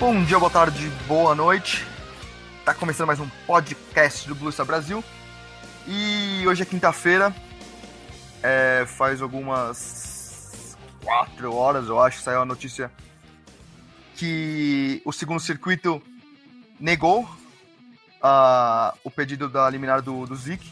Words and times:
Bom 0.00 0.22
dia, 0.22 0.38
boa 0.38 0.48
tarde, 0.48 0.88
boa 1.08 1.34
noite. 1.34 1.84
Tá 2.64 2.72
começando 2.72 3.08
mais 3.08 3.18
um 3.18 3.28
podcast 3.48 4.28
do 4.28 4.34
Blue 4.36 4.52
Star 4.52 4.64
Brasil. 4.64 5.02
E 5.88 6.44
hoje 6.46 6.62
é 6.62 6.64
quinta-feira. 6.64 7.34
É, 8.40 8.84
faz 8.86 9.20
algumas 9.20 10.76
quatro 11.02 11.52
horas, 11.52 11.88
eu 11.88 12.00
acho, 12.00 12.20
saiu 12.20 12.42
a 12.42 12.44
notícia 12.44 12.92
que 14.14 15.02
o 15.04 15.12
segundo 15.12 15.40
circuito 15.40 16.00
negou 16.78 17.24
uh, 17.24 18.96
o 19.02 19.10
pedido 19.10 19.48
da 19.48 19.68
liminar 19.68 20.00
do, 20.00 20.26
do 20.26 20.36
Zik 20.36 20.64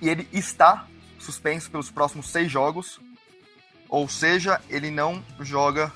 e 0.00 0.08
ele 0.08 0.26
está 0.32 0.86
suspenso 1.18 1.70
pelos 1.70 1.90
próximos 1.90 2.30
seis 2.30 2.50
jogos. 2.50 2.98
Ou 3.86 4.08
seja, 4.08 4.62
ele 4.70 4.90
não 4.90 5.22
joga 5.40 5.92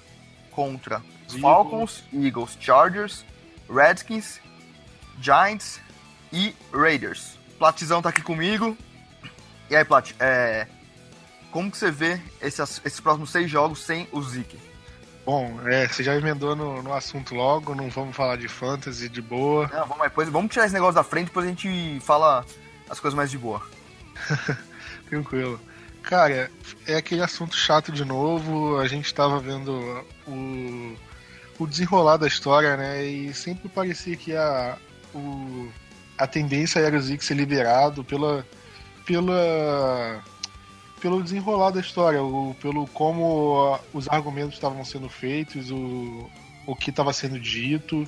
contra 0.50 1.02
Falcons, 1.40 2.04
Eagles, 2.12 2.56
Chargers, 2.60 3.24
Redskins, 3.68 4.40
Giants 5.20 5.80
e 6.32 6.54
Raiders. 6.72 7.38
Platizão 7.58 8.00
tá 8.00 8.08
aqui 8.08 8.22
comigo. 8.22 8.76
E 9.68 9.76
aí, 9.76 9.84
Plat, 9.84 10.12
é... 10.18 10.66
como 11.50 11.70
que 11.70 11.76
você 11.76 11.90
vê 11.90 12.20
esses, 12.40 12.80
esses 12.84 13.00
próximos 13.00 13.30
seis 13.30 13.50
jogos 13.50 13.82
sem 13.82 14.08
o 14.12 14.22
Zeke? 14.22 14.58
Bom, 15.26 15.60
é, 15.66 15.86
você 15.86 16.02
já 16.02 16.16
emendou 16.16 16.56
no, 16.56 16.82
no, 16.82 16.94
assunto 16.94 17.34
logo, 17.34 17.74
não 17.74 17.90
vamos 17.90 18.16
falar 18.16 18.36
de 18.36 18.48
fantasy 18.48 19.10
de 19.10 19.20
boa. 19.20 19.68
Não, 19.68 19.86
vamos, 19.86 20.02
depois, 20.04 20.28
vamos 20.30 20.50
tirar 20.50 20.64
esse 20.64 20.72
negócio 20.72 20.94
da 20.94 21.04
frente, 21.04 21.26
depois 21.26 21.44
a 21.44 21.50
gente 21.50 22.00
fala 22.00 22.46
as 22.88 22.98
coisas 22.98 23.14
mais 23.14 23.30
de 23.30 23.36
boa. 23.36 23.60
Tranquilo. 25.06 25.60
Cara, 26.02 26.50
é 26.86 26.96
aquele 26.96 27.22
assunto 27.22 27.54
chato 27.54 27.92
de 27.92 28.02
novo. 28.02 28.78
A 28.78 28.88
gente 28.88 29.12
tava 29.12 29.38
vendo 29.38 29.72
o, 30.26 30.96
o 31.58 31.66
desenrolar 31.66 32.16
da 32.16 32.26
história, 32.26 32.76
né? 32.76 33.04
E 33.04 33.34
sempre 33.34 33.68
parecia 33.68 34.16
que 34.16 34.34
a, 34.34 34.76
o, 35.14 35.68
a 36.16 36.26
tendência 36.26 36.80
era 36.80 36.96
o 36.96 37.00
Zeke 37.00 37.24
ser 37.24 37.34
liberado 37.34 38.04
pela, 38.04 38.46
pela, 39.04 40.22
pelo 41.00 41.22
desenrolar 41.22 41.70
da 41.70 41.80
história, 41.80 42.22
o, 42.22 42.54
pelo 42.60 42.86
como 42.88 43.78
os 43.92 44.08
argumentos 44.08 44.54
estavam 44.54 44.84
sendo 44.84 45.08
feitos, 45.08 45.70
o, 45.70 46.30
o 46.66 46.76
que 46.76 46.90
estava 46.90 47.12
sendo 47.12 47.40
dito, 47.40 48.06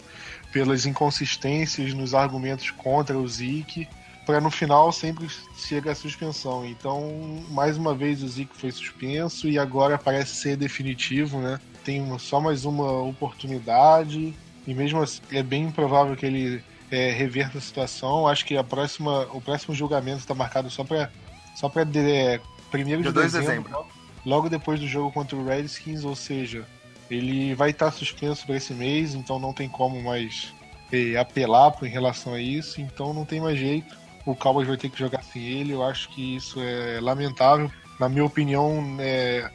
pelas 0.53 0.87
inconsistências 0.87 1.93
nos 1.95 2.15
argumentos 2.15 2.71
contra 2.71 3.19
o 3.19 3.27
Zeke, 3.27 3.89
para 4.27 4.41
no 4.41 4.51
final 4.51 4.93
sempre 4.93 5.29
chegar 5.57 5.93
a 5.93 5.95
suspensão. 5.95 6.65
Então, 6.65 7.45
mais 7.49 7.77
uma 7.77 7.95
vez 7.95 8.23
o 8.23 8.29
Zeke 8.29 8.57
foi 8.57 8.71
suspenso 8.71 9.49
e 9.49 9.59
agora 9.59 9.99
parece 9.99 10.37
ser 10.37 10.57
definitivo, 10.57 11.39
né? 11.39 11.59
Tem 11.85 12.19
só 12.19 12.41
mais 12.41 12.65
uma 12.65 13.03
oportunidade 13.03 14.35
e 14.67 14.75
mesmo 14.75 15.03
assim 15.03 15.21
é 15.33 15.43
bem 15.43 15.65
improvável 15.65 16.17
que 16.17 16.27
ele 16.27 16.63
é, 16.91 17.11
reverta 17.11 17.59
a 17.59 17.61
situação. 17.61 18.27
Acho 18.27 18.45
que 18.45 18.57
a 18.57 18.65
próxima, 18.65 19.23
o 19.33 19.41
próximo 19.41 19.75
julgamento 19.75 20.19
está 20.19 20.35
marcado 20.35 20.71
só 20.71 20.85
para 20.85 21.11
só 21.55 21.69
para 21.69 21.83
é, 21.83 22.41
primeiro 22.71 23.03
de, 23.03 23.09
de 23.09 23.15
dezembro, 23.15 23.47
dezembro, 23.47 23.87
logo 24.25 24.49
depois 24.49 24.81
do 24.81 24.87
jogo 24.87 25.13
contra 25.13 25.37
o 25.37 25.45
Redskins, 25.45 26.05
ou 26.05 26.15
seja, 26.15 26.65
ele 27.11 27.55
vai 27.55 27.71
estar 27.71 27.91
suspenso 27.91 28.47
para 28.47 28.57
esse 28.57 28.73
mês, 28.73 29.15
então 29.15 29.39
não 29.39 29.53
tem 29.53 29.69
como 29.69 30.01
mais 30.03 30.55
é, 30.93 31.17
apelar 31.17 31.75
em 31.83 31.89
relação 31.89 32.35
a 32.35 32.41
isso, 32.41 32.81
então 32.81 33.13
não 33.13 33.25
tem 33.25 33.41
mais 33.41 33.59
jeito. 33.59 33.99
O 34.25 34.35
Cowboys 34.35 34.69
vai 34.69 34.77
ter 34.77 34.91
que 34.91 34.99
jogar 34.99 35.23
sem 35.23 35.43
ele. 35.43 35.73
Eu 35.73 35.83
acho 35.83 36.09
que 36.11 36.37
isso 36.37 36.61
é 36.61 37.01
lamentável. 37.01 37.71
Na 37.99 38.09
minha 38.09 38.25
opinião, 38.25 38.97
é, 38.99 39.51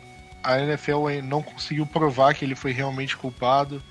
a 0.46 0.60
NFL 0.60 1.22
não 1.24 1.42
conseguiu 1.42 1.86
provar 1.86 2.36
que 2.36 2.46
ele 2.46 2.56
foi 2.56 2.72
realmente 2.72 3.18
culpado. 3.18 3.82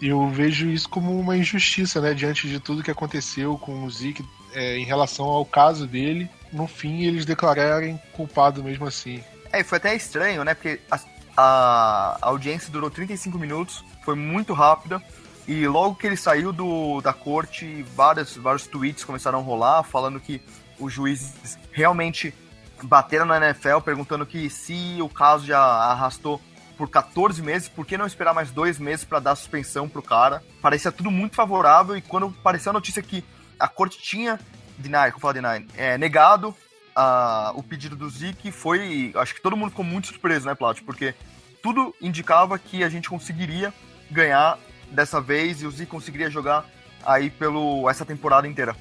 E 0.00 0.08
eu 0.08 0.28
vejo 0.28 0.68
isso 0.68 0.88
como 0.88 1.18
uma 1.18 1.36
injustiça, 1.36 2.00
né? 2.00 2.12
Diante 2.12 2.48
de 2.48 2.60
tudo 2.60 2.82
que 2.82 2.90
aconteceu 2.90 3.56
com 3.56 3.84
o 3.84 3.90
Zeke 3.90 4.24
é, 4.52 4.76
em 4.76 4.84
relação 4.84 5.24
ao 5.24 5.44
caso 5.46 5.86
dele. 5.86 6.28
No 6.52 6.66
fim, 6.66 7.04
eles 7.04 7.24
declararem 7.24 8.00
culpado 8.12 8.62
mesmo 8.62 8.86
assim. 8.86 9.22
É, 9.50 9.64
foi 9.64 9.78
até 9.78 9.94
estranho, 9.94 10.44
né? 10.44 10.54
Porque 10.54 10.80
a, 10.90 11.00
a, 11.36 12.18
audiência 12.20 12.70
durou 12.70 12.90
35 12.90 13.38
minutos, 13.38 13.82
foi 14.04 14.14
muito 14.14 14.52
rápida. 14.52 15.02
E 15.48 15.66
logo 15.66 15.94
que 15.94 16.06
ele 16.06 16.16
saiu 16.16 16.52
do, 16.52 17.00
da 17.00 17.12
corte, 17.12 17.82
vários, 17.94 18.36
vários 18.36 18.66
tweets 18.66 19.04
começaram 19.04 19.38
a 19.38 19.42
rolar, 19.42 19.82
falando 19.82 20.20
que 20.20 20.42
os 20.78 20.92
juízes 20.92 21.58
realmente 21.72 22.34
bateram 22.82 23.24
na 23.24 23.36
NFL 23.36 23.80
perguntando 23.84 24.26
que 24.26 24.48
se 24.50 24.98
o 25.00 25.08
caso 25.08 25.46
já 25.46 25.60
arrastou 25.60 26.40
por 26.76 26.88
14 26.88 27.40
meses, 27.42 27.68
por 27.68 27.86
que 27.86 27.96
não 27.96 28.06
esperar 28.06 28.34
mais 28.34 28.50
dois 28.50 28.78
meses 28.78 29.04
para 29.04 29.20
dar 29.20 29.36
suspensão 29.36 29.88
pro 29.88 30.02
cara? 30.02 30.42
Parecia 30.60 30.90
tudo 30.90 31.10
muito 31.10 31.36
favorável 31.36 31.96
e 31.96 32.02
quando 32.02 32.34
apareceu 32.40 32.70
a 32.70 32.72
notícia 32.72 33.02
que 33.02 33.24
a 33.58 33.68
corte 33.68 33.98
tinha 34.00 34.38
deny, 34.78 35.10
como 35.10 35.20
fala 35.20 35.34
deny, 35.34 35.66
é, 35.76 35.96
negado 35.96 36.48
uh, 36.48 37.56
o 37.56 37.62
pedido 37.62 37.96
do 37.96 38.08
Zeke, 38.08 38.50
foi, 38.50 39.12
acho 39.14 39.34
que 39.34 39.42
todo 39.42 39.56
mundo 39.56 39.70
ficou 39.70 39.84
muito 39.84 40.08
surpreso, 40.08 40.46
né, 40.46 40.54
Plat? 40.54 40.80
Porque 40.82 41.14
tudo 41.62 41.94
indicava 42.00 42.58
que 42.58 42.82
a 42.82 42.88
gente 42.88 43.08
conseguiria 43.08 43.72
ganhar 44.10 44.58
dessa 44.90 45.20
vez 45.20 45.62
e 45.62 45.66
o 45.66 45.70
Zeke 45.70 45.90
conseguiria 45.90 46.30
jogar 46.30 46.66
aí 47.04 47.30
pelo 47.30 47.88
essa 47.88 48.04
temporada 48.04 48.46
inteira. 48.46 48.76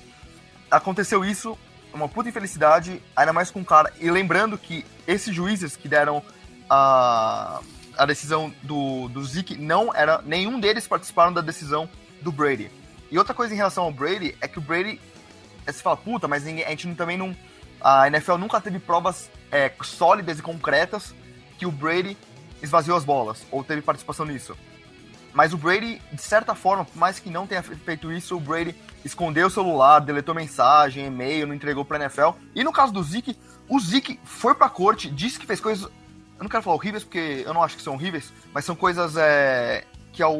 Aconteceu 0.69 1.23
isso, 1.23 1.57
uma 1.93 2.07
puta 2.07 2.29
infelicidade, 2.29 3.01
ainda 3.15 3.33
mais 3.33 3.51
com 3.51 3.61
o 3.61 3.65
cara. 3.65 3.91
E 3.99 4.09
lembrando 4.09 4.57
que 4.57 4.85
esses 5.07 5.33
juízes 5.33 5.75
que 5.75 5.87
deram 5.87 6.23
a, 6.69 7.61
a 7.97 8.05
decisão 8.05 8.53
do, 8.63 9.09
do 9.09 9.23
Zeke, 9.23 9.57
não 9.57 9.93
era. 9.93 10.21
Nenhum 10.21 10.59
deles 10.59 10.87
participaram 10.87 11.33
da 11.33 11.41
decisão 11.41 11.89
do 12.21 12.31
Brady. 12.31 12.71
E 13.11 13.17
outra 13.17 13.33
coisa 13.33 13.53
em 13.53 13.57
relação 13.57 13.83
ao 13.83 13.91
Brady 13.91 14.35
é 14.41 14.47
que 14.47 14.57
o 14.57 14.61
Brady. 14.61 14.99
Você 15.65 15.81
fala, 15.81 15.97
puta, 15.97 16.27
mas 16.27 16.43
ninguém, 16.43 16.65
a 16.65 16.69
gente 16.69 16.95
também 16.95 17.17
não. 17.17 17.35
A 17.79 18.07
NFL 18.07 18.37
nunca 18.37 18.61
teve 18.61 18.79
provas 18.79 19.29
é, 19.51 19.71
sólidas 19.83 20.39
e 20.39 20.41
concretas 20.41 21.13
que 21.57 21.65
o 21.65 21.71
Brady 21.71 22.17
esvaziou 22.61 22.97
as 22.97 23.03
bolas, 23.03 23.45
ou 23.51 23.63
teve 23.63 23.81
participação 23.81 24.25
nisso. 24.25 24.55
Mas 25.33 25.53
o 25.53 25.57
Brady, 25.57 26.01
de 26.11 26.21
certa 26.21 26.53
forma, 26.55 26.85
por 26.85 26.97
mais 26.97 27.19
que 27.19 27.29
não 27.29 27.47
tenha 27.47 27.63
feito 27.63 28.11
isso, 28.11 28.35
o 28.35 28.39
Brady 28.39 28.75
escondeu 29.03 29.47
o 29.47 29.49
celular, 29.49 29.99
deletou 29.99 30.33
mensagem, 30.35 31.05
e-mail, 31.05 31.47
não 31.47 31.55
entregou 31.55 31.83
pra 31.83 31.99
NFL. 31.99 32.31
E 32.55 32.63
no 32.63 32.71
caso 32.71 32.91
do 32.91 33.03
Zeke, 33.03 33.37
o 33.67 33.79
Zeke 33.79 34.19
foi 34.23 34.53
pra 34.53 34.69
corte, 34.69 35.09
disse 35.09 35.39
que 35.39 35.45
fez 35.45 35.59
coisas. 35.59 35.83
Eu 35.85 36.43
não 36.43 36.49
quero 36.49 36.63
falar 36.63 36.75
horríveis, 36.75 37.03
porque 37.03 37.43
eu 37.45 37.53
não 37.53 37.63
acho 37.63 37.77
que 37.77 37.83
são 37.83 37.93
horríveis, 37.93 38.33
mas 38.53 38.65
são 38.65 38.75
coisas 38.75 39.15
é, 39.15 39.85
que 40.11 40.23
ao, 40.23 40.37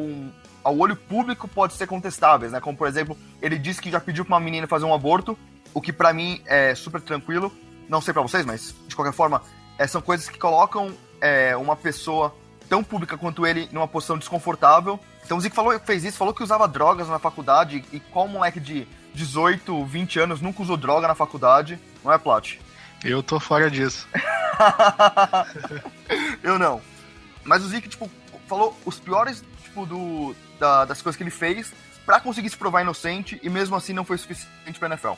ao 0.62 0.76
olho 0.76 0.96
público 0.96 1.46
pode 1.46 1.74
ser 1.74 1.86
contestáveis, 1.86 2.52
né? 2.52 2.60
Como, 2.60 2.76
por 2.76 2.88
exemplo, 2.88 3.16
ele 3.40 3.58
disse 3.58 3.80
que 3.80 3.90
já 3.90 4.00
pediu 4.00 4.24
pra 4.24 4.34
uma 4.34 4.40
menina 4.40 4.66
fazer 4.66 4.84
um 4.84 4.94
aborto, 4.94 5.38
o 5.72 5.80
que 5.80 5.92
para 5.92 6.12
mim 6.12 6.42
é 6.44 6.74
super 6.74 7.00
tranquilo. 7.00 7.52
Não 7.88 8.00
sei 8.00 8.12
para 8.12 8.22
vocês, 8.22 8.44
mas 8.44 8.74
de 8.86 8.94
qualquer 8.94 9.12
forma, 9.12 9.42
é, 9.78 9.86
são 9.86 10.00
coisas 10.00 10.28
que 10.28 10.38
colocam 10.38 10.92
é, 11.20 11.56
uma 11.56 11.76
pessoa 11.76 12.34
tão 12.68 12.82
pública 12.82 13.16
quanto 13.16 13.46
ele 13.46 13.68
numa 13.72 13.88
posição 13.88 14.18
desconfortável. 14.18 14.98
Então 15.24 15.38
o 15.38 15.40
Zico 15.40 15.54
falou, 15.54 15.78
fez 15.80 16.04
isso, 16.04 16.18
falou 16.18 16.34
que 16.34 16.42
usava 16.42 16.68
drogas 16.68 17.08
na 17.08 17.18
faculdade, 17.18 17.84
e 17.92 18.00
qual 18.00 18.28
moleque 18.28 18.60
de 18.60 18.86
18, 19.14 19.84
20 19.84 20.20
anos 20.20 20.40
nunca 20.40 20.62
usou 20.62 20.76
droga 20.76 21.08
na 21.08 21.14
faculdade, 21.14 21.78
não 22.04 22.12
é, 22.12 22.18
Plat? 22.18 22.58
Eu 23.04 23.22
tô 23.22 23.40
fora 23.40 23.70
disso. 23.70 24.06
eu 26.42 26.58
não. 26.58 26.80
Mas 27.44 27.64
o 27.64 27.68
Zico, 27.68 27.88
tipo, 27.88 28.10
falou 28.48 28.76
os 28.84 29.00
piores, 29.00 29.44
tipo, 29.62 29.86
do, 29.86 30.34
da, 30.58 30.84
das 30.84 31.02
coisas 31.02 31.16
que 31.16 31.22
ele 31.22 31.30
fez 31.30 31.72
para 32.04 32.20
conseguir 32.20 32.50
se 32.50 32.56
provar 32.56 32.82
inocente 32.82 33.40
e 33.42 33.48
mesmo 33.48 33.76
assim 33.76 33.92
não 33.92 34.04
foi 34.04 34.18
suficiente 34.18 34.78
pra 34.78 34.88
NFL. 34.88 35.12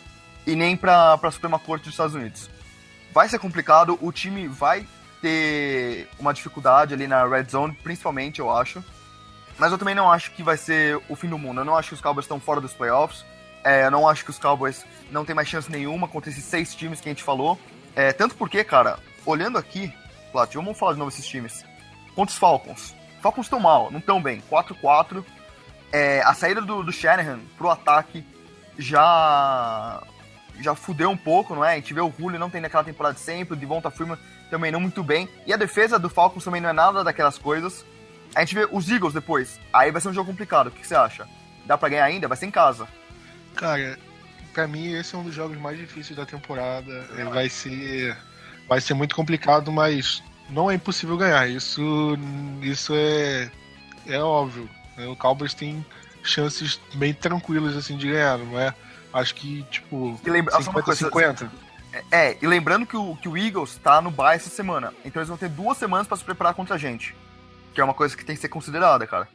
E 0.46 0.54
nem 0.54 0.76
pra, 0.76 1.16
pra 1.18 1.30
Suprema 1.30 1.58
Corte 1.58 1.84
dos 1.84 1.94
Estados 1.94 2.14
Unidos. 2.14 2.50
Vai 3.12 3.28
ser 3.28 3.38
complicado, 3.38 3.98
o 4.00 4.12
time 4.12 4.48
vai 4.48 4.86
ter 5.22 6.08
uma 6.18 6.34
dificuldade 6.34 6.92
ali 6.92 7.06
na 7.06 7.26
red 7.26 7.44
zone, 7.44 7.74
principalmente, 7.82 8.40
eu 8.40 8.54
acho. 8.54 8.84
Mas 9.58 9.72
eu 9.72 9.78
também 9.78 9.94
não 9.94 10.10
acho 10.10 10.32
que 10.32 10.42
vai 10.42 10.56
ser 10.56 11.00
o 11.08 11.14
fim 11.14 11.28
do 11.28 11.38
mundo. 11.38 11.60
Eu 11.60 11.64
não 11.64 11.76
acho 11.76 11.88
que 11.88 11.94
os 11.94 12.00
Cowboys 12.00 12.24
estão 12.24 12.40
fora 12.40 12.60
dos 12.60 12.72
playoffs. 12.72 13.24
É, 13.62 13.86
eu 13.86 13.90
não 13.90 14.08
acho 14.08 14.24
que 14.24 14.30
os 14.30 14.38
Cowboys 14.38 14.84
não 15.10 15.24
têm 15.24 15.34
mais 15.34 15.48
chance 15.48 15.70
nenhuma 15.70 16.08
contra 16.08 16.30
esses 16.30 16.44
seis 16.44 16.74
times 16.74 17.00
que 17.00 17.08
a 17.08 17.12
gente 17.12 17.22
falou. 17.22 17.58
É, 17.94 18.12
tanto 18.12 18.34
porque, 18.34 18.62
cara, 18.64 18.98
olhando 19.24 19.56
aqui, 19.56 19.92
Plat, 20.32 20.52
vamos 20.54 20.78
falar 20.78 20.94
de 20.94 20.98
novo 20.98 21.10
esses 21.10 21.26
times. 21.26 21.64
Contra 22.14 22.32
os 22.32 22.38
Falcons. 22.38 22.94
Falcons 23.22 23.46
estão 23.46 23.60
mal, 23.60 23.90
não 23.90 24.00
estão 24.00 24.20
bem. 24.20 24.42
4-4. 24.50 25.24
É, 25.92 26.20
a 26.22 26.34
saída 26.34 26.60
do, 26.60 26.82
do 26.82 26.92
Shanahan 26.92 27.38
pro 27.56 27.70
ataque 27.70 28.26
já 28.76 30.02
já 30.60 30.74
fudeu 30.74 31.10
um 31.10 31.16
pouco, 31.16 31.54
não 31.54 31.64
é? 31.64 31.72
A 31.72 31.76
gente 31.76 31.92
vê 31.94 32.00
o 32.00 32.12
Julio 32.16 32.38
não 32.38 32.50
tem 32.50 32.60
naquela 32.60 32.84
temporada 32.84 33.14
de 33.14 33.20
sempre, 33.20 33.54
o 33.54 33.56
Devonta 33.56 33.90
Freeman 33.90 34.18
também 34.50 34.70
não 34.70 34.80
muito 34.80 35.02
bem. 35.02 35.28
E 35.46 35.52
a 35.52 35.56
defesa 35.56 35.98
do 35.98 36.08
Falcons 36.08 36.44
também 36.44 36.60
não 36.60 36.68
é 36.68 36.72
nada 36.72 37.02
daquelas 37.02 37.38
coisas. 37.38 37.84
A 38.34 38.40
gente 38.40 38.54
vê 38.54 38.68
os 38.70 38.90
Eagles 38.90 39.14
depois. 39.14 39.60
Aí 39.72 39.90
vai 39.90 40.00
ser 40.00 40.08
um 40.08 40.12
jogo 40.12 40.30
complicado. 40.30 40.68
O 40.68 40.70
que 40.70 40.86
você 40.86 40.94
acha? 40.94 41.26
Dá 41.66 41.78
pra 41.78 41.88
ganhar 41.88 42.04
ainda? 42.04 42.28
Vai 42.28 42.36
ser 42.36 42.46
em 42.46 42.50
casa. 42.50 42.86
Cara, 43.54 43.98
pra 44.52 44.66
mim 44.66 44.92
esse 44.92 45.14
é 45.14 45.18
um 45.18 45.24
dos 45.24 45.34
jogos 45.34 45.58
mais 45.58 45.78
difíceis 45.78 46.16
da 46.16 46.26
temporada. 46.26 46.92
É, 47.16 47.24
vai 47.24 47.48
ser. 47.48 48.16
Vai 48.68 48.80
ser 48.80 48.94
muito 48.94 49.14
complicado, 49.14 49.70
mas 49.70 50.22
não 50.48 50.70
é 50.70 50.74
impossível 50.74 51.16
ganhar. 51.16 51.48
Isso, 51.48 52.16
isso 52.62 52.92
é, 52.94 53.50
é 54.06 54.18
óbvio. 54.18 54.68
O 55.10 55.16
Cowboys 55.16 55.54
tem 55.54 55.84
chances 56.22 56.80
bem 56.94 57.12
tranquilas 57.12 57.76
assim 57.76 57.96
de 57.96 58.10
ganhar, 58.10 58.38
não 58.38 58.58
é? 58.58 58.74
Acho 59.12 59.34
que, 59.34 59.62
tipo, 59.70 60.18
e 60.24 60.30
lembra, 60.30 60.60
50, 60.60 60.94
50. 60.94 61.50
É, 62.10 62.36
e 62.40 62.46
lembrando 62.46 62.84
que 62.84 62.96
o, 62.96 63.14
que 63.16 63.28
o 63.28 63.36
Eagles 63.36 63.76
tá 63.76 64.00
no 64.00 64.10
bye 64.10 64.34
essa 64.34 64.50
semana. 64.50 64.92
Então 65.04 65.20
eles 65.20 65.28
vão 65.28 65.38
ter 65.38 65.48
duas 65.48 65.78
semanas 65.78 66.06
para 66.06 66.16
se 66.16 66.24
preparar 66.24 66.54
contra 66.54 66.74
a 66.74 66.78
gente. 66.78 67.14
Que 67.74 67.80
é 67.80 67.84
uma 67.84 67.94
coisa 67.94 68.16
que 68.16 68.24
tem 68.24 68.36
que 68.36 68.40
ser 68.40 68.48
considerada, 68.48 69.06
cara. 69.06 69.28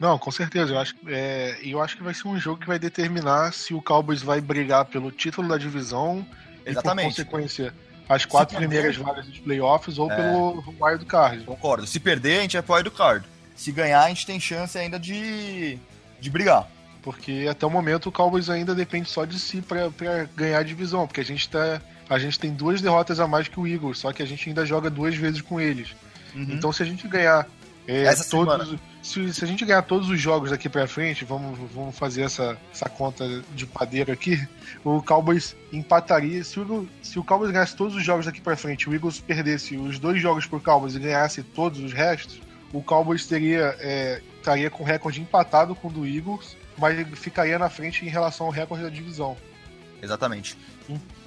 Não, 0.00 0.18
com 0.18 0.32
certeza. 0.32 0.72
Eu 0.72 0.78
acho, 0.80 0.94
é, 1.06 1.58
eu 1.62 1.80
acho 1.80 1.96
que 1.96 2.02
vai 2.02 2.14
ser 2.14 2.26
um 2.26 2.38
jogo 2.38 2.60
que 2.60 2.66
vai 2.66 2.78
determinar 2.78 3.52
se 3.52 3.72
o 3.72 3.80
Cowboys 3.80 4.22
vai 4.22 4.40
brigar 4.40 4.86
pelo 4.86 5.12
título 5.12 5.46
da 5.46 5.56
divisão 5.56 6.26
Exatamente. 6.66 7.20
e, 7.20 7.24
por 7.24 7.30
consequência, 7.30 7.74
as 8.08 8.24
quatro 8.24 8.56
primeiras 8.56 8.96
vagas 8.96 9.26
dos 9.26 9.38
playoffs 9.38 9.98
ou 9.98 10.10
é. 10.10 10.16
pelo 10.16 10.64
wild 10.80 11.04
card. 11.04 11.44
Concordo. 11.44 11.86
Se 11.86 12.00
perder, 12.00 12.38
a 12.38 12.42
gente 12.42 12.56
é 12.56 12.62
pro 12.62 12.74
wild 12.74 12.90
card. 12.90 13.24
Se 13.54 13.70
ganhar, 13.70 14.02
a 14.02 14.08
gente 14.08 14.26
tem 14.26 14.40
chance 14.40 14.76
ainda 14.76 14.98
de, 14.98 15.78
de 16.20 16.30
brigar. 16.30 16.66
Porque 17.02 17.46
até 17.48 17.66
o 17.66 17.70
momento 17.70 18.08
o 18.08 18.12
Cowboys 18.12 18.48
ainda 18.48 18.74
depende 18.74 19.08
só 19.08 19.24
de 19.24 19.38
si 19.38 19.62
para 19.62 20.24
ganhar 20.34 20.58
a 20.58 20.62
divisão. 20.62 21.06
Porque 21.06 21.20
a 21.20 21.24
gente, 21.24 21.48
tá, 21.48 21.80
a 22.08 22.18
gente 22.18 22.38
tem 22.38 22.52
duas 22.52 22.80
derrotas 22.80 23.20
a 23.20 23.28
mais 23.28 23.48
que 23.48 23.60
o 23.60 23.66
Eagles, 23.66 23.98
só 23.98 24.12
que 24.12 24.22
a 24.22 24.26
gente 24.26 24.48
ainda 24.48 24.66
joga 24.66 24.90
duas 24.90 25.14
vezes 25.14 25.40
com 25.40 25.60
eles. 25.60 25.94
Uhum. 26.34 26.46
Então 26.50 26.72
se 26.72 26.82
a 26.82 26.86
gente 26.86 27.06
ganhar 27.06 27.46
é, 27.86 28.04
essa 28.04 28.28
todos, 28.28 28.76
se, 29.02 29.32
se, 29.34 29.44
a 29.44 29.46
gente 29.46 29.64
ganhar 29.64 29.82
todos 29.82 30.08
os 30.08 30.20
jogos 30.20 30.50
daqui 30.50 30.68
pra 30.68 30.86
frente, 30.86 31.24
vamos, 31.24 31.58
vamos 31.72 31.98
fazer 31.98 32.22
essa, 32.22 32.56
essa 32.72 32.88
conta 32.88 33.42
de 33.54 33.66
padeiro 33.66 34.12
aqui. 34.12 34.46
O 34.84 35.02
Cowboys 35.02 35.56
empataria. 35.72 36.44
Se 36.44 36.60
o, 36.60 36.88
se 37.02 37.18
o 37.18 37.24
Cowboys 37.24 37.50
ganhasse 37.50 37.76
todos 37.76 37.96
os 37.96 38.04
jogos 38.04 38.26
daqui 38.26 38.40
pra 38.40 38.56
frente, 38.56 38.88
o 38.88 38.94
Eagles 38.94 39.18
perdesse 39.18 39.76
os 39.76 39.98
dois 39.98 40.20
jogos 40.20 40.46
pro 40.46 40.60
Cowboys 40.60 40.94
e 40.94 41.00
ganhasse 41.00 41.42
todos 41.42 41.80
os 41.80 41.92
restos, 41.92 42.40
o 42.72 42.82
Cowboys 42.82 43.26
teria, 43.26 43.76
é, 43.80 44.22
estaria 44.38 44.70
com 44.70 44.84
recorde 44.84 45.20
empatado 45.20 45.74
com 45.74 45.88
o 45.88 45.92
do 45.92 46.06
Eagles, 46.06 46.56
mas 46.78 47.06
ficaria 47.18 47.58
na 47.58 47.68
frente 47.68 48.06
em 48.06 48.08
relação 48.08 48.46
ao 48.46 48.52
recorde 48.52 48.84
da 48.84 48.90
divisão. 48.90 49.36
Exatamente. 50.00 50.56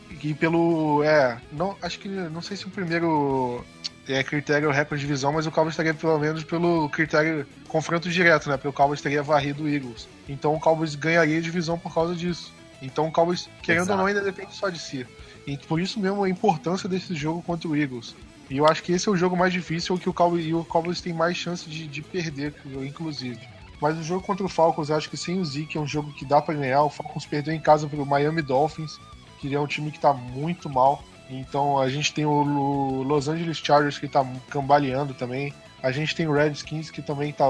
E, 0.10 0.30
e 0.30 0.34
pelo. 0.34 1.04
É. 1.04 1.38
Não, 1.52 1.78
acho 1.82 2.00
que. 2.00 2.08
Não 2.08 2.42
sei 2.42 2.56
se 2.56 2.66
o 2.66 2.70
primeiro 2.70 3.64
é, 4.08 4.24
critério 4.24 4.70
recorde 4.72 5.02
de 5.02 5.08
divisão, 5.08 5.34
mas 5.34 5.46
o 5.46 5.52
Cowboys 5.52 5.74
estaria 5.74 5.94
pelo 5.94 6.18
menos 6.20 6.44
pelo 6.44 6.90
critério 6.90 7.46
confronto 7.68 8.10
direto, 8.10 8.50
né? 8.50 8.58
Porque 8.58 8.68
o 8.68 8.74
Cowboys 8.74 9.02
teria 9.02 9.24
varrido 9.24 9.64
o 9.64 9.70
Eagles. 9.70 10.08
Então 10.28 10.54
o 10.54 10.60
Cowboys 10.60 10.96
ganharia 10.96 11.38
a 11.38 11.42
divisão 11.42 11.78
por 11.78 11.94
causa 11.94 12.16
disso. 12.16 12.54
Então 12.82 13.08
o 13.08 13.12
Cowboys, 13.12 13.50
querendo 13.62 13.84
Exato. 13.84 13.94
ou 13.94 13.98
não, 13.98 14.06
ainda 14.06 14.22
depende 14.22 14.54
só 14.54 14.70
de 14.70 14.80
si. 14.80 15.06
E 15.48 15.58
por 15.58 15.80
isso 15.80 16.00
mesmo 16.00 16.24
a 16.24 16.30
importância 16.30 16.88
desse 16.88 17.16
jogo 17.16 17.42
contra 17.42 17.68
o 17.68 17.76
Eagles. 17.76 18.16
E 18.50 18.58
eu 18.58 18.68
acho 18.68 18.84
que 18.84 18.92
esse 18.92 19.08
é 19.08 19.12
o 19.12 19.16
jogo 19.16 19.36
mais 19.36 19.52
difícil 19.52 19.98
que 19.98 20.10
o 20.10 20.14
Cowboys, 20.14 20.46
e 20.46 20.54
o 20.54 20.64
Cowboys 20.64 21.02
tem 21.02 21.14
mais 21.14 21.36
chance 21.36 21.68
de, 21.68 21.88
de 21.88 22.02
perder, 22.02 22.54
inclusive. 22.84 23.40
Mas 23.82 23.98
o 23.98 24.04
jogo 24.04 24.26
contra 24.26 24.46
o 24.46 24.50
Falcons, 24.50 24.90
eu 24.90 24.96
acho 24.96 25.10
que 25.10 25.18
sem 25.18 25.40
o 25.40 25.46
Zeke 25.46 25.78
é 25.78 25.82
um 25.82 25.88
jogo 25.88 26.14
que 26.14 26.26
dá 26.26 26.42
para 26.42 26.54
ganhar. 26.54 26.84
O 26.84 26.90
Falcons 26.90 27.26
perdeu 27.26 27.54
em 27.54 27.60
casa 27.60 27.88
pro 27.88 28.06
Miami 28.06 28.42
Dolphins, 28.42 29.00
que 29.40 29.54
é 29.54 29.60
um 29.60 29.68
time 29.68 29.92
que 29.92 30.00
tá 30.00 30.14
muito 30.14 30.70
mal. 30.70 31.04
Então 31.30 31.80
a 31.80 31.90
gente 31.90 32.14
tem 32.14 32.26
o 32.26 33.04
Los 33.04 33.28
Angeles 33.28 33.58
Chargers 33.58 33.98
que 33.98 34.08
tá 34.08 34.26
cambaleando 34.50 35.14
também. 35.14 35.54
A 35.82 35.92
gente 35.92 36.16
tem 36.16 36.28
o 36.28 36.34
Redskins 36.34 36.90
que 36.90 37.02
também 37.02 37.32
tá 37.32 37.46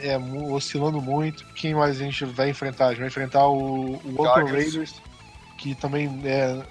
é, 0.00 0.18
oscilando 0.50 1.00
muito. 1.00 1.44
Quem 1.54 1.74
mais 1.74 2.00
a 2.00 2.04
gente 2.04 2.24
vai 2.24 2.50
enfrentar? 2.50 2.86
A 2.86 2.90
gente 2.90 2.98
vai 2.98 3.08
enfrentar 3.08 3.46
o, 3.46 3.96
o 3.96 4.14
Oakland 4.22 4.52
Raiders, 4.52 4.94
que 5.58 5.74
também 5.74 6.20
é, 6.24 6.62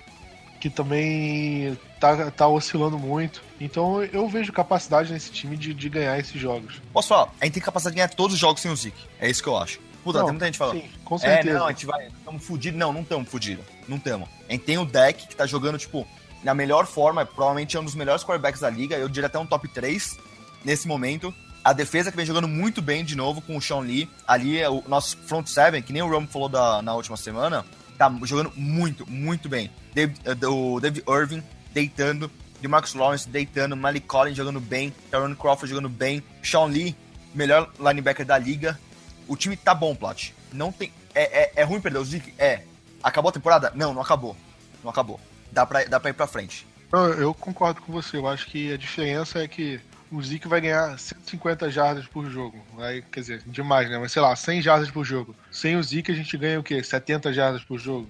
que 0.59 0.69
também 0.69 1.77
tá, 1.99 2.31
tá 2.31 2.47
oscilando 2.47 2.97
muito. 2.97 3.41
Então 3.59 4.03
eu 4.03 4.27
vejo 4.27 4.51
capacidade 4.51 5.13
nesse 5.13 5.31
time 5.31 5.55
de, 5.55 5.73
de 5.73 5.89
ganhar 5.89 6.17
esses 6.19 6.39
jogos. 6.39 6.81
Posso 6.91 7.09
falar? 7.09 7.31
A 7.39 7.45
gente 7.45 7.55
tem 7.55 7.63
capacidade 7.63 7.93
de 7.93 7.97
ganhar 7.97 8.09
todos 8.09 8.33
os 8.33 8.39
jogos 8.39 8.61
sem 8.61 8.71
o 8.71 8.75
Zeke. 8.75 9.05
É 9.19 9.29
isso 9.29 9.43
que 9.43 9.49
eu 9.49 9.57
acho. 9.57 9.79
Puta, 10.03 10.19
não, 10.19 10.25
tem 10.25 10.33
muita 10.33 10.45
gente 10.45 10.57
falando. 10.57 10.81
Sim, 10.81 10.89
com 11.03 11.17
certeza. 11.17 11.49
É, 11.49 11.59
não, 11.59 11.65
a 11.65 11.71
gente 11.71 11.85
vai. 11.85 12.07
Estamos 12.07 12.43
fudidos. 12.43 12.79
Não, 12.79 12.93
não 12.93 13.01
estamos 13.01 13.27
fudidos. 13.27 13.65
Não 13.87 13.97
estamos. 13.97 14.29
A 14.47 14.51
gente 14.51 14.63
tem 14.63 14.77
o 14.77 14.85
deck 14.85 15.27
que 15.27 15.35
tá 15.35 15.47
jogando, 15.47 15.79
tipo, 15.79 16.07
na 16.45 16.53
melhor 16.53 16.85
forma, 16.85 17.25
provavelmente 17.25 17.75
é 17.75 17.79
um 17.79 17.83
dos 17.83 17.95
melhores 17.95 18.23
quarterbacks 18.23 18.61
da 18.61 18.69
liga, 18.69 18.95
eu 18.95 19.09
diria 19.09 19.25
até 19.25 19.39
um 19.39 19.47
top 19.47 19.67
3 19.67 20.15
nesse 20.63 20.87
momento. 20.87 21.33
A 21.63 21.73
defesa 21.73 22.11
que 22.11 22.17
vem 22.17 22.25
jogando 22.25 22.47
muito 22.47 22.83
bem 22.83 23.03
de 23.03 23.15
novo 23.15 23.41
com 23.41 23.57
o 23.57 23.61
Sean 23.61 23.79
Lee. 23.79 24.07
Ali 24.27 24.59
é 24.59 24.69
o 24.69 24.83
nosso 24.87 25.17
front 25.17 25.47
seven, 25.47 25.81
que 25.81 25.91
nem 25.91 26.03
o 26.03 26.07
Romo 26.07 26.27
falou 26.27 26.47
da, 26.47 26.83
na 26.83 26.93
última 26.93 27.17
semana, 27.17 27.65
tá 27.97 28.15
jogando 28.25 28.53
muito, 28.55 29.09
muito 29.09 29.49
bem. 29.49 29.71
David, 29.91 30.21
uh, 30.45 30.75
o 30.75 30.79
David 30.79 31.03
Irving 31.09 31.43
deitando, 31.73 32.29
de 32.61 32.67
Marcus 32.67 32.93
Lawrence 32.93 33.27
deitando, 33.27 33.75
Malik 33.75 34.05
Collins 34.05 34.37
jogando 34.37 34.59
bem, 34.59 34.93
Aaron 35.11 35.33
Crawford 35.33 35.67
jogando 35.67 35.89
bem, 35.89 36.21
Sean 36.43 36.65
Lee, 36.65 36.95
melhor 37.33 37.71
linebacker 37.79 38.23
da 38.23 38.37
liga. 38.37 38.79
O 39.27 39.35
time 39.35 39.57
tá 39.57 39.73
bom, 39.73 39.95
Plat. 39.95 40.29
Não 40.53 40.71
tem. 40.71 40.93
É, 41.15 41.41
é, 41.41 41.51
é 41.55 41.63
ruim 41.63 41.81
perder 41.81 41.97
o 41.97 42.05
Zeke? 42.05 42.35
É. 42.37 42.61
Acabou 43.01 43.29
a 43.29 43.33
temporada? 43.33 43.71
Não, 43.73 43.95
não 43.95 44.03
acabou. 44.03 44.37
Não 44.83 44.91
acabou 44.91 45.19
dá 45.55 45.65
pra, 45.65 45.85
dá 45.85 45.99
pra 45.99 46.09
ir 46.09 46.13
pra 46.13 46.27
frente. 46.27 46.67
Eu, 46.91 46.99
eu 47.13 47.33
concordo 47.33 47.81
com 47.81 47.91
você. 47.91 48.17
Eu 48.17 48.27
acho 48.27 48.45
que 48.47 48.73
a 48.73 48.77
diferença 48.77 49.39
é 49.39 49.47
que 49.47 49.79
o 50.11 50.21
Zeke 50.21 50.47
vai 50.47 50.61
ganhar 50.61 50.99
150 50.99 51.71
jardas 51.71 52.05
por 52.05 52.29
jogo. 52.29 52.61
Vai, 52.75 53.01
quer 53.01 53.21
dizer, 53.21 53.43
demais, 53.47 53.89
né? 53.89 53.97
Mas 53.97 54.11
sei 54.11 54.21
lá, 54.21 54.35
100 54.35 54.61
jardas 54.61 54.91
por 54.91 55.05
jogo. 55.05 55.35
Sem 55.49 55.77
o 55.77 55.83
Zeke 55.83 56.11
a 56.11 56.15
gente 56.15 56.37
ganha 56.37 56.59
o 56.59 56.63
quê? 56.63 56.83
70 56.83 57.33
jardas 57.33 57.63
por 57.63 57.79
jogo? 57.79 58.07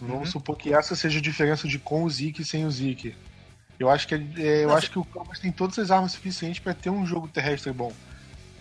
Vamos 0.00 0.26
uhum. 0.26 0.26
supor 0.26 0.56
que 0.56 0.74
essa 0.74 0.94
seja 0.94 1.18
a 1.18 1.22
diferença 1.22 1.66
de 1.66 1.78
com 1.78 2.04
o 2.04 2.10
Zeke 2.10 2.42
e 2.42 2.44
sem 2.44 2.66
o 2.66 2.70
Zeke. 2.70 3.16
Eu 3.78 3.90
acho 3.90 4.06
que, 4.06 4.14
é, 4.14 4.64
eu 4.64 4.68
Mas... 4.68 4.78
acho 4.78 4.90
que 4.90 4.98
o 4.98 5.04
Cowboys 5.04 5.40
tem 5.40 5.50
todas 5.50 5.78
as 5.78 5.90
armas 5.90 6.12
suficientes 6.12 6.60
para 6.60 6.74
ter 6.74 6.90
um 6.90 7.06
jogo 7.06 7.26
terrestre 7.26 7.72
bom. 7.72 7.92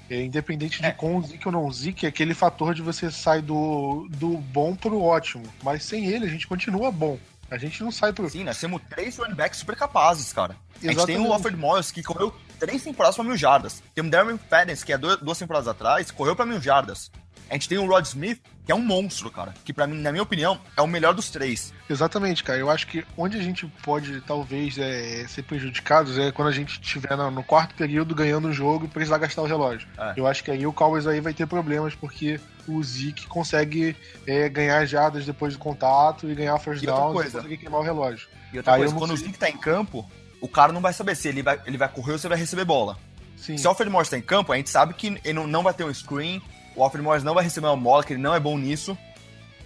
É, 0.10 0.22
independente 0.22 0.80
de 0.82 0.88
é. 0.88 0.92
com 0.92 1.18
o 1.18 1.24
Zeke 1.24 1.48
ou 1.48 1.52
não. 1.52 1.66
O 1.66 1.72
Zeke 1.74 2.06
é 2.06 2.10
aquele 2.10 2.34
fator 2.34 2.74
de 2.74 2.82
você 2.82 3.12
sair 3.12 3.42
do, 3.42 4.08
do 4.10 4.38
bom 4.38 4.76
pro 4.76 5.02
ótimo. 5.02 5.44
Mas 5.64 5.84
sem 5.84 6.08
ele 6.08 6.26
a 6.26 6.30
gente 6.30 6.48
continua 6.48 6.92
bom. 6.92 7.18
A 7.50 7.58
gente 7.58 7.84
não 7.84 7.92
sai 7.92 8.12
por. 8.14 8.30
Sim, 8.30 8.44
nós 8.44 8.60
temos 8.60 8.82
três 8.90 9.18
running 9.18 9.36
backs 9.36 9.60
super 9.60 9.76
capazes, 9.76 10.32
cara. 10.34 10.56
Exatamente. 10.82 10.88
A 10.88 10.92
gente 10.92 11.06
tem 11.06 11.20
o 11.20 11.34
Alfred 11.34 11.58
Morris, 11.58 11.92
que 11.92 12.04
correu 12.04 12.34
três 12.60 12.84
temporadas 12.84 13.16
pra 13.16 13.24
mil 13.24 13.38
jardas. 13.38 13.84
Tem 13.94 14.04
o 14.04 14.10
Darren 14.10 14.38
Fedens, 14.38 14.84
que 14.84 14.94
é 14.94 14.98
duas 14.98 15.38
temporadas 15.38 15.68
atrás, 15.68 16.12
correu 16.12 16.36
pra 16.36 16.46
mil 16.46 16.62
jardas. 16.62 17.12
A 17.50 17.54
gente 17.54 17.70
tem 17.70 17.78
o 17.78 17.86
Rod 17.86 18.06
Smith, 18.06 18.42
que 18.66 18.72
é 18.72 18.76
um 18.76 18.82
monstro, 18.82 19.30
cara. 19.30 19.54
Que 19.64 19.74
para 19.74 19.86
mim, 19.86 20.02
na 20.02 20.12
minha 20.12 20.24
opinião, 20.24 20.60
é 20.76 20.82
o 20.82 20.88
melhor 20.88 21.14
dos 21.14 21.30
três. 21.30 21.74
Exatamente, 21.90 22.44
cara. 22.44 22.58
Eu 22.58 22.70
acho 22.70 22.88
que 22.88 23.06
onde 23.18 23.38
a 23.38 23.42
gente 23.42 23.68
pode, 23.84 24.22
talvez, 24.22 24.78
é, 24.78 25.28
ser 25.28 25.44
prejudicados 25.44 26.18
é 26.18 26.32
quando 26.32 26.48
a 26.48 26.52
gente 26.52 26.82
estiver 26.82 27.16
no, 27.16 27.44
quarto 27.44 27.76
período 27.76 28.16
ganhando 28.16 28.48
o 28.48 28.54
jogo 28.54 28.86
e 28.86 28.88
precisar 28.88 29.18
gastar 29.18 29.42
o 29.42 29.46
relógio. 29.46 29.88
É. 29.98 30.14
Eu 30.16 30.26
acho 30.26 30.44
que 30.44 30.50
aí 30.50 30.66
o 30.66 30.74
Cowboys 30.74 31.06
aí 31.06 31.20
vai 31.20 31.34
ter 31.34 31.46
problemas, 31.46 31.94
porque 31.94 32.40
o 32.68 32.82
Zeke 32.82 33.28
consegue 33.28 33.96
é, 34.26 34.48
ganhar 34.50 34.84
jadas 34.86 35.26
depois 35.26 35.54
do 35.54 35.60
contato 35.60 36.30
e 36.30 36.34
ganhar 36.34 36.58
first 36.60 36.84
down 36.84 37.12
e 37.22 37.30
conseguir 37.30 37.58
queimar 37.58 37.82
o 37.82 37.84
relógio. 37.84 38.28
E 38.52 38.58
outra 38.58 38.74
aí 38.74 38.80
coisa, 38.80 38.96
quando 38.96 39.18
sei... 39.18 39.26
o 39.26 39.28
Zeke 39.28 39.38
tá 39.38 39.50
em 39.50 39.58
campo, 39.58 40.10
o 40.44 40.48
cara 40.50 40.74
não 40.74 40.82
vai 40.82 40.92
saber 40.92 41.16
se 41.16 41.30
ele 41.30 41.42
vai, 41.42 41.58
ele 41.66 41.78
vai 41.78 41.88
correr 41.88 42.12
ou 42.12 42.20
se 42.20 42.28
ele 42.28 42.34
vai 42.34 42.38
receber 42.38 42.66
bola. 42.66 42.98
Sim. 43.38 43.58
Se 43.58 43.66
o 43.66 43.70
Alfred 43.70 43.90
Morris 43.90 44.10
tá 44.10 44.18
em 44.18 44.22
campo, 44.22 44.52
a 44.52 44.58
gente 44.58 44.70
sabe 44.70 44.94
que 44.94 45.08
ele 45.24 45.32
não, 45.32 45.48
não 45.48 45.64
vai 45.64 45.74
ter 45.74 45.86
um 45.86 45.94
screen, 45.94 46.42
o 46.76 46.84
Alfred 46.84 47.02
Morris 47.02 47.24
não 47.24 47.34
vai 47.34 47.46
receber 47.46 47.68
uma 47.68 47.78
bola, 47.78 48.04
que 48.04 48.12
ele 48.12 48.22
não 48.22 48.36
é 48.36 48.42
bom 48.42 48.58
nisso. 48.58 48.98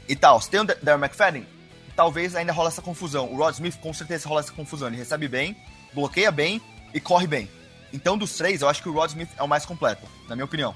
E 0.08 0.16
tal. 0.16 0.40
Se 0.40 0.52
tem 0.52 0.60
o 0.60 0.66
Darren 0.66 1.04
McFadden, 1.04 1.48
talvez 1.96 2.36
ainda 2.36 2.54
rola 2.54 2.68
essa 2.68 2.82
confusão. 2.84 3.26
O 3.34 3.38
Rod 3.38 3.56
Smith 3.56 3.80
com 3.80 3.92
certeza 3.92 4.30
rola 4.30 4.42
essa 4.42 4.52
confusão. 4.52 4.88
Ele 4.88 4.98
recebe 4.98 5.28
bem, 5.28 5.58
bloqueia 5.96 6.32
bem 6.32 6.62
e 6.94 7.00
corre 7.00 7.26
bem. 7.26 7.50
Então, 7.92 8.16
dos 8.16 8.38
três, 8.38 8.62
eu 8.62 8.70
acho 8.70 8.84
que 8.84 8.90
o 8.90 8.94
Rod 8.94 9.10
Smith 9.10 9.30
é 9.36 9.42
o 9.42 9.48
mais 9.48 9.66
completo, 9.66 10.06
na 10.30 10.36
minha 10.36 10.46
opinião. 10.46 10.76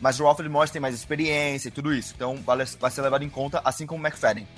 Mas 0.00 0.18
o 0.18 0.26
Alfred 0.26 0.48
Morris 0.48 0.70
tem 0.70 0.80
mais 0.80 0.94
experiência 0.94 1.68
e 1.68 1.70
tudo 1.70 1.92
isso. 1.92 2.14
Então, 2.16 2.36
vai 2.36 2.64
vai 2.64 2.90
ser 2.90 3.02
levado 3.02 3.22
em 3.22 3.28
conta, 3.28 3.60
assim 3.62 3.84
como 3.84 4.02
o 4.02 4.06
McFadden. 4.06 4.48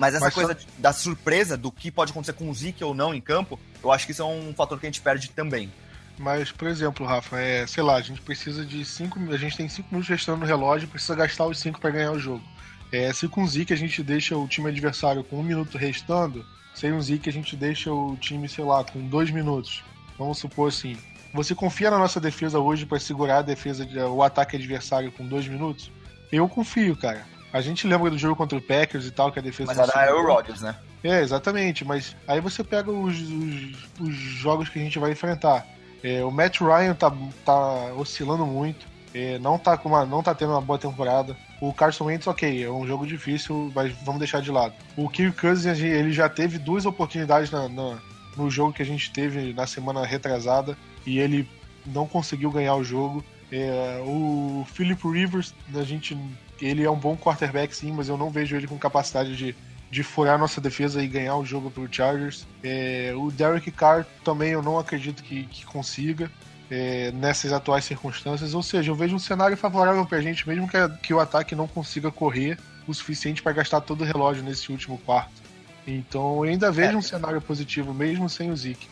Mas 0.00 0.14
essa 0.14 0.24
Mas 0.24 0.34
coisa 0.34 0.54
só- 0.58 0.66
da 0.78 0.92
surpresa 0.94 1.56
do 1.56 1.70
que 1.70 1.90
pode 1.90 2.10
acontecer 2.10 2.32
com 2.32 2.48
o 2.48 2.54
Zeke 2.54 2.82
ou 2.82 2.94
não 2.94 3.14
em 3.14 3.20
campo, 3.20 3.60
eu 3.84 3.92
acho 3.92 4.06
que 4.06 4.12
isso 4.12 4.22
é 4.22 4.24
um 4.24 4.52
fator 4.54 4.80
que 4.80 4.86
a 4.86 4.88
gente 4.88 5.00
perde 5.02 5.30
também. 5.30 5.70
Mas, 6.18 6.50
por 6.50 6.66
exemplo, 6.68 7.06
Rafa, 7.06 7.38
é, 7.38 7.66
sei 7.66 7.82
lá, 7.82 7.96
a 7.96 8.00
gente 8.00 8.20
precisa 8.22 8.64
de 8.64 8.82
5 8.84 9.18
A 9.32 9.36
gente 9.36 9.56
tem 9.56 9.68
5 9.68 9.88
minutos 9.90 10.08
restando 10.08 10.38
no 10.40 10.46
relógio 10.46 10.88
precisa 10.88 11.14
gastar 11.14 11.46
os 11.46 11.58
5 11.58 11.78
para 11.78 11.90
ganhar 11.90 12.12
o 12.12 12.18
jogo. 12.18 12.42
É, 12.90 13.12
se 13.12 13.28
com 13.28 13.42
o 13.44 13.48
Zeke 13.48 13.72
a 13.72 13.76
gente 13.76 14.02
deixa 14.02 14.34
o 14.34 14.48
time 14.48 14.68
adversário 14.70 15.22
com 15.22 15.36
um 15.38 15.42
minuto 15.42 15.76
restando, 15.78 16.44
sem 16.74 16.92
o 16.92 17.00
Zeke 17.02 17.28
a 17.28 17.32
gente 17.32 17.54
deixa 17.54 17.92
o 17.92 18.16
time, 18.16 18.48
sei 18.48 18.64
lá, 18.64 18.82
com 18.82 19.06
dois 19.06 19.30
minutos. 19.30 19.84
Vamos 20.18 20.38
supor 20.38 20.68
assim. 20.70 20.96
Você 21.34 21.54
confia 21.54 21.90
na 21.90 21.98
nossa 21.98 22.18
defesa 22.18 22.58
hoje 22.58 22.84
para 22.86 22.98
segurar 22.98 23.38
a 23.38 23.42
defesa, 23.42 23.86
de- 23.86 23.98
o 24.00 24.22
ataque 24.22 24.56
adversário 24.56 25.12
com 25.12 25.26
dois 25.26 25.46
minutos? 25.46 25.90
Eu 26.32 26.48
confio, 26.48 26.96
cara. 26.96 27.24
A 27.52 27.60
gente 27.60 27.86
lembra 27.86 28.10
do 28.10 28.18
jogo 28.18 28.36
contra 28.36 28.56
o 28.56 28.62
Packers 28.62 29.06
e 29.06 29.10
tal, 29.10 29.32
que 29.32 29.38
a 29.38 29.42
defesa 29.42 29.74
Mas 29.74 29.88
era 29.88 30.06
é 30.06 30.12
o. 30.12 30.26
Rodgers, 30.26 30.60
né? 30.60 30.76
É, 31.02 31.20
exatamente, 31.20 31.84
mas 31.84 32.14
aí 32.28 32.40
você 32.40 32.62
pega 32.62 32.90
os, 32.90 33.18
os, 33.20 33.76
os 34.00 34.14
jogos 34.14 34.68
que 34.68 34.78
a 34.78 34.82
gente 34.82 34.98
vai 34.98 35.12
enfrentar. 35.12 35.66
É, 36.02 36.22
o 36.24 36.30
Matt 36.30 36.60
Ryan 36.60 36.94
tá, 36.94 37.10
tá 37.44 37.92
oscilando 37.96 38.44
muito, 38.46 38.86
é, 39.14 39.38
não, 39.38 39.58
tá 39.58 39.76
com 39.76 39.88
uma, 39.88 40.04
não 40.04 40.22
tá 40.22 40.34
tendo 40.34 40.52
uma 40.52 40.60
boa 40.60 40.78
temporada. 40.78 41.36
O 41.60 41.72
Carson 41.72 42.04
Wentz, 42.04 42.26
ok, 42.26 42.64
é 42.64 42.70
um 42.70 42.86
jogo 42.86 43.06
difícil, 43.06 43.70
mas 43.74 43.92
vamos 44.04 44.18
deixar 44.18 44.40
de 44.40 44.50
lado. 44.50 44.74
O 44.96 45.08
Kirk 45.08 45.38
Cousins, 45.40 45.78
ele 45.80 46.12
já 46.12 46.28
teve 46.28 46.58
duas 46.58 46.86
oportunidades 46.86 47.50
na, 47.50 47.68
na- 47.68 47.98
no 48.36 48.50
jogo 48.50 48.72
que 48.72 48.82
a 48.82 48.86
gente 48.86 49.10
teve 49.12 49.52
na 49.52 49.66
semana 49.66 50.06
retrasada 50.06 50.76
e 51.04 51.18
ele 51.18 51.48
não 51.84 52.06
conseguiu 52.06 52.50
ganhar 52.50 52.74
o 52.76 52.84
jogo. 52.84 53.24
É, 53.52 54.00
o 54.06 54.64
Philip 54.72 55.02
Rivers, 55.06 55.52
a 55.74 55.82
gente, 55.82 56.16
ele 56.60 56.84
é 56.84 56.90
um 56.90 56.96
bom 56.98 57.16
quarterback 57.16 57.74
sim, 57.74 57.92
mas 57.92 58.08
eu 58.08 58.16
não 58.16 58.30
vejo 58.30 58.56
ele 58.56 58.66
com 58.66 58.78
capacidade 58.78 59.36
de, 59.36 59.54
de 59.90 60.02
furar 60.02 60.38
nossa 60.38 60.60
defesa 60.60 61.02
e 61.02 61.06
ganhar 61.08 61.36
o 61.36 61.44
jogo 61.44 61.70
pro 61.70 61.88
Chargers. 61.90 62.46
É, 62.62 63.12
o 63.16 63.30
Derek 63.30 63.70
Carr 63.70 64.04
também 64.24 64.50
eu 64.50 64.62
não 64.62 64.78
acredito 64.78 65.22
que, 65.22 65.44
que 65.44 65.64
consiga 65.64 66.30
é, 66.70 67.10
nessas 67.12 67.52
atuais 67.52 67.84
circunstâncias. 67.84 68.54
Ou 68.54 68.62
seja, 68.62 68.90
eu 68.90 68.94
vejo 68.94 69.16
um 69.16 69.18
cenário 69.18 69.56
favorável 69.56 70.04
pra 70.06 70.20
gente, 70.20 70.46
mesmo 70.48 70.68
que, 70.68 70.76
a- 70.76 70.88
que 70.88 71.12
o 71.14 71.20
ataque 71.20 71.54
não 71.54 71.66
consiga 71.66 72.10
correr 72.10 72.58
o 72.86 72.94
suficiente 72.94 73.42
para 73.42 73.52
gastar 73.52 73.80
todo 73.80 74.02
o 74.02 74.04
relógio 74.04 74.42
nesse 74.42 74.70
último 74.70 74.98
quarto. 74.98 75.40
Então 75.86 76.36
eu 76.44 76.50
ainda 76.50 76.70
vejo 76.70 76.92
É. 76.94 76.96
um 76.96 77.02
cenário 77.02 77.40
positivo, 77.40 77.92
mesmo 77.94 78.28
sem 78.28 78.50
o 78.50 78.56
Zeke. 78.56 78.86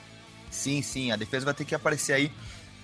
Sim, 0.50 0.80
sim, 0.82 1.12
a 1.12 1.16
defesa 1.16 1.44
vai 1.44 1.54
ter 1.54 1.64
que 1.64 1.74
aparecer 1.74 2.14
aí 2.14 2.32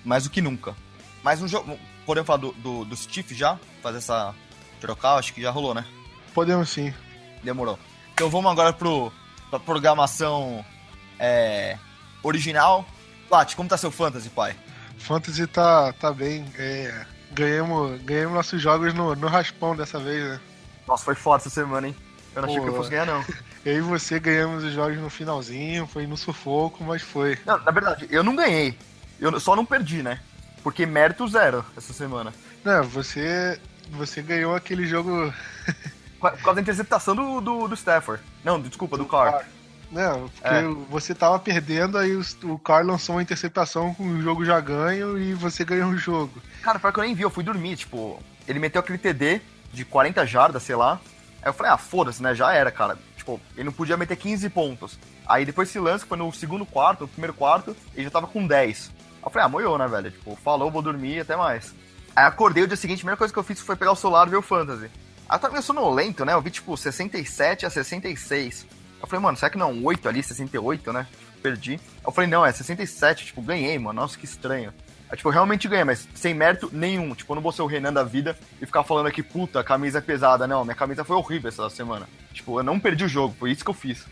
mais 0.03 0.23
do 0.25 0.29
que 0.29 0.39
nunca. 0.41 0.75
Mas 1.23 1.41
um 1.41 1.47
jogo. 1.47 1.77
Podemos 2.05 2.27
falar 2.27 2.37
do, 2.39 2.51
do, 2.53 2.85
dos 2.85 3.07
Chiefs 3.09 3.35
já? 3.35 3.57
Fazer 3.81 3.97
essa 3.97 4.33
trocar? 4.75 5.17
Acho 5.17 5.33
que 5.33 5.41
já 5.41 5.51
rolou, 5.51 5.73
né? 5.73 5.85
Podemos 6.33 6.69
sim. 6.69 6.93
Demorou. 7.43 7.79
Então 8.13 8.29
vamos 8.29 8.51
agora 8.51 8.73
pro, 8.73 9.11
pra 9.49 9.59
programação 9.59 10.63
é, 11.19 11.77
original. 12.23 12.85
Plat, 13.27 13.55
como 13.55 13.69
tá 13.69 13.77
seu 13.77 13.91
fantasy, 13.91 14.29
pai? 14.29 14.55
Fantasy 14.97 15.45
tá, 15.47 15.93
tá 15.93 16.11
bem. 16.11 16.45
é, 16.57 17.05
ganhamos, 17.31 18.01
ganhamos 18.01 18.35
nossos 18.35 18.61
jogos 18.61 18.93
no, 18.93 19.15
no 19.15 19.27
raspão 19.27 19.75
dessa 19.75 19.99
vez, 19.99 20.23
né? 20.23 20.39
Nossa, 20.87 21.03
foi 21.03 21.15
foda 21.15 21.41
essa 21.41 21.49
semana, 21.49 21.87
hein? 21.87 21.95
Eu 22.35 22.41
não 22.41 22.49
achei 22.49 22.59
Pô. 22.59 22.65
que 22.65 22.71
eu 22.71 22.75
fosse 22.77 22.89
ganhar, 22.89 23.05
não. 23.05 23.23
Eu 23.65 23.77
e 23.77 23.81
você 23.81 24.19
ganhamos 24.19 24.63
os 24.63 24.73
jogos 24.73 24.95
no 24.99 25.09
finalzinho, 25.09 25.87
foi 25.87 26.05
no 26.05 26.15
sufoco, 26.15 26.83
mas 26.83 27.01
foi. 27.01 27.35
Não, 27.43 27.57
na 27.57 27.71
verdade, 27.71 28.07
eu 28.11 28.23
não 28.23 28.35
ganhei. 28.35 28.77
Eu 29.19 29.39
só 29.39 29.55
não 29.55 29.65
perdi, 29.65 30.03
né? 30.03 30.19
Porque 30.61 30.85
mérito 30.85 31.27
zero 31.27 31.65
essa 31.75 31.91
semana. 31.91 32.31
Não, 32.63 32.83
você, 32.83 33.59
você 33.91 34.21
ganhou 34.21 34.55
aquele 34.55 34.85
jogo. 34.85 35.33
Por 36.19 36.31
causa 36.31 36.55
da 36.55 36.61
interceptação 36.61 37.15
do, 37.15 37.41
do, 37.41 37.67
do 37.67 37.75
Stafford. 37.75 38.23
Não, 38.43 38.59
desculpa, 38.59 38.97
do 38.97 39.05
Carr. 39.05 39.45
Não, 39.91 40.27
porque 40.29 40.47
É. 40.55 40.63
você 40.89 41.13
tava 41.13 41.37
perdendo, 41.37 41.97
aí 41.97 42.15
o 42.43 42.57
Carl 42.57 42.85
lançou 42.87 43.15
uma 43.15 43.21
interceptação 43.21 43.93
com 43.93 44.03
o 44.03 44.21
jogo 44.21 44.43
já 44.43 44.59
ganho 44.59 45.17
e 45.17 45.33
você 45.33 45.63
ganhou 45.63 45.89
o 45.91 45.97
jogo. 45.97 46.41
Cara, 46.63 46.79
pior 46.79 46.91
que 46.91 46.99
eu 46.99 47.03
nem 47.03 47.13
vi, 47.13 47.21
eu 47.21 47.29
fui 47.29 47.43
dormir, 47.43 47.75
tipo, 47.77 48.19
ele 48.47 48.57
meteu 48.59 48.79
aquele 48.81 48.97
TD 48.97 49.41
de 49.71 49.85
40 49.85 50.25
jardas, 50.25 50.63
sei 50.63 50.75
lá. 50.75 50.99
Aí 51.41 51.49
eu 51.49 51.53
falei, 51.53 51.71
ah, 51.71 51.77
foda-se, 51.77 52.21
né? 52.23 52.33
Já 52.33 52.51
era, 52.51 52.71
cara. 52.71 52.97
Tipo, 53.15 53.39
ele 53.55 53.65
não 53.65 53.71
podia 53.71 53.95
meter 53.95 54.15
15 54.15 54.49
pontos. 54.49 54.97
Aí 55.27 55.45
depois 55.45 55.69
esse 55.69 55.79
lance, 55.79 56.03
que 56.03 56.09
foi 56.09 56.17
no 56.17 56.33
segundo 56.33 56.65
quarto, 56.65 57.01
no 57.01 57.07
primeiro 57.07 57.33
quarto, 57.35 57.77
ele 57.93 58.05
já 58.05 58.09
tava 58.11 58.25
com 58.27 58.45
10. 58.47 58.91
Aí 58.97 59.23
eu 59.23 59.29
falei, 59.29 59.45
ah, 59.45 59.49
moiou, 59.49 59.77
né, 59.77 59.87
velho? 59.87 60.09
Tipo, 60.09 60.35
falou, 60.43 60.71
vou 60.71 60.81
dormir, 60.81 61.19
até 61.19 61.35
mais. 61.35 61.73
Aí 62.15 62.25
acordei 62.25 62.63
o 62.63 62.67
dia 62.67 62.77
seguinte, 62.77 62.99
a 62.99 63.01
primeira 63.01 63.17
coisa 63.17 63.33
que 63.33 63.39
eu 63.39 63.43
fiz 63.43 63.59
foi 63.59 63.75
pegar 63.75 63.91
o 63.91 63.95
celular 63.95 64.25
e 64.27 64.29
ver 64.29 64.37
o 64.37 64.41
Fantasy. 64.41 64.85
Aí 65.27 65.35
eu 65.35 65.39
tava 65.39 65.51
meio 65.51 65.63
sonolento, 65.63 66.23
né? 66.23 66.33
Eu 66.33 66.41
vi, 66.41 66.49
tipo, 66.49 66.77
67 66.77 67.65
a 67.65 67.69
66. 67.69 68.65
Eu 69.01 69.07
falei, 69.07 69.21
mano, 69.21 69.37
será 69.37 69.49
que 69.49 69.57
não? 69.57 69.83
8 69.83 70.07
ali, 70.07 70.23
68, 70.23 70.93
né? 70.93 71.07
Perdi. 71.43 71.79
Eu 72.05 72.11
falei, 72.11 72.29
não, 72.29 72.45
é 72.45 72.51
67, 72.51 73.25
tipo, 73.25 73.41
ganhei, 73.41 73.77
mano. 73.77 74.01
Nossa, 74.01 74.17
que 74.17 74.25
estranho. 74.25 74.73
Aí, 75.09 75.17
tipo, 75.17 75.27
eu 75.27 75.33
realmente 75.33 75.67
ganhei, 75.67 75.83
mas 75.83 76.07
sem 76.15 76.33
mérito 76.33 76.69
nenhum. 76.71 77.13
Tipo, 77.13 77.33
eu 77.33 77.35
não 77.35 77.43
vou 77.43 77.51
ser 77.51 77.63
o 77.63 77.67
Renan 77.67 77.91
da 77.91 78.03
vida 78.03 78.37
e 78.61 78.65
ficar 78.65 78.83
falando 78.83 79.07
aqui, 79.07 79.21
puta, 79.21 79.63
camisa 79.63 79.97
é 79.97 80.01
pesada. 80.01 80.47
Não, 80.47 80.63
minha 80.63 80.75
camisa 80.75 81.03
foi 81.03 81.15
horrível 81.15 81.49
essa 81.49 81.69
semana. 81.69 82.07
Tipo, 82.33 82.59
eu 82.59 82.63
não 82.63 82.79
perdi 82.79 83.03
o 83.03 83.09
jogo, 83.09 83.35
foi 83.37 83.51
isso 83.51 83.63
que 83.63 83.69
eu 83.69 83.75
fiz. 83.75 84.05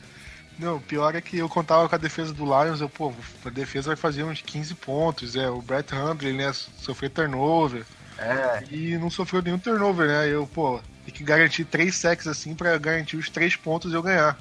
Não, 0.57 0.75
o 0.77 0.81
pior 0.81 1.15
é 1.15 1.22
que 1.22 1.38
eu 1.38 1.50
contava 1.50 1.89
com 1.89 1.95
a 1.95 1.98
defesa 1.98 2.33
do 2.33 2.45
Lions, 2.45 2.79
eu, 2.79 2.89
pô, 2.89 3.12
a 3.45 3.50
defesa 3.50 3.88
vai 3.88 3.95
fazer 3.95 4.24
uns 4.24 4.41
15 4.41 4.75
pontos, 4.75 5.36
é, 5.36 5.50
o 5.50 5.62
Brett 5.62 5.93
Hundley, 5.95 6.33
né, 6.33 6.51
sofreu 6.53 7.10
turnover, 7.10 7.86
É, 8.17 8.63
e 8.69 8.98
não 8.98 9.10
sofreu 9.10 9.41
nenhum 9.41 9.57
turnover, 9.57 10.07
né, 10.07 10.27
eu, 10.29 10.45
pô, 10.48 10.79
tem 11.05 11.13
que 11.13 11.24
garantir 11.24 11.65
três 11.65 11.95
sacks 11.95 12.27
assim 12.27 12.55
pra 12.55 12.77
garantir 12.77 13.17
os 13.17 13.29
três 13.29 13.55
pontos 13.55 13.91
e 13.91 13.95
eu 13.95 14.01
ganhar. 14.03 14.38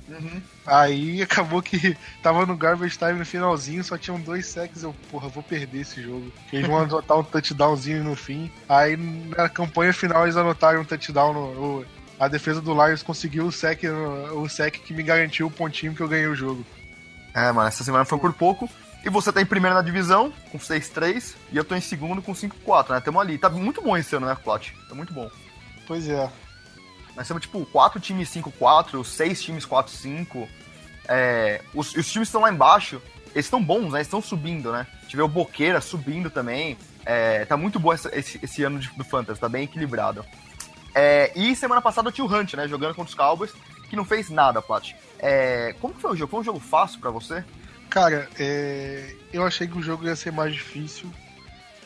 Aí 0.66 1.20
acabou 1.22 1.60
que 1.62 1.96
tava 2.22 2.46
no 2.46 2.56
garbage 2.56 2.96
time 2.96 3.14
no 3.14 3.26
finalzinho, 3.26 3.82
só 3.82 3.98
tinham 3.98 4.20
dois 4.20 4.46
sacks, 4.46 4.82
eu, 4.82 4.94
porra, 5.10 5.28
vou 5.28 5.42
perder 5.42 5.80
esse 5.80 6.00
jogo. 6.02 6.30
Eles 6.52 6.66
vão 6.68 6.78
anotar 6.78 7.18
um 7.18 7.24
touchdownzinho 7.24 8.04
no 8.04 8.14
fim, 8.14 8.50
aí 8.68 8.96
na 8.96 9.48
campanha 9.48 9.92
final 9.92 10.24
eles 10.24 10.36
anotaram 10.36 10.82
um 10.82 10.84
touchdown 10.84 11.32
no... 11.32 11.40
o- 11.80 11.86
a 12.24 12.28
defesa 12.28 12.60
do 12.60 12.72
Lions 12.72 13.02
conseguiu 13.02 13.46
o 13.46 13.52
no- 13.90 14.42
o 14.42 14.48
sack 14.48 14.78
que 14.80 14.94
me 14.94 15.02
garantiu 15.02 15.46
o 15.46 15.50
pontinho 15.50 15.94
que 15.94 16.00
eu 16.00 16.08
ganhei 16.08 16.26
o 16.26 16.34
jogo. 16.34 16.64
é, 17.34 17.50
mano, 17.50 17.66
essa 17.68 17.82
semana 17.82 18.04
foi 18.04 18.18
por 18.18 18.32
pouco. 18.34 18.68
E 19.04 19.08
você 19.10 19.32
tá 19.32 19.40
em 19.42 19.46
primeiro 19.46 19.74
na 19.74 19.82
divisão, 19.82 20.32
com 20.52 20.58
6-3, 20.58 21.34
e 21.50 21.56
eu 21.56 21.64
tô 21.64 21.74
em 21.74 21.80
segundo 21.80 22.22
com 22.22 22.32
5-4, 22.34 22.90
né? 22.94 23.00
Tamo 23.00 23.18
ali. 23.18 23.36
Tá 23.38 23.48
muito 23.50 23.82
bom 23.82 23.96
esse 23.96 24.14
ano, 24.14 24.26
né, 24.26 24.36
Plot? 24.44 24.72
Tá 24.88 24.94
muito 24.94 25.12
bom. 25.12 25.28
Pois 25.86 26.08
é. 26.08 26.30
Nós 27.16 27.26
temos, 27.26 27.42
tipo, 27.42 27.64
4 27.66 27.98
times 27.98 28.28
5-4, 28.28 29.02
6 29.04 29.42
times 29.42 29.66
4-5. 29.66 30.46
É, 31.08 31.60
os, 31.74 31.94
os 31.96 32.10
times 32.12 32.28
estão 32.28 32.42
lá 32.42 32.52
embaixo, 32.52 33.02
eles 33.34 33.46
estão 33.46 33.62
bons, 33.62 33.90
né? 33.92 33.98
Eles 33.98 34.06
estão 34.06 34.22
subindo, 34.22 34.70
né? 34.70 34.86
Tive 35.08 35.22
o 35.22 35.26
Boqueira 35.28 35.80
subindo 35.80 36.30
também. 36.30 36.76
É, 37.04 37.44
tá 37.44 37.56
muito 37.56 37.80
bom 37.80 37.92
essa- 37.92 38.10
esse, 38.16 38.38
esse 38.42 38.62
ano 38.62 38.78
de- 38.78 38.90
do 38.90 39.02
Fantasy, 39.04 39.40
tá 39.40 39.48
bem 39.48 39.64
equilibrado. 39.64 40.24
É, 40.94 41.32
e 41.34 41.54
semana 41.56 41.80
passada 41.80 42.12
o 42.16 42.26
Hunt, 42.26 42.54
né? 42.54 42.68
Jogando 42.68 42.94
contra 42.94 43.08
os 43.08 43.14
Cowboys, 43.14 43.52
que 43.88 43.96
não 43.96 44.04
fez 44.04 44.30
nada, 44.30 44.60
Plat. 44.60 44.92
É, 45.18 45.74
como 45.80 45.94
foi 45.94 46.12
o 46.12 46.16
jogo? 46.16 46.30
Foi 46.30 46.40
um 46.40 46.44
jogo 46.44 46.60
fácil 46.60 47.00
pra 47.00 47.10
você? 47.10 47.44
Cara, 47.88 48.28
é, 48.38 49.14
eu 49.32 49.44
achei 49.44 49.66
que 49.66 49.78
o 49.78 49.82
jogo 49.82 50.06
ia 50.06 50.16
ser 50.16 50.32
mais 50.32 50.52
difícil. 50.52 51.10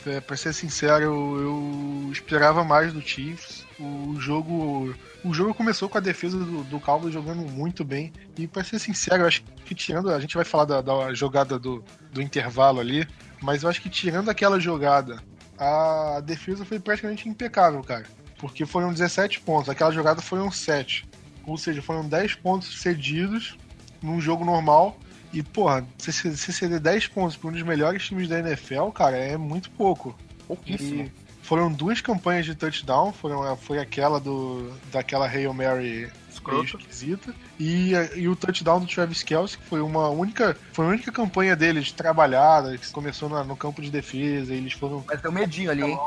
É, 0.05 0.21
pra 0.21 0.37
ser 0.37 0.53
sincero, 0.53 1.03
eu, 1.03 1.41
eu 1.41 2.11
esperava 2.11 2.63
mais 2.63 2.93
do 2.93 3.01
Chiefs. 3.01 3.65
O 3.77 4.15
jogo, 4.17 4.95
o 5.23 5.33
jogo 5.33 5.53
começou 5.53 5.89
com 5.89 5.97
a 5.97 6.01
defesa 6.01 6.37
do, 6.37 6.63
do 6.63 6.79
Cowboys 6.79 7.13
jogando 7.13 7.41
muito 7.41 7.83
bem. 7.83 8.13
E 8.37 8.47
pra 8.47 8.63
ser 8.63 8.79
sincero, 8.79 9.23
eu 9.23 9.27
acho 9.27 9.43
que 9.65 9.75
tirando. 9.75 10.09
A 10.09 10.19
gente 10.19 10.35
vai 10.35 10.45
falar 10.45 10.65
da, 10.65 10.81
da 10.81 11.13
jogada 11.13 11.59
do, 11.59 11.83
do 12.11 12.21
intervalo 12.21 12.79
ali. 12.79 13.07
Mas 13.41 13.63
eu 13.63 13.69
acho 13.69 13.81
que 13.81 13.89
tirando 13.89 14.29
aquela 14.29 14.59
jogada, 14.59 15.21
a 15.57 16.21
defesa 16.23 16.63
foi 16.63 16.79
praticamente 16.79 17.27
impecável, 17.27 17.83
cara. 17.83 18.05
Porque 18.37 18.65
foram 18.65 18.91
17 18.93 19.39
pontos. 19.41 19.69
Aquela 19.69 19.91
jogada 19.91 20.21
foi 20.21 20.39
um 20.39 20.51
7. 20.51 21.07
Ou 21.45 21.57
seja, 21.57 21.81
foram 21.81 22.07
10 22.07 22.35
pontos 22.35 22.81
cedidos 22.81 23.57
num 24.01 24.19
jogo 24.21 24.45
normal. 24.45 24.97
E, 25.33 25.41
porra, 25.43 25.85
você 25.97 26.11
você 26.11 26.51
ceder 26.51 26.79
10 26.79 27.07
pontos 27.07 27.35
para 27.35 27.49
um 27.49 27.53
dos 27.53 27.61
melhores 27.63 28.05
times 28.05 28.27
da 28.29 28.39
NFL, 28.39 28.89
cara, 28.89 29.17
é 29.17 29.37
muito 29.37 29.69
pouco. 29.71 30.15
Pouquíssimo. 30.47 31.03
E 31.03 31.11
foram 31.45 31.71
duas 31.71 31.99
campanhas 32.01 32.45
de 32.45 32.53
touchdown, 32.55 33.11
foram, 33.13 33.55
foi 33.57 33.79
aquela 33.79 34.19
do 34.19 34.71
daquela 34.91 35.27
Hail 35.27 35.53
Mary 35.53 36.09
esquisita. 36.79 37.33
E, 37.59 37.91
e 38.15 38.27
o 38.27 38.35
touchdown 38.35 38.79
do 38.81 38.85
Travis 38.87 39.23
Kelce, 39.23 39.57
que 39.57 39.65
foi 39.65 39.81
uma 39.81 40.09
única. 40.09 40.55
Foi 40.73 40.85
a 40.85 40.89
única 40.89 41.11
campanha 41.11 41.55
deles 41.55 41.91
trabalhada, 41.91 42.77
que 42.77 42.89
começou 42.91 43.27
na- 43.29 43.43
no 43.43 43.55
campo 43.55 43.81
de 43.81 43.89
defesa, 43.89 44.53
eles 44.53 44.73
foram. 44.73 45.03
Mas 45.07 45.21
deu 45.21 45.31
medinho 45.31 45.71
ali, 45.71 45.83
hein? 45.83 45.97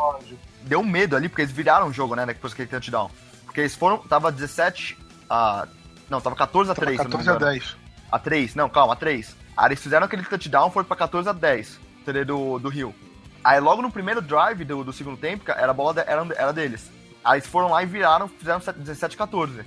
Deu 0.62 0.82
medo 0.82 1.16
ali, 1.16 1.28
porque 1.28 1.42
eles 1.42 1.52
viraram 1.52 1.88
o 1.88 1.92
jogo, 1.92 2.14
né? 2.14 2.26
Depois 2.26 2.54
que 2.54 2.62
ele 2.62 2.70
touchdown. 2.70 3.10
Porque 3.44 3.60
eles 3.60 3.74
foram. 3.74 3.98
Tava 3.98 4.30
17 4.30 4.96
a. 5.28 5.66
Não, 6.08 6.20
tava 6.20 6.36
14 6.36 6.70
a 6.70 6.74
3, 6.74 6.98
não 6.98 7.04
me 7.04 7.10
14 7.10 7.30
a 7.30 7.34
engano. 7.34 7.52
10. 7.52 7.76
A 8.10 8.18
3, 8.18 8.54
não, 8.54 8.68
calma, 8.68 8.94
a 8.94 8.96
3. 8.96 9.36
Aí 9.56 9.68
eles 9.68 9.80
fizeram 9.80 10.06
aquele 10.06 10.24
touchdown, 10.24 10.70
foi 10.70 10.82
pra 10.84 10.96
14 10.96 11.28
a 11.28 11.32
10. 11.32 11.78
TD 12.04 12.24
do, 12.24 12.58
do 12.58 12.68
Rio. 12.68 12.94
Aí 13.42 13.58
logo 13.60 13.80
no 13.82 13.90
primeiro 13.90 14.20
drive 14.20 14.64
do, 14.64 14.84
do 14.84 14.92
segundo 14.92 15.16
tempo, 15.16 15.44
era 15.50 15.70
a 15.70 15.74
bola 15.74 15.94
de, 15.94 16.00
era, 16.00 16.26
era 16.36 16.52
deles. 16.52 16.90
Aí 17.24 17.38
eles 17.38 17.46
foram 17.46 17.70
lá 17.70 17.82
e 17.82 17.86
viraram, 17.86 18.28
fizeram 18.28 18.60
17 18.76 19.16
14. 19.16 19.64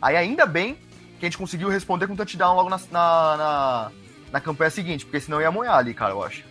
Aí 0.00 0.16
ainda 0.16 0.46
bem 0.46 0.78
que 1.18 1.24
a 1.24 1.28
gente 1.28 1.38
conseguiu 1.38 1.68
responder 1.68 2.06
com 2.06 2.16
touchdown 2.16 2.56
logo 2.56 2.68
na, 2.68 2.78
na, 2.90 3.36
na, 3.36 3.92
na 4.32 4.40
campanha 4.40 4.70
seguinte, 4.70 5.04
porque 5.04 5.20
senão 5.20 5.40
ia 5.40 5.50
moer 5.50 5.70
ali, 5.70 5.94
cara, 5.94 6.12
eu 6.12 6.22
acho. 6.22 6.44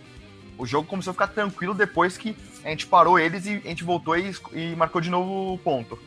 O 0.56 0.66
jogo 0.66 0.88
começou 0.88 1.10
a 1.10 1.14
ficar 1.14 1.26
tranquilo 1.28 1.74
depois 1.74 2.16
que 2.16 2.36
a 2.64 2.70
gente 2.70 2.86
parou 2.86 3.18
eles 3.18 3.44
e 3.46 3.60
a 3.64 3.68
gente 3.68 3.84
voltou 3.84 4.16
e, 4.16 4.34
e 4.52 4.74
marcou 4.74 5.00
de 5.00 5.10
novo 5.10 5.54
o 5.54 5.58
ponto. 5.58 5.98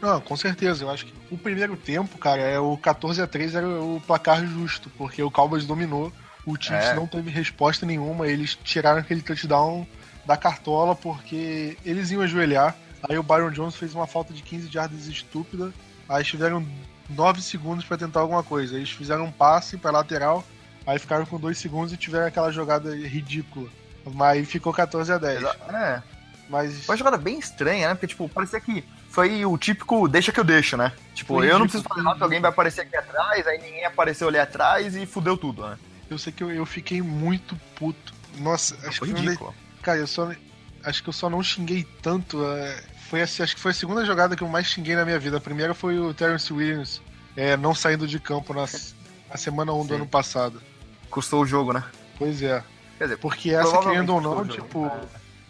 Não, 0.00 0.20
com 0.20 0.36
certeza. 0.36 0.84
Eu 0.84 0.90
acho 0.90 1.06
que 1.06 1.14
o 1.30 1.36
primeiro 1.36 1.76
tempo, 1.76 2.18
cara, 2.18 2.40
é 2.40 2.58
o 2.58 2.76
14 2.76 3.20
a 3.20 3.26
3 3.26 3.54
era 3.54 3.68
o 3.68 4.00
placar 4.06 4.46
justo, 4.46 4.90
porque 4.96 5.22
o 5.22 5.30
Cowboys 5.30 5.66
dominou, 5.66 6.12
o 6.46 6.56
Chiefs 6.56 6.90
é. 6.90 6.94
não 6.94 7.06
teve 7.06 7.30
resposta 7.30 7.84
nenhuma, 7.84 8.28
eles 8.28 8.54
tiraram 8.62 9.00
aquele 9.00 9.22
touchdown 9.22 9.86
da 10.24 10.36
cartola 10.36 10.94
porque 10.94 11.76
eles 11.84 12.10
iam 12.10 12.22
ajoelhar. 12.22 12.76
Aí 13.08 13.18
o 13.18 13.22
Byron 13.22 13.50
Jones 13.50 13.76
fez 13.76 13.94
uma 13.94 14.06
falta 14.06 14.32
de 14.32 14.42
15 14.42 14.70
jardas 14.70 15.06
estúpida. 15.06 15.72
Aí 16.08 16.22
tiveram 16.22 16.66
9 17.08 17.42
segundos 17.42 17.84
para 17.84 17.98
tentar 17.98 18.20
alguma 18.20 18.42
coisa. 18.42 18.76
Eles 18.76 18.90
fizeram 18.90 19.24
um 19.24 19.32
passe 19.32 19.76
para 19.76 19.90
lateral, 19.90 20.44
aí 20.86 20.98
ficaram 20.98 21.26
com 21.26 21.38
2 21.38 21.56
segundos 21.56 21.92
e 21.92 21.96
tiveram 21.96 22.26
aquela 22.26 22.50
jogada 22.50 22.94
ridícula. 22.94 23.68
Mas 24.12 24.48
ficou 24.48 24.72
14 24.72 25.12
a 25.12 25.18
10. 25.18 25.42
É. 25.42 26.02
Mas... 26.48 26.84
Foi 26.84 26.94
uma 26.94 26.98
jogada 26.98 27.16
bem 27.16 27.38
estranha, 27.38 27.88
né? 27.88 27.94
Porque, 27.94 28.08
tipo, 28.08 28.28
parecia 28.28 28.60
que 28.60 28.84
foi 29.08 29.46
o 29.46 29.56
típico 29.56 30.08
deixa 30.08 30.32
que 30.32 30.40
eu 30.40 30.44
deixo, 30.44 30.76
né? 30.76 30.92
Tipo, 31.14 31.34
foi 31.34 31.48
eu 31.48 31.58
não 31.58 31.66
preciso 31.66 31.84
fazer 31.84 32.02
nada, 32.02 32.24
alguém 32.24 32.40
vai 32.40 32.50
aparecer 32.50 32.80
aqui 32.80 32.96
atrás, 32.96 33.46
aí 33.46 33.58
ninguém 33.58 33.84
apareceu 33.84 34.26
ali 34.26 34.38
atrás 34.38 34.96
e 34.96 35.06
fudeu 35.06 35.36
tudo, 35.36 35.64
né? 35.66 35.78
Eu 36.10 36.18
sei 36.18 36.32
que 36.32 36.42
eu, 36.42 36.50
eu 36.50 36.66
fiquei 36.66 37.00
muito 37.00 37.56
puto. 37.76 38.12
Nossa, 38.38 38.76
acho 38.86 38.98
foi 38.98 39.12
que 39.12 39.20
ridículo. 39.20 39.54
Cara, 39.82 39.98
eu 39.98 40.06
só. 40.06 40.32
Acho 40.82 41.02
que 41.02 41.08
eu 41.08 41.12
só 41.12 41.30
não 41.30 41.42
xinguei 41.42 41.86
tanto. 42.02 42.44
É... 42.44 42.82
Foi 43.08 43.22
assim, 43.22 43.42
acho 43.42 43.54
que 43.54 43.60
foi 43.60 43.70
a 43.70 43.74
segunda 43.74 44.04
jogada 44.04 44.34
que 44.34 44.42
eu 44.42 44.48
mais 44.48 44.66
xinguei 44.66 44.96
na 44.96 45.04
minha 45.04 45.18
vida. 45.18 45.36
A 45.36 45.40
primeira 45.40 45.74
foi 45.74 45.98
o 45.98 46.12
Terence 46.12 46.52
Williams 46.52 47.00
é, 47.36 47.56
não 47.56 47.74
saindo 47.74 48.06
de 48.06 48.18
campo 48.18 48.52
na, 48.52 48.62
na 49.30 49.36
semana 49.36 49.72
1 49.72 49.82
Sim. 49.82 49.88
do 49.88 49.94
ano 49.94 50.06
passado. 50.06 50.60
Custou 51.08 51.42
o 51.42 51.46
jogo, 51.46 51.72
né? 51.72 51.84
Pois 52.18 52.42
é. 52.42 52.62
Quer 53.04 53.08
dizer, 53.08 53.16
Porque 53.18 53.50
essa, 53.50 53.78
querendo 53.82 54.14
ou 54.14 54.20
não, 54.20 54.46
tipo. 54.46 54.90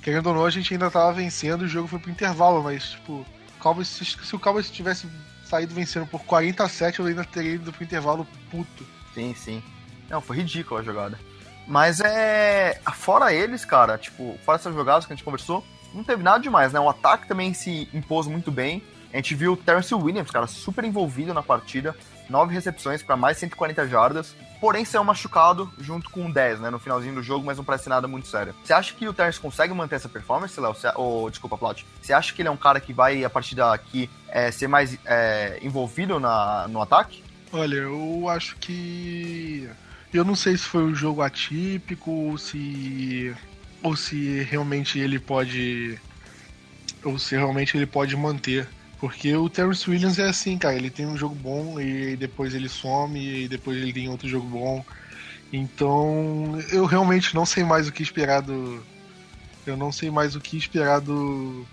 Querendo 0.02 0.26
ou 0.26 0.34
não, 0.34 0.44
a 0.44 0.50
gente 0.50 0.74
ainda 0.74 0.90
tava 0.90 1.12
vencendo, 1.12 1.62
o 1.62 1.68
jogo 1.68 1.86
foi 1.86 2.00
pro 2.00 2.10
intervalo, 2.10 2.62
mas, 2.62 2.90
tipo, 2.90 3.24
Cowboys, 3.60 3.88
se 3.88 4.34
o 4.36 4.38
Cowboys 4.40 4.68
tivesse 4.70 5.06
saído 5.44 5.72
vencendo 5.72 6.06
por 6.06 6.24
47, 6.24 6.98
eu 6.98 7.06
ainda 7.06 7.24
teria 7.24 7.54
ido 7.54 7.72
pro 7.72 7.84
intervalo 7.84 8.26
puto. 8.50 8.84
Sim, 9.14 9.34
sim. 9.34 9.62
Não, 10.10 10.20
foi 10.20 10.38
ridícula 10.38 10.80
a 10.80 10.82
jogada. 10.82 11.18
Mas 11.66 12.00
é. 12.00 12.80
Fora 12.92 13.32
eles, 13.32 13.64
cara, 13.64 13.96
tipo, 13.96 14.36
fora 14.44 14.58
essas 14.58 14.74
jogadas 14.74 15.06
que 15.06 15.12
a 15.12 15.16
gente 15.16 15.24
conversou, 15.24 15.64
não 15.94 16.02
teve 16.02 16.24
nada 16.24 16.40
demais, 16.40 16.72
né? 16.72 16.80
O 16.80 16.88
ataque 16.88 17.28
também 17.28 17.54
se 17.54 17.88
impôs 17.94 18.26
muito 18.26 18.50
bem. 18.50 18.82
A 19.12 19.16
gente 19.16 19.36
viu 19.36 19.52
o 19.52 19.56
Terence 19.56 19.94
Williams, 19.94 20.30
cara, 20.30 20.48
super 20.48 20.84
envolvido 20.84 21.32
na 21.32 21.42
partida. 21.42 21.96
Nove 22.28 22.52
recepções 22.52 23.00
para 23.00 23.16
mais 23.16 23.38
140 23.38 23.86
jardas. 23.86 24.34
Porém, 24.64 24.82
saiu 24.82 25.04
machucado 25.04 25.70
junto 25.78 26.08
com 26.08 26.24
o 26.24 26.32
10, 26.32 26.60
né? 26.60 26.70
No 26.70 26.78
finalzinho 26.78 27.16
do 27.16 27.22
jogo, 27.22 27.44
mas 27.44 27.58
não 27.58 27.64
parece 27.64 27.86
nada 27.86 28.08
muito 28.08 28.26
sério. 28.28 28.54
Você 28.64 28.72
acha 28.72 28.94
que 28.94 29.06
o 29.06 29.12
Terence 29.12 29.38
consegue 29.38 29.74
manter 29.74 29.96
essa 29.96 30.08
performance, 30.08 30.58
Léo? 30.58 30.74
Ou, 30.94 31.28
desculpa, 31.28 31.58
Plot. 31.58 31.84
Você 32.00 32.14
acha 32.14 32.32
que 32.32 32.40
ele 32.40 32.48
é 32.48 32.50
um 32.50 32.56
cara 32.56 32.80
que 32.80 32.90
vai, 32.90 33.22
a 33.24 33.28
partir 33.28 33.54
daqui, 33.56 34.08
é, 34.26 34.50
ser 34.50 34.66
mais 34.66 34.98
é, 35.04 35.58
envolvido 35.60 36.18
na, 36.18 36.66
no 36.68 36.80
ataque? 36.80 37.22
Olha, 37.52 37.74
eu 37.74 38.26
acho 38.30 38.56
que 38.56 39.68
eu 40.14 40.24
não 40.24 40.34
sei 40.34 40.56
se 40.56 40.64
foi 40.64 40.82
um 40.82 40.94
jogo 40.94 41.20
atípico 41.20 42.10
ou 42.10 42.38
se 42.38 43.36
ou 43.82 43.94
se 43.94 44.44
realmente 44.44 44.98
ele 44.98 45.18
pode 45.18 46.00
ou 47.04 47.18
se 47.18 47.36
realmente 47.36 47.76
ele 47.76 47.84
pode 47.84 48.16
manter. 48.16 48.66
Porque 49.00 49.34
o 49.36 49.48
Terrence 49.48 49.88
Williams 49.88 50.18
é 50.18 50.28
assim, 50.28 50.56
cara, 50.56 50.76
ele 50.76 50.90
tem 50.90 51.06
um 51.06 51.16
jogo 51.16 51.34
bom 51.34 51.80
e 51.80 52.16
depois 52.16 52.54
ele 52.54 52.68
some 52.68 53.20
e 53.20 53.48
depois 53.48 53.76
ele 53.76 53.92
tem 53.92 54.08
outro 54.08 54.28
jogo 54.28 54.46
bom. 54.46 54.84
Então, 55.52 56.58
eu 56.72 56.84
realmente 56.84 57.34
não 57.34 57.44
sei 57.44 57.64
mais 57.64 57.86
o 57.86 57.92
que 57.92 58.02
esperar 58.02 58.40
do 58.42 58.82
eu 59.66 59.76
não 59.76 59.90
sei 59.90 60.10
mais 60.10 60.36
o 60.36 60.40
que 60.40 60.56
esperar 60.56 61.00
do 61.00 61.66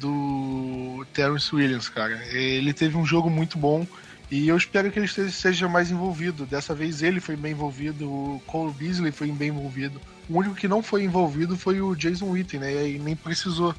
do 0.00 1.04
Terrence 1.12 1.54
Williams, 1.54 1.88
cara. 1.88 2.14
Ele 2.28 2.72
teve 2.72 2.96
um 2.96 3.04
jogo 3.04 3.28
muito 3.28 3.58
bom 3.58 3.86
e 4.30 4.48
eu 4.48 4.56
espero 4.56 4.90
que 4.90 4.98
ele 4.98 5.08
seja 5.08 5.68
mais 5.68 5.90
envolvido. 5.90 6.46
Dessa 6.46 6.74
vez 6.74 7.02
ele 7.02 7.20
foi 7.20 7.36
bem 7.36 7.52
envolvido, 7.52 8.10
o 8.10 8.42
Cole 8.46 8.72
Beasley 8.72 9.12
foi 9.12 9.30
bem 9.30 9.48
envolvido. 9.48 10.00
O 10.28 10.38
único 10.38 10.54
que 10.54 10.68
não 10.68 10.82
foi 10.82 11.04
envolvido 11.04 11.56
foi 11.56 11.80
o 11.80 11.94
Jason 11.94 12.30
Witten, 12.30 12.60
né? 12.60 12.88
E 12.88 12.98
nem 12.98 13.14
precisou. 13.14 13.74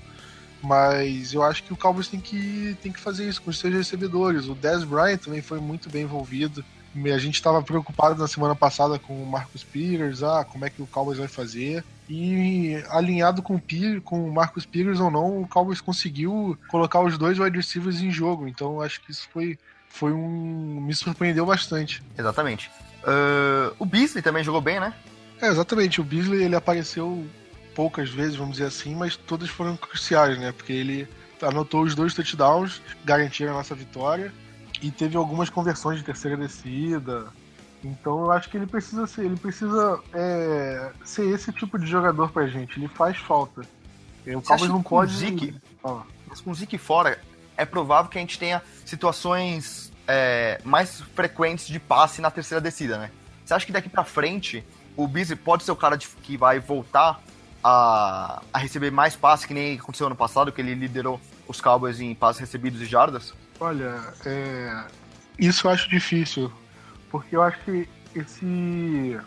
Mas 0.64 1.34
eu 1.34 1.44
acho 1.44 1.62
que 1.64 1.74
o 1.74 1.78
Cowboys 1.78 2.08
tem 2.08 2.20
que, 2.20 2.78
tem 2.82 2.92
que 2.92 3.00
fazer 3.00 3.28
isso 3.28 3.42
com 3.42 3.50
os 3.50 3.60
seus 3.60 3.74
recebedores. 3.74 4.48
O 4.48 4.56
Dez 4.56 4.84
Bryant 4.84 5.18
também 5.18 5.42
foi 5.42 5.60
muito 5.60 5.90
bem 5.90 6.04
envolvido. 6.04 6.64
A 6.96 7.18
gente 7.18 7.36
estava 7.36 7.62
preocupado 7.62 8.20
na 8.20 8.28
semana 8.28 8.56
passada 8.56 8.98
com 8.98 9.22
o 9.22 9.26
Marcus 9.26 9.64
Peters, 9.64 10.22
ah, 10.24 10.46
como 10.46 10.64
é 10.64 10.70
que 10.70 10.82
o 10.82 10.88
Cowboys 10.88 11.18
vai 11.18 11.28
fazer. 11.28 11.84
E 12.08 12.82
alinhado 12.90 13.42
com 13.42 13.56
o, 13.56 14.02
com 14.04 14.28
o 14.28 14.32
Marcus 14.32 14.66
Peters 14.66 15.00
ou 15.00 15.12
não, 15.12 15.42
o 15.42 15.48
Cowboys 15.48 15.82
conseguiu 15.82 16.58
colocar 16.70 17.02
os 17.02 17.18
dois 17.18 17.40
wide 17.40 17.58
receivers 17.58 18.00
em 18.00 18.12
jogo. 18.12 18.48
Então 18.48 18.80
acho 18.80 19.02
que 19.02 19.12
isso 19.12 19.28
foi 19.34 19.58
foi 19.94 20.12
um. 20.12 20.82
me 20.82 20.94
surpreendeu 20.96 21.46
bastante. 21.46 22.02
Exatamente. 22.18 22.72
Uh, 23.04 23.76
o 23.78 23.86
Beasley 23.86 24.24
também 24.24 24.44
jogou 24.44 24.60
bem, 24.60 24.80
né? 24.80 24.92
É, 25.40 25.48
exatamente. 25.48 26.02
O 26.02 26.04
Beasley 26.04 26.44
ele 26.44 26.56
apareceu 26.56 27.26
poucas 27.76 28.10
vezes, 28.10 28.36
vamos 28.36 28.54
dizer 28.54 28.68
assim, 28.68 28.96
mas 28.96 29.16
todas 29.16 29.50
foram 29.50 29.76
cruciais, 29.76 30.38
né? 30.38 30.52
Porque 30.52 30.74
ele 30.74 31.08
anotou 31.42 31.84
os 31.84 31.96
dois 31.96 32.14
touchdowns, 32.14 32.82
garantiram 33.04 33.52
a 33.54 33.58
nossa 33.58 33.76
vitória 33.76 34.34
e 34.82 34.92
teve 34.92 35.18
algumas 35.18 35.50
conversões 35.50 35.98
de 35.98 36.04
terceira 36.04 36.38
descida. 36.38 37.28
Então 37.84 38.26
eu 38.26 38.32
acho 38.32 38.50
que 38.50 38.58
ele 38.58 38.66
precisa 38.66 39.06
ser, 39.08 39.26
ele 39.26 39.36
precisa 39.36 40.00
é, 40.14 40.92
ser 41.04 41.28
esse 41.34 41.52
tipo 41.52 41.78
de 41.78 41.86
jogador 41.86 42.32
pra 42.32 42.48
gente. 42.48 42.80
Ele 42.80 42.88
faz 42.88 43.18
falta. 43.18 43.62
O 44.26 44.42
Cowboys 44.42 44.70
não 44.70 44.82
pode. 44.82 45.14
Zeke, 45.14 45.56
ah. 45.84 46.04
com 46.44 46.52
o 46.52 46.56
Zeke 46.56 46.78
fora, 46.78 47.20
é 47.58 47.66
provável 47.66 48.10
que 48.10 48.18
a 48.18 48.22
gente 48.22 48.40
tenha 48.40 48.62
situações 48.86 49.92
é, 50.08 50.62
mais 50.64 51.02
frequentes 51.14 51.68
de 51.68 51.80
passe 51.80 52.22
na 52.22 52.32
terceira 52.32 52.62
descida, 52.62 52.98
né? 52.98 53.12
Você 53.44 53.54
acha 53.54 53.66
que 53.66 53.72
daqui 53.72 53.90
para 53.90 54.06
frente 54.06 54.64
o 54.96 55.08
Beasley 55.08 55.38
pode 55.38 55.64
ser 55.64 55.72
o 55.72 55.76
cara 55.76 55.98
de, 55.98 56.08
que 56.08 56.38
vai 56.38 56.60
voltar 56.60 57.22
a, 57.64 58.42
a, 58.52 58.58
receber 58.58 58.92
mais 58.92 59.16
passes 59.16 59.46
que 59.46 59.54
nem 59.54 59.78
aconteceu 59.78 60.08
ano 60.08 60.16
passado, 60.16 60.52
que 60.52 60.62
ele 60.62 60.74
liderou 60.74 61.20
os 61.48 61.62
Cowboys 61.62 62.00
em 62.00 62.14
passes 62.14 62.42
recebidos 62.42 62.82
e 62.82 62.86
jardas? 62.86 63.34
Olha, 63.60 64.14
é, 64.26 64.86
isso 65.40 65.68
eu 65.68 65.72
acho 65.72 65.90
difícil, 65.90 66.52
porque 67.10 67.36
eu 67.36 67.42
acho 67.42 67.60
que 67.64 67.88
esse 68.16 69.18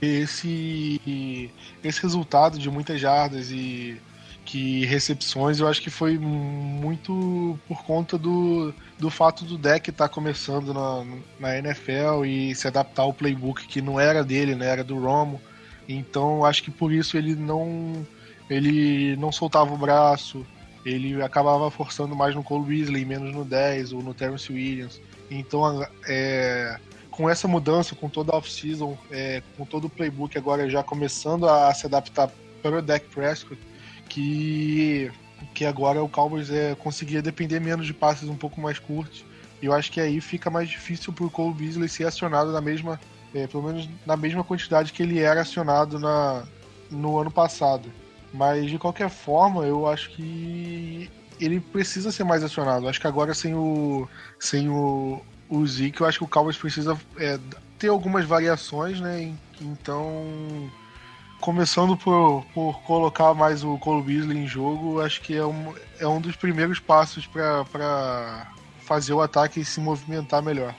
esse 0.00 1.50
esse 1.82 2.02
resultado 2.02 2.58
de 2.58 2.70
muitas 2.70 3.00
jardas 3.00 3.50
e 3.50 4.00
que 4.44 4.84
recepções 4.86 5.60
eu 5.60 5.68
acho 5.68 5.80
que 5.80 5.90
foi 5.90 6.18
muito 6.18 7.58
por 7.68 7.84
conta 7.84 8.18
do, 8.18 8.74
do 8.98 9.08
fato 9.08 9.44
do 9.44 9.56
deck 9.56 9.90
estar 9.90 10.08
tá 10.08 10.14
começando 10.14 10.74
na, 10.74 11.04
na 11.38 11.58
NFL 11.58 12.24
e 12.26 12.54
se 12.54 12.66
adaptar 12.66 13.02
ao 13.02 13.14
playbook 13.14 13.66
que 13.66 13.80
não 13.80 14.00
era 14.00 14.24
dele, 14.24 14.54
né, 14.54 14.66
era 14.66 14.82
do 14.82 14.98
Romo. 14.98 15.40
Então 15.88 16.44
acho 16.44 16.62
que 16.62 16.70
por 16.70 16.92
isso 16.92 17.16
ele 17.16 17.34
não 17.34 18.06
ele 18.48 19.16
não 19.16 19.32
soltava 19.32 19.72
o 19.72 19.78
braço, 19.78 20.46
ele 20.84 21.22
acabava 21.22 21.70
forçando 21.70 22.14
mais 22.14 22.34
no 22.34 22.42
Cole 22.42 22.64
Beasley, 22.64 23.04
menos 23.04 23.34
no 23.34 23.44
10 23.44 23.92
ou 23.92 24.02
no 24.02 24.14
Terence 24.14 24.52
Williams. 24.52 25.00
Então 25.30 25.86
é, 26.06 26.78
com 27.12 27.28
essa 27.28 27.46
mudança, 27.46 27.94
com 27.94 28.08
toda 28.08 28.32
a 28.32 28.36
off-season, 28.36 28.96
é, 29.10 29.42
com 29.56 29.64
todo 29.64 29.84
o 29.84 29.90
playbook 29.90 30.36
agora 30.36 30.68
já 30.68 30.82
começando 30.82 31.48
a 31.48 31.72
se 31.74 31.86
adaptar 31.86 32.30
para 32.62 32.78
o 32.78 32.82
deck 32.82 33.06
Prescott, 33.14 33.60
que, 34.08 35.10
que 35.54 35.64
agora 35.64 36.02
o 36.02 36.08
Cowboys 36.08 36.50
é, 36.50 36.74
conseguia 36.74 37.20
depender 37.20 37.60
menos 37.60 37.86
de 37.86 37.92
passes 37.92 38.28
um 38.28 38.36
pouco 38.36 38.60
mais 38.60 38.78
curtos. 38.78 39.24
E 39.60 39.66
eu 39.66 39.72
acho 39.72 39.92
que 39.92 40.00
aí 40.00 40.20
fica 40.20 40.50
mais 40.50 40.68
difícil 40.68 41.12
para 41.12 41.24
o 41.24 41.30
Cole 41.30 41.54
Beasley 41.54 41.88
ser 41.88 42.06
acionado 42.06 42.50
na 42.50 42.60
mesma, 42.60 42.98
é, 43.34 43.46
pelo 43.46 43.62
menos 43.62 43.88
na 44.06 44.16
mesma 44.16 44.44
quantidade 44.44 44.92
que 44.92 45.02
ele 45.02 45.18
era 45.20 45.40
acionado 45.40 45.98
na, 45.98 46.44
no 46.90 47.18
ano 47.18 47.30
passado. 47.30 47.90
Mas 48.32 48.70
de 48.70 48.78
qualquer 48.78 49.10
forma, 49.10 49.64
eu 49.64 49.86
acho 49.86 50.10
que 50.10 51.10
ele 51.40 51.60
precisa 51.60 52.10
ser 52.10 52.24
mais 52.24 52.42
acionado. 52.42 52.88
Acho 52.88 53.00
que 53.00 53.06
agora 53.06 53.34
sem 53.34 53.54
o 53.54 54.08
sem 54.38 54.68
o, 54.68 55.20
o 55.48 55.66
Zeke, 55.66 56.00
eu 56.00 56.06
acho 56.06 56.18
que 56.18 56.24
o 56.24 56.28
Cowboys 56.28 56.56
precisa 56.56 56.98
é, 57.18 57.38
ter 57.78 57.88
algumas 57.88 58.24
variações, 58.24 59.00
né? 59.00 59.34
Então 59.60 60.70
começando 61.40 61.96
por, 61.96 62.46
por 62.54 62.80
colocar 62.82 63.34
mais 63.34 63.64
o 63.64 63.76
Cole 63.78 64.04
Beasley 64.04 64.38
em 64.38 64.46
jogo, 64.46 65.00
acho 65.00 65.20
que 65.20 65.36
é 65.36 65.44
um, 65.44 65.74
é 65.98 66.06
um 66.06 66.20
dos 66.20 66.36
primeiros 66.36 66.78
passos 66.78 67.26
para 67.26 68.46
fazer 68.78 69.12
o 69.12 69.20
ataque 69.20 69.64
se 69.64 69.80
movimentar 69.80 70.40
melhor. 70.40 70.72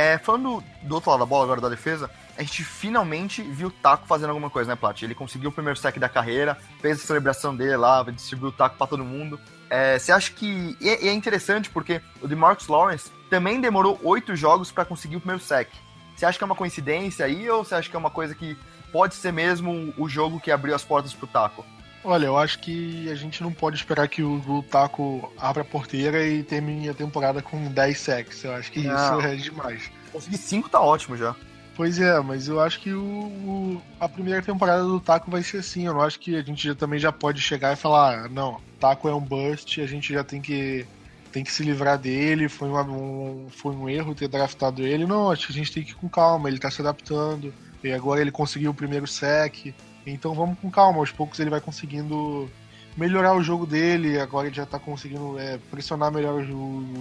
É, 0.00 0.16
falando 0.16 0.64
do 0.80 0.94
outro 0.94 1.10
lado 1.10 1.20
da 1.20 1.26
bola 1.26 1.44
agora 1.44 1.60
da 1.60 1.68
defesa, 1.68 2.10
a 2.34 2.42
gente 2.42 2.64
finalmente 2.64 3.42
viu 3.42 3.68
o 3.68 3.70
Taco 3.70 4.06
fazendo 4.06 4.30
alguma 4.30 4.48
coisa, 4.48 4.70
né, 4.70 4.74
Plat? 4.74 5.02
Ele 5.02 5.14
conseguiu 5.14 5.50
o 5.50 5.52
primeiro 5.52 5.78
sec 5.78 5.98
da 5.98 6.08
carreira, 6.08 6.56
fez 6.80 6.98
a 6.98 7.06
celebração 7.06 7.54
dele 7.54 7.76
lá, 7.76 8.02
distribuiu 8.04 8.48
o 8.48 8.52
Taco 8.52 8.78
para 8.78 8.86
todo 8.86 9.04
mundo. 9.04 9.38
É, 9.68 9.98
você 9.98 10.10
acha 10.10 10.32
que. 10.32 10.74
E 10.80 10.88
é 10.88 11.12
interessante 11.12 11.68
porque 11.68 12.00
o 12.22 12.26
DeMarcus 12.26 12.66
Lawrence 12.66 13.10
também 13.28 13.60
demorou 13.60 14.00
oito 14.02 14.34
jogos 14.34 14.72
para 14.72 14.86
conseguir 14.86 15.16
o 15.16 15.20
primeiro 15.20 15.42
sec. 15.42 15.68
Você 16.16 16.24
acha 16.24 16.38
que 16.38 16.44
é 16.44 16.46
uma 16.46 16.56
coincidência 16.56 17.26
aí 17.26 17.50
ou 17.50 17.62
você 17.62 17.74
acha 17.74 17.90
que 17.90 17.94
é 17.94 17.98
uma 17.98 18.10
coisa 18.10 18.34
que 18.34 18.56
pode 18.90 19.14
ser 19.14 19.34
mesmo 19.34 19.92
o 19.98 20.08
jogo 20.08 20.40
que 20.40 20.50
abriu 20.50 20.74
as 20.74 20.82
portas 20.82 21.12
pro 21.12 21.26
Taco? 21.26 21.62
Olha, 22.02 22.26
eu 22.26 22.38
acho 22.38 22.58
que 22.60 23.10
a 23.10 23.14
gente 23.14 23.42
não 23.42 23.52
pode 23.52 23.76
esperar 23.76 24.08
que 24.08 24.22
o, 24.22 24.40
o 24.48 24.62
Taco 24.62 25.30
abra 25.36 25.62
a 25.62 25.64
porteira 25.64 26.26
e 26.26 26.42
termine 26.42 26.88
a 26.88 26.94
temporada 26.94 27.42
com 27.42 27.70
10 27.70 27.98
sacks. 27.98 28.44
Eu 28.44 28.54
acho 28.54 28.72
que 28.72 28.80
não. 28.80 28.94
isso 28.94 29.26
é 29.26 29.36
demais. 29.36 29.90
Conseguir 30.10 30.38
5 30.38 30.68
tá 30.68 30.80
ótimo 30.80 31.16
já. 31.16 31.36
Pois 31.76 31.98
é, 31.98 32.18
mas 32.20 32.48
eu 32.48 32.60
acho 32.60 32.80
que 32.80 32.92
o, 32.92 33.02
o, 33.02 33.82
a 33.98 34.08
primeira 34.08 34.42
temporada 34.42 34.82
do 34.82 35.00
Taco 35.00 35.30
vai 35.30 35.42
ser 35.42 35.58
assim. 35.58 35.86
Eu 35.86 35.94
não 35.94 36.00
acho 36.00 36.18
que 36.18 36.36
a 36.36 36.42
gente 36.42 36.66
já, 36.66 36.74
também 36.74 36.98
já 36.98 37.12
pode 37.12 37.40
chegar 37.40 37.72
e 37.72 37.76
falar, 37.76 38.28
não, 38.30 38.60
Taco 38.78 39.08
é 39.08 39.14
um 39.14 39.20
bust, 39.20 39.80
a 39.80 39.86
gente 39.86 40.12
já 40.12 40.24
tem 40.24 40.40
que 40.40 40.86
tem 41.32 41.44
que 41.44 41.52
se 41.52 41.62
livrar 41.62 41.96
dele, 41.96 42.48
foi, 42.48 42.68
uma, 42.68 42.82
um, 42.82 43.46
foi 43.50 43.72
um 43.72 43.88
erro 43.88 44.14
ter 44.14 44.26
draftado 44.26 44.82
ele. 44.82 45.06
Não, 45.06 45.30
acho 45.30 45.46
que 45.46 45.52
a 45.52 45.56
gente 45.56 45.72
tem 45.72 45.84
que 45.84 45.92
ir 45.92 45.94
com 45.94 46.08
calma, 46.08 46.48
ele 46.48 46.58
tá 46.58 46.70
se 46.70 46.80
adaptando. 46.80 47.54
E 47.82 47.92
agora 47.92 48.20
ele 48.20 48.32
conseguiu 48.32 48.72
o 48.72 48.74
primeiro 48.74 49.06
sec. 49.06 49.72
Então 50.06 50.34
vamos 50.34 50.58
com 50.58 50.70
calma, 50.70 50.98
aos 50.98 51.12
poucos 51.12 51.38
ele 51.38 51.50
vai 51.50 51.60
conseguindo 51.60 52.50
melhorar 52.96 53.34
o 53.34 53.42
jogo 53.42 53.66
dele. 53.66 54.18
Agora 54.18 54.46
ele 54.46 54.56
já 54.56 54.66
tá 54.66 54.78
conseguindo 54.78 55.38
é, 55.38 55.58
pressionar 55.70 56.12
melhor 56.12 56.42
os, 56.42 56.48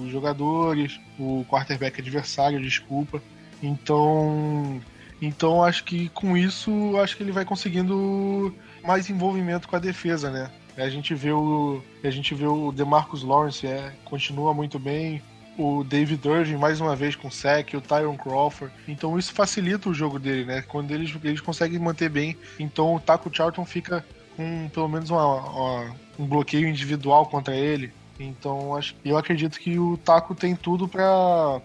os 0.04 0.12
jogadores, 0.12 1.00
o 1.18 1.46
quarterback 1.50 2.00
adversário, 2.00 2.62
desculpa. 2.62 3.22
Então, 3.62 4.82
então 5.22 5.64
acho 5.64 5.84
que 5.84 6.10
com 6.10 6.38
isso 6.38 6.98
acho 7.02 7.18
que 7.18 7.24
ele 7.24 7.32
vai 7.32 7.46
conseguindo 7.46 8.54
mais 8.84 9.10
envolvimento 9.10 9.68
com 9.68 9.76
a 9.76 9.80
defesa, 9.80 10.30
né? 10.30 10.50
A 10.78 10.90
gente 10.90 11.14
vê 11.14 11.32
o 11.32 11.82
a 12.04 12.10
gente 12.10 12.34
vê 12.34 12.46
o 12.46 12.72
DeMarcus 12.72 13.24
Lawrence 13.24 13.68
é, 13.68 13.94
continua 14.06 14.54
muito 14.54 14.80
bem, 14.80 15.22
o 15.60 15.84
David 15.84 16.26
Irving 16.26 16.56
mais 16.56 16.80
uma 16.80 16.96
vez 16.96 17.16
com 17.16 17.30
sec, 17.30 17.74
o 17.74 17.82
Tyron 17.82 18.16
Crawford. 18.16 18.74
Então 18.88 19.20
isso 19.20 19.34
facilita 19.34 19.90
o 19.90 19.94
jogo 19.94 20.18
dele, 20.18 20.46
né? 20.46 20.62
Quando 20.62 20.92
eles, 20.92 21.14
eles 21.24 21.42
conseguem 21.42 21.78
manter 21.78 22.10
bem, 22.10 22.38
então 22.58 22.96
o 22.96 23.00
Taco 23.00 23.30
Charlton 23.32 23.66
fica 23.66 24.06
com 24.38 24.70
pelo 24.70 24.88
menos 24.88 25.10
uma, 25.10 25.36
uma, 25.36 25.96
um 26.18 26.26
bloqueio 26.26 26.68
individual 26.68 27.26
contra 27.26 27.54
ele. 27.54 27.92
Então 28.18 28.76
acho, 28.76 28.96
eu 29.04 29.18
acredito 29.18 29.60
que 29.60 29.78
o 29.78 29.98
Taco 29.98 30.34
tem 30.34 30.56
tudo 30.56 30.88
para 30.88 31.62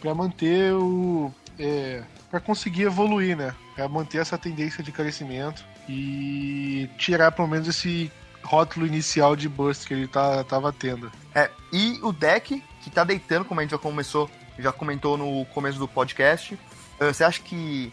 para 0.00 0.14
manter 0.14 0.72
o. 0.74 1.32
É, 1.58 2.02
para 2.30 2.38
conseguir 2.38 2.82
evoluir, 2.82 3.36
né? 3.36 3.54
Para 3.74 3.88
manter 3.88 4.18
essa 4.18 4.36
tendência 4.36 4.84
de 4.84 4.92
crescimento 4.92 5.64
e 5.88 6.88
tirar 6.98 7.32
pelo 7.32 7.48
menos 7.48 7.66
esse 7.68 8.12
rótulo 8.42 8.86
inicial 8.86 9.34
de 9.34 9.48
bust 9.48 9.86
que 9.86 9.94
ele 9.94 10.06
tá, 10.06 10.44
tava 10.44 10.72
tendo. 10.72 11.10
É, 11.34 11.50
e 11.72 11.98
o 12.02 12.12
deck 12.12 12.62
que 12.84 12.90
tá 12.90 13.02
deitando, 13.02 13.46
como 13.46 13.60
a 13.60 13.62
gente 13.62 13.72
já 13.72 13.78
começou, 13.78 14.30
já 14.58 14.70
comentou 14.70 15.16
no 15.16 15.46
começo 15.46 15.78
do 15.78 15.88
podcast, 15.88 16.58
você 16.98 17.24
acha 17.24 17.40
que 17.40 17.90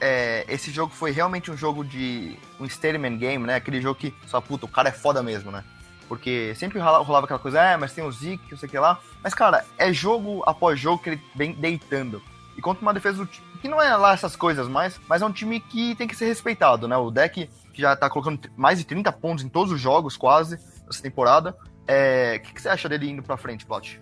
é, 0.00 0.44
esse 0.48 0.70
jogo 0.70 0.92
foi 0.92 1.10
realmente 1.10 1.50
um 1.50 1.56
jogo 1.56 1.82
de 1.82 2.36
um 2.60 2.68
statement 2.68 3.16
game, 3.16 3.46
né? 3.46 3.56
Aquele 3.56 3.80
jogo 3.80 3.98
que 3.98 4.14
só 4.26 4.40
puta, 4.40 4.66
o 4.66 4.68
cara 4.68 4.90
é 4.90 4.92
foda 4.92 5.22
mesmo, 5.22 5.50
né? 5.50 5.64
Porque 6.06 6.54
sempre 6.54 6.78
rolava 6.78 7.24
aquela 7.24 7.38
coisa, 7.38 7.60
é, 7.60 7.76
mas 7.76 7.92
tem 7.92 8.04
o 8.04 8.12
Zeke, 8.12 8.50
não 8.50 8.58
sei 8.58 8.66
o 8.66 8.70
que 8.70 8.78
lá. 8.78 8.98
Mas, 9.22 9.34
cara, 9.34 9.64
é 9.76 9.92
jogo 9.92 10.42
após 10.46 10.78
jogo 10.78 11.02
que 11.02 11.10
ele 11.10 11.22
vem 11.34 11.52
deitando. 11.52 12.22
E 12.56 12.62
contra 12.62 12.82
uma 12.82 12.94
defesa 12.94 13.18
do 13.18 13.26
time, 13.26 13.46
que 13.60 13.68
não 13.68 13.80
é 13.80 13.94
lá 13.96 14.12
essas 14.12 14.36
coisas 14.36 14.68
mais, 14.68 15.00
mas 15.08 15.22
é 15.22 15.26
um 15.26 15.32
time 15.32 15.60
que 15.60 15.94
tem 15.96 16.08
que 16.08 16.16
ser 16.16 16.26
respeitado, 16.26 16.86
né? 16.86 16.96
O 16.96 17.10
deck 17.10 17.48
que 17.72 17.82
já 17.82 17.94
tá 17.94 18.08
colocando 18.08 18.40
mais 18.56 18.78
de 18.78 18.84
30 18.84 19.12
pontos 19.12 19.44
em 19.44 19.48
todos 19.48 19.72
os 19.72 19.80
jogos, 19.80 20.16
quase, 20.16 20.58
essa 20.88 21.02
temporada. 21.02 21.56
É, 21.86 22.36
o 22.38 22.46
que, 22.46 22.54
que, 22.54 22.62
você 22.62 22.68
acha 22.68 22.88
dele 22.88 23.10
indo 23.10 23.22
pra 23.22 23.36
frente, 23.36 23.64
Plot? 23.64 24.00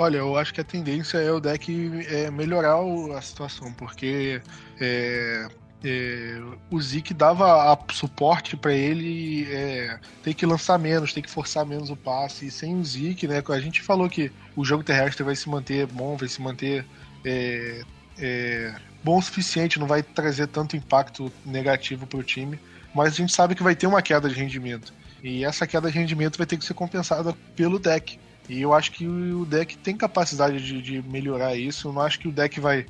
Olha, 0.00 0.16
eu 0.16 0.34
acho 0.34 0.54
que 0.54 0.62
a 0.62 0.64
tendência 0.64 1.18
é 1.18 1.30
o 1.30 1.38
deck 1.38 1.70
é, 2.08 2.30
melhorar 2.30 2.78
a 3.14 3.20
situação, 3.20 3.70
porque 3.74 4.40
é, 4.80 5.46
é, 5.84 6.40
o 6.70 6.80
Zeke 6.80 7.12
dava 7.12 7.78
suporte 7.92 8.56
para 8.56 8.72
ele 8.72 9.46
é, 9.52 10.00
ter 10.22 10.32
que 10.32 10.46
lançar 10.46 10.78
menos, 10.78 11.12
ter 11.12 11.20
que 11.20 11.28
forçar 11.28 11.66
menos 11.66 11.90
o 11.90 11.96
passe. 11.96 12.46
E 12.46 12.50
sem 12.50 12.80
o 12.80 12.82
Zeke, 12.82 13.28
né? 13.28 13.42
A 13.46 13.60
gente 13.60 13.82
falou 13.82 14.08
que 14.08 14.32
o 14.56 14.64
jogo 14.64 14.82
terrestre 14.82 15.22
vai 15.22 15.36
se 15.36 15.50
manter 15.50 15.86
bom, 15.86 16.16
vai 16.16 16.28
se 16.30 16.40
manter 16.40 16.86
é, 17.22 17.82
é 18.18 18.74
bom 19.04 19.18
o 19.18 19.22
suficiente, 19.22 19.78
não 19.78 19.86
vai 19.86 20.02
trazer 20.02 20.46
tanto 20.46 20.78
impacto 20.78 21.30
negativo 21.44 22.06
para 22.06 22.20
o 22.20 22.22
time. 22.22 22.58
Mas 22.94 23.12
a 23.12 23.16
gente 23.16 23.34
sabe 23.34 23.54
que 23.54 23.62
vai 23.62 23.76
ter 23.76 23.86
uma 23.86 24.00
queda 24.00 24.30
de 24.30 24.34
rendimento. 24.34 24.94
E 25.22 25.44
essa 25.44 25.66
queda 25.66 25.90
de 25.90 25.98
rendimento 25.98 26.38
vai 26.38 26.46
ter 26.46 26.56
que 26.56 26.64
ser 26.64 26.72
compensada 26.72 27.34
pelo 27.54 27.78
deck. 27.78 28.18
E 28.48 28.60
eu 28.60 28.72
acho 28.72 28.92
que 28.92 29.06
o 29.06 29.44
deck 29.44 29.78
tem 29.78 29.96
capacidade 29.96 30.60
de, 30.60 30.82
de 30.82 31.02
melhorar 31.08 31.54
isso. 31.54 31.88
Eu 31.88 31.92
não 31.92 32.02
acho 32.02 32.18
que 32.18 32.28
o 32.28 32.32
deck 32.32 32.58
vai 32.58 32.86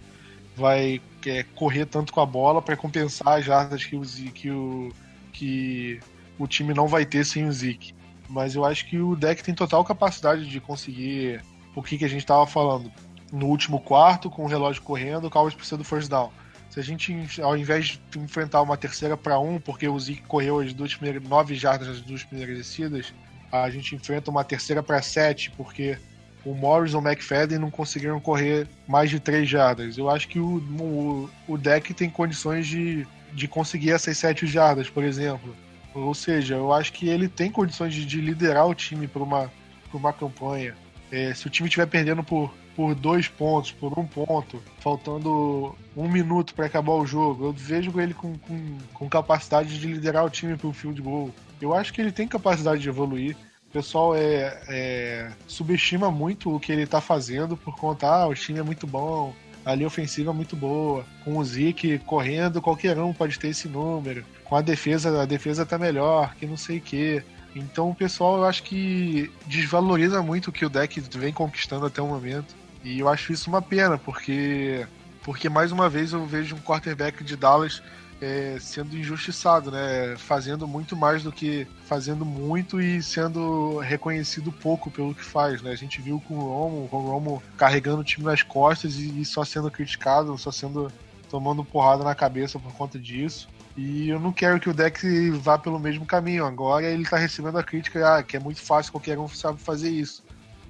vai 0.56 1.00
é, 1.26 1.42
correr 1.54 1.86
tanto 1.86 2.12
com 2.12 2.20
a 2.20 2.26
bola 2.26 2.60
para 2.60 2.76
compensar 2.76 3.38
as 3.38 3.44
jardas 3.44 3.84
que 3.84 3.96
o, 3.96 4.02
que, 4.02 4.50
o, 4.50 4.92
que 5.32 6.00
o 6.38 6.46
time 6.46 6.74
não 6.74 6.86
vai 6.86 7.04
ter 7.04 7.24
sem 7.24 7.46
o 7.46 7.52
Zeke. 7.52 7.94
Mas 8.28 8.54
eu 8.54 8.64
acho 8.64 8.86
que 8.86 8.98
o 8.98 9.16
deck 9.16 9.42
tem 9.42 9.54
total 9.54 9.84
capacidade 9.84 10.46
de 10.46 10.60
conseguir 10.60 11.42
o 11.74 11.82
que, 11.82 11.98
que 11.98 12.04
a 12.04 12.08
gente 12.08 12.20
estava 12.20 12.46
falando. 12.46 12.92
No 13.32 13.46
último 13.46 13.80
quarto, 13.80 14.30
com 14.30 14.44
o 14.44 14.48
relógio 14.48 14.82
correndo, 14.82 15.26
o 15.26 15.30
Cowboys 15.30 15.54
precisa 15.54 15.76
do 15.76 15.84
first 15.84 16.08
down. 16.08 16.30
Se 16.68 16.78
a 16.78 16.82
gente, 16.82 17.12
ao 17.42 17.56
invés 17.56 17.98
de 18.10 18.18
enfrentar 18.18 18.62
uma 18.62 18.76
terceira 18.76 19.16
para 19.16 19.40
um, 19.40 19.58
porque 19.58 19.88
o 19.88 19.98
Zeke 19.98 20.22
correu 20.22 20.60
as 20.60 20.72
duas 20.72 20.94
primeiras, 20.94 21.22
nove 21.28 21.54
jardas 21.56 21.88
nas 21.88 22.00
duas 22.00 22.22
primeiras 22.22 22.58
descidas, 22.58 23.12
a 23.50 23.68
gente 23.70 23.94
enfrenta 23.94 24.30
uma 24.30 24.44
terceira 24.44 24.82
para 24.82 25.02
sete, 25.02 25.50
porque 25.56 25.98
o 26.44 26.54
Morris 26.54 26.94
ou 26.94 27.00
o 27.00 27.06
McFadden 27.06 27.58
não 27.58 27.70
conseguiram 27.70 28.20
correr 28.20 28.66
mais 28.86 29.10
de 29.10 29.20
três 29.20 29.48
jardas. 29.48 29.98
Eu 29.98 30.08
acho 30.08 30.28
que 30.28 30.38
o, 30.38 30.58
o, 30.58 31.30
o 31.48 31.58
deck 31.58 31.92
tem 31.92 32.08
condições 32.08 32.66
de, 32.66 33.06
de 33.32 33.48
conseguir 33.48 33.90
essas 33.90 34.16
sete 34.16 34.46
jardas, 34.46 34.88
por 34.88 35.04
exemplo. 35.04 35.54
Ou 35.94 36.14
seja, 36.14 36.54
eu 36.54 36.72
acho 36.72 36.92
que 36.92 37.08
ele 37.08 37.28
tem 37.28 37.50
condições 37.50 37.92
de, 37.92 38.06
de 38.06 38.20
liderar 38.20 38.66
o 38.66 38.74
time 38.74 39.06
para 39.06 39.22
uma, 39.22 39.50
uma 39.92 40.12
campanha. 40.12 40.74
É, 41.10 41.34
se 41.34 41.46
o 41.46 41.50
time 41.50 41.68
estiver 41.68 41.86
perdendo 41.86 42.22
por, 42.22 42.54
por 42.76 42.94
dois 42.94 43.26
pontos, 43.26 43.72
por 43.72 43.98
um 43.98 44.06
ponto, 44.06 44.62
faltando 44.78 45.76
um 45.96 46.08
minuto 46.08 46.54
para 46.54 46.66
acabar 46.66 46.92
o 46.92 47.04
jogo, 47.04 47.46
eu 47.46 47.52
vejo 47.52 47.98
ele 48.00 48.14
com, 48.14 48.38
com, 48.38 48.78
com 48.94 49.08
capacidade 49.08 49.78
de 49.78 49.86
liderar 49.88 50.24
o 50.24 50.30
time 50.30 50.56
para 50.56 50.68
o 50.68 50.72
field 50.72 51.02
goal. 51.02 51.30
Eu 51.60 51.74
acho 51.74 51.92
que 51.92 52.00
ele 52.00 52.12
tem 52.12 52.26
capacidade 52.26 52.80
de 52.80 52.88
evoluir. 52.88 53.36
O 53.68 53.72
pessoal 53.72 54.16
é, 54.16 54.60
é, 54.68 55.30
subestima 55.46 56.10
muito 56.10 56.54
o 56.54 56.58
que 56.58 56.72
ele 56.72 56.86
tá 56.86 57.00
fazendo 57.00 57.56
por 57.56 57.76
conta, 57.76 58.08
ah, 58.08 58.26
o 58.26 58.34
time 58.34 58.58
é 58.58 58.62
muito 58.64 58.84
bom, 58.84 59.32
a 59.64 59.74
linha 59.74 59.86
ofensiva 59.86 60.30
é 60.30 60.34
muito 60.34 60.56
boa, 60.56 61.04
com 61.24 61.38
o 61.38 61.44
Zeke 61.44 61.98
correndo, 62.00 62.60
qualquer 62.60 62.98
um 62.98 63.12
pode 63.12 63.38
ter 63.38 63.48
esse 63.48 63.68
número, 63.68 64.24
com 64.44 64.56
a 64.56 64.60
defesa, 64.60 65.22
a 65.22 65.24
defesa 65.24 65.64
tá 65.64 65.78
melhor, 65.78 66.34
que 66.34 66.46
não 66.46 66.56
sei 66.56 66.78
o 66.78 66.80
que. 66.80 67.22
Então 67.54 67.90
o 67.90 67.94
pessoal 67.94 68.38
eu 68.38 68.44
acho 68.44 68.62
que 68.64 69.30
desvaloriza 69.46 70.22
muito 70.22 70.48
o 70.48 70.52
que 70.52 70.64
o 70.64 70.70
deck 70.70 71.00
vem 71.16 71.32
conquistando 71.32 71.86
até 71.86 72.00
o 72.02 72.06
momento. 72.06 72.54
E 72.82 72.98
eu 72.98 73.08
acho 73.08 73.32
isso 73.32 73.50
uma 73.50 73.62
pena, 73.62 73.98
porque 73.98 74.86
porque 75.22 75.48
mais 75.48 75.70
uma 75.70 75.88
vez 75.88 76.12
eu 76.12 76.24
vejo 76.26 76.56
um 76.56 76.60
quarterback 76.60 77.22
de 77.22 77.36
Dallas 77.36 77.82
é, 78.20 78.58
sendo 78.60 78.96
injustiçado, 78.96 79.70
né? 79.70 80.14
Fazendo 80.18 80.68
muito 80.68 80.94
mais 80.94 81.22
do 81.22 81.32
que 81.32 81.66
fazendo 81.84 82.24
muito 82.24 82.80
e 82.80 83.02
sendo 83.02 83.78
reconhecido 83.78 84.52
pouco 84.52 84.90
pelo 84.90 85.14
que 85.14 85.24
faz, 85.24 85.62
né? 85.62 85.70
A 85.70 85.76
gente 85.76 86.00
viu 86.00 86.22
com 86.28 86.34
o 86.34 86.48
Romo, 86.48 86.88
o 86.90 86.98
Romo 86.98 87.42
carregando 87.56 88.00
o 88.00 88.04
time 88.04 88.26
nas 88.26 88.42
costas 88.42 88.96
e, 88.96 89.20
e 89.20 89.24
só 89.24 89.44
sendo 89.44 89.70
criticado, 89.70 90.36
só 90.36 90.50
sendo 90.50 90.92
tomando 91.30 91.64
porrada 91.64 92.04
na 92.04 92.14
cabeça 92.14 92.58
por 92.58 92.72
conta 92.72 92.98
disso. 92.98 93.48
E 93.76 94.08
eu 94.08 94.18
não 94.18 94.32
quero 94.32 94.60
que 94.60 94.68
o 94.68 94.74
deck 94.74 95.30
vá 95.30 95.56
pelo 95.56 95.78
mesmo 95.78 96.04
caminho. 96.04 96.44
Agora 96.44 96.84
ele 96.84 97.08
tá 97.08 97.16
recebendo 97.16 97.56
a 97.56 97.62
crítica 97.62 98.16
ah, 98.16 98.22
que 98.22 98.36
é 98.36 98.40
muito 98.40 98.60
fácil, 98.60 98.92
qualquer 98.92 99.18
um 99.18 99.28
sabe 99.28 99.60
fazer 99.60 99.90
isso. 99.90 100.22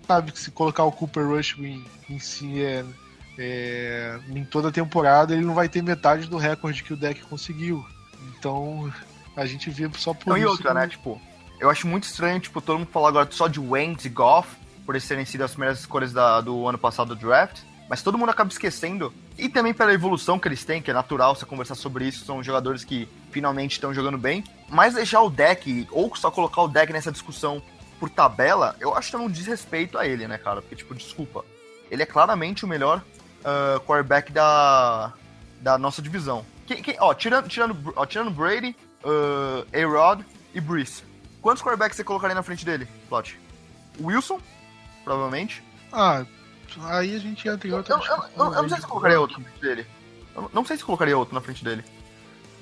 Sabe 0.07 0.33
que 0.33 0.39
se 0.39 0.51
colocar 0.51 0.85
o 0.85 0.93
Cooper 0.93 1.27
Rush 1.27 1.57
em, 1.59 1.85
em 2.09 2.19
si 2.19 2.63
é, 2.63 2.85
é, 3.43 4.19
em 4.29 4.45
toda 4.45 4.69
a 4.69 4.73
temporada 4.73 5.33
ele 5.33 5.47
não 5.47 5.55
vai 5.55 5.67
ter 5.67 5.83
metade 5.83 6.27
do 6.27 6.37
recorde 6.37 6.83
que 6.83 6.93
o 6.93 6.97
deck 6.97 7.23
conseguiu. 7.23 7.83
Então 8.39 8.93
a 9.35 9.47
gente 9.47 9.71
vê 9.71 9.89
só 9.97 10.13
por 10.13 10.29
não, 10.29 10.37
isso. 10.37 10.47
E 10.47 10.51
outra, 10.51 10.75
né? 10.75 10.87
Tipo, 10.87 11.19
eu 11.59 11.71
acho 11.71 11.87
muito 11.87 12.05
estranho, 12.05 12.39
tipo, 12.39 12.61
todo 12.61 12.81
mundo 12.81 12.91
falar 12.93 13.09
agora 13.09 13.29
só 13.31 13.49
de 13.49 13.59
Wentz 13.59 14.05
e 14.05 14.11
Goff, 14.11 14.55
por 14.85 14.95
eles 14.95 15.09
terem 15.09 15.25
sido 15.25 15.43
as 15.43 15.53
primeiras 15.53 15.81
escolhas 15.81 16.13
da, 16.13 16.43
do 16.43 16.69
ano 16.69 16.77
passado 16.77 17.15
do 17.15 17.17
draft. 17.17 17.63
Mas 17.89 18.03
todo 18.03 18.19
mundo 18.19 18.29
acaba 18.29 18.51
esquecendo. 18.51 19.13
E 19.37 19.49
também 19.49 19.73
pela 19.73 19.93
evolução 19.93 20.39
que 20.39 20.47
eles 20.47 20.63
têm, 20.63 20.83
que 20.83 20.91
é 20.91 20.95
natural 20.95 21.35
você 21.35 21.47
conversar 21.47 21.75
sobre 21.75 22.07
isso. 22.07 22.25
São 22.25 22.43
jogadores 22.43 22.85
que 22.85 23.09
finalmente 23.33 23.73
estão 23.73 23.93
jogando 23.93 24.19
bem. 24.19 24.45
Mas 24.69 24.95
deixar 24.95 25.23
o 25.23 25.31
deck, 25.31 25.89
ou 25.91 26.15
só 26.15 26.31
colocar 26.31 26.63
o 26.63 26.69
deck 26.69 26.93
nessa 26.93 27.11
discussão 27.11 27.61
por 27.99 28.09
tabela, 28.09 28.77
eu 28.79 28.95
acho 28.95 29.11
que 29.11 29.17
é 29.17 29.19
um 29.19 29.29
desrespeito 29.29 29.99
a 29.99 30.07
ele, 30.07 30.29
né, 30.29 30.39
cara? 30.39 30.63
Porque, 30.63 30.77
tipo, 30.77 30.95
desculpa. 30.95 31.45
Ele 31.91 32.03
é 32.03 32.07
claramente 32.07 32.65
o 32.65 32.69
melhor 32.69 33.03
uh, 33.41 33.81
quarterback 33.81 34.33
da, 34.33 35.13
da 35.61 35.79
nossa 35.79 36.01
divisão. 36.01 36.45
Quem, 36.67 36.83
quem, 36.83 36.97
ó, 37.01 37.13
tirando, 37.15 37.49
tirando, 37.49 37.93
ó, 37.97 38.07
tirando 38.07 38.31
Brady, 38.31 38.77
uh, 39.05 39.67
A-Rod 39.73 40.23
e 40.55 40.61
Brees. 40.61 41.05
Quantos 41.43 41.63
quarterbacks 41.63 41.97
você 41.97 42.05
colocaria 42.05 42.35
na 42.35 42.43
frente 42.43 42.65
dele, 42.65 42.87
Plot? 43.09 43.39
Wilson, 44.01 44.41
provavelmente. 45.05 45.63
Ah, 45.93 46.25
aí 46.85 47.17
a 47.17 47.19
gente 47.19 47.49
entra 47.49 47.69
em 47.69 47.73
outra. 47.73 47.95
Eu, 47.95 47.99
eu, 47.99 48.47
eu, 48.47 48.55
eu 48.55 48.63
não 48.63 48.69
sei 48.69 48.79
se 48.79 48.87
colocaria 48.87 49.21
outro 49.21 49.39
na 49.39 49.45
frente 49.45 49.61
dele. 49.61 49.87
Eu 50.35 50.51
não 50.53 50.65
sei 50.65 50.77
se 50.77 50.85
colocaria 50.85 51.19
outro 51.19 51.35
na 51.35 51.41
frente 51.41 51.65
dele. 51.65 51.85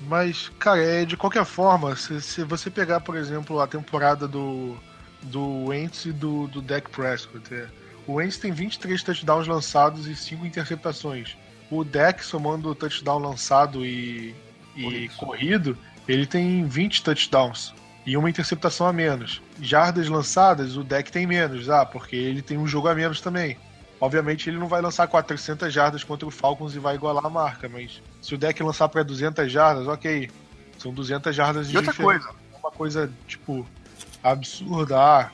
Mas, 0.01 0.49
cara, 0.59 0.81
é, 0.81 1.05
de 1.05 1.17
qualquer 1.17 1.45
forma, 1.45 1.95
se, 1.95 2.21
se 2.21 2.43
você 2.43 2.69
pegar, 2.69 3.01
por 3.01 3.15
exemplo, 3.15 3.59
a 3.59 3.67
temporada 3.67 4.27
do, 4.27 4.77
do 5.23 5.65
Wentz 5.65 6.05
e 6.05 6.13
do, 6.13 6.47
do 6.47 6.61
Dak 6.61 6.89
Prescott, 6.89 7.53
é, 7.53 7.67
o 8.09 8.13
Wentz 8.13 8.37
tem 8.37 8.51
23 8.51 9.03
touchdowns 9.03 9.45
lançados 9.45 10.07
e 10.07 10.15
5 10.15 10.43
interceptações. 10.43 11.37
O 11.69 11.83
Dak, 11.83 12.25
somando 12.25 12.69
o 12.69 12.73
touchdown 12.73 13.19
lançado 13.19 13.85
e, 13.85 14.35
e 14.75 15.07
corrido, 15.09 15.77
ele 16.07 16.25
tem 16.25 16.65
20 16.65 17.03
touchdowns 17.03 17.71
e 18.07 18.17
uma 18.17 18.27
interceptação 18.27 18.87
a 18.87 18.91
menos. 18.91 19.43
Jardas 19.61 20.09
lançadas, 20.09 20.75
o 20.75 20.83
deck 20.83 21.11
tem 21.11 21.27
menos, 21.27 21.69
ah, 21.69 21.85
porque 21.85 22.15
ele 22.15 22.41
tem 22.41 22.57
um 22.57 22.65
jogo 22.65 22.87
a 22.87 22.95
menos 22.95 23.21
também. 23.21 23.55
Obviamente 24.01 24.49
ele 24.49 24.57
não 24.57 24.67
vai 24.67 24.81
lançar 24.81 25.07
400 25.07 25.71
jardas 25.71 26.03
contra 26.03 26.27
o 26.27 26.31
Falcons 26.31 26.73
e 26.73 26.79
vai 26.79 26.95
igualar 26.95 27.23
a 27.23 27.29
marca, 27.29 27.69
mas 27.69 28.01
se 28.23 28.33
o 28.33 28.39
deck 28.39 28.63
lançar 28.63 28.89
para 28.89 29.03
200 29.03 29.51
jardas, 29.51 29.87
ok. 29.87 30.31
São 30.79 30.91
200 30.91 31.35
jardas 31.35 31.67
de 31.67 31.75
e 31.75 31.77
outra 31.77 31.93
coisa. 31.93 32.27
É 32.27 32.57
uma 32.57 32.71
coisa, 32.71 33.11
tipo, 33.27 33.67
absurda, 34.23 34.97
ah, 34.97 35.31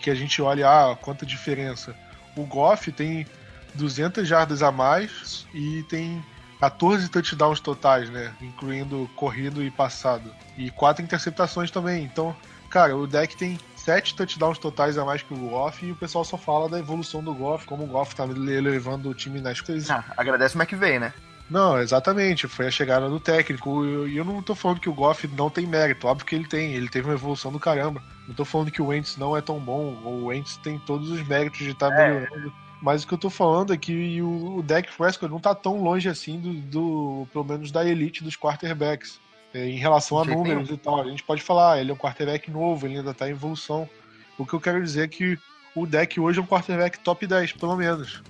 que 0.00 0.10
a 0.10 0.14
gente 0.14 0.40
olha, 0.40 0.68
ah, 0.68 0.96
quanta 0.96 1.24
diferença. 1.26 1.94
O 2.36 2.44
Goff 2.44 2.90
tem 2.92 3.26
200 3.74 4.26
jardas 4.26 4.62
a 4.62 4.72
mais 4.72 5.46
e 5.52 5.82
tem 5.84 6.24
14 6.60 7.08
touchdowns 7.08 7.60
totais, 7.60 8.08
né? 8.10 8.32
Incluindo 8.40 9.08
corrido 9.14 9.62
e 9.62 9.70
passado. 9.70 10.32
E 10.56 10.70
quatro 10.70 11.04
interceptações 11.04 11.70
também. 11.70 12.04
Então, 12.04 12.34
cara, 12.70 12.96
o 12.96 13.06
deck 13.06 13.36
tem 13.36 13.58
sete 13.76 14.14
touchdowns 14.14 14.58
totais 14.58 14.96
a 14.96 15.04
mais 15.04 15.22
que 15.22 15.34
o 15.34 15.36
Goff 15.36 15.84
e 15.84 15.92
o 15.92 15.96
pessoal 15.96 16.24
só 16.24 16.38
fala 16.38 16.68
da 16.68 16.78
evolução 16.78 17.22
do 17.22 17.34
Goff, 17.34 17.66
como 17.66 17.84
o 17.84 17.86
Goff 17.86 18.16
tá 18.16 18.24
levando 18.24 19.10
o 19.10 19.14
time 19.14 19.40
nas 19.40 19.60
coisas. 19.60 19.90
Ah, 19.90 20.04
agradece 20.16 20.56
o 20.56 20.62
McVeigh, 20.62 20.98
né? 20.98 21.12
Não, 21.50 21.78
exatamente. 21.78 22.48
Foi 22.48 22.66
a 22.66 22.70
chegada 22.70 23.08
do 23.08 23.20
técnico. 23.20 23.84
E 23.84 23.92
eu, 23.92 24.08
eu, 24.08 24.24
não 24.24 24.42
tô 24.42 24.54
falando 24.54 24.80
que 24.80 24.88
o 24.88 24.94
Goff 24.94 25.28
não 25.28 25.50
tem 25.50 25.66
mérito. 25.66 26.06
Óbvio 26.06 26.26
que 26.26 26.34
ele 26.34 26.48
tem. 26.48 26.72
Ele 26.72 26.88
teve 26.88 27.08
uma 27.08 27.14
evolução 27.14 27.52
do 27.52 27.60
caramba. 27.60 28.02
Não 28.26 28.34
tô 28.34 28.44
falando 28.44 28.70
que 28.70 28.80
o 28.80 28.86
Wentz 28.86 29.16
não 29.16 29.36
é 29.36 29.40
tão 29.40 29.58
bom. 29.58 29.94
O 30.04 30.26
Wentz 30.26 30.56
tem 30.58 30.78
todos 30.78 31.10
os 31.10 31.26
méritos 31.26 31.58
de 31.58 31.70
estar 31.70 31.90
tá 31.90 32.02
é. 32.02 32.08
melhorando 32.08 32.64
mas 32.84 33.02
o 33.02 33.06
que 33.06 33.14
eu 33.14 33.18
tô 33.18 33.30
falando 33.30 33.72
é 33.72 33.78
que 33.78 34.20
o, 34.20 34.58
o 34.58 34.62
Dak 34.62 34.94
Prescott 34.94 35.32
não 35.32 35.40
tá 35.40 35.54
tão 35.54 35.82
longe 35.82 36.06
assim 36.06 36.38
do, 36.38 36.52
do 36.52 37.26
pelo 37.32 37.42
menos 37.42 37.70
da 37.70 37.82
elite 37.82 38.22
dos 38.22 38.36
quarterbacks. 38.36 39.18
É, 39.54 39.66
em 39.66 39.78
relação 39.78 40.20
a 40.20 40.24
números 40.24 40.68
e 40.68 40.76
tal. 40.76 41.00
A 41.00 41.08
gente 41.08 41.22
pode 41.22 41.40
falar, 41.40 41.80
ele 41.80 41.90
é 41.90 41.94
um 41.94 41.96
quarterback 41.96 42.50
novo, 42.50 42.86
ele 42.86 42.98
ainda 42.98 43.14
tá 43.14 43.26
em 43.26 43.30
evolução. 43.30 43.88
O 44.36 44.44
que 44.44 44.52
eu 44.52 44.60
quero 44.60 44.82
dizer 44.82 45.04
é 45.04 45.08
que 45.08 45.38
o 45.74 45.86
deck 45.86 46.20
hoje 46.20 46.40
é 46.40 46.42
um 46.42 46.46
quarterback 46.46 46.98
top 46.98 47.26
10, 47.26 47.52
pelo 47.52 47.74
menos. 47.74 48.22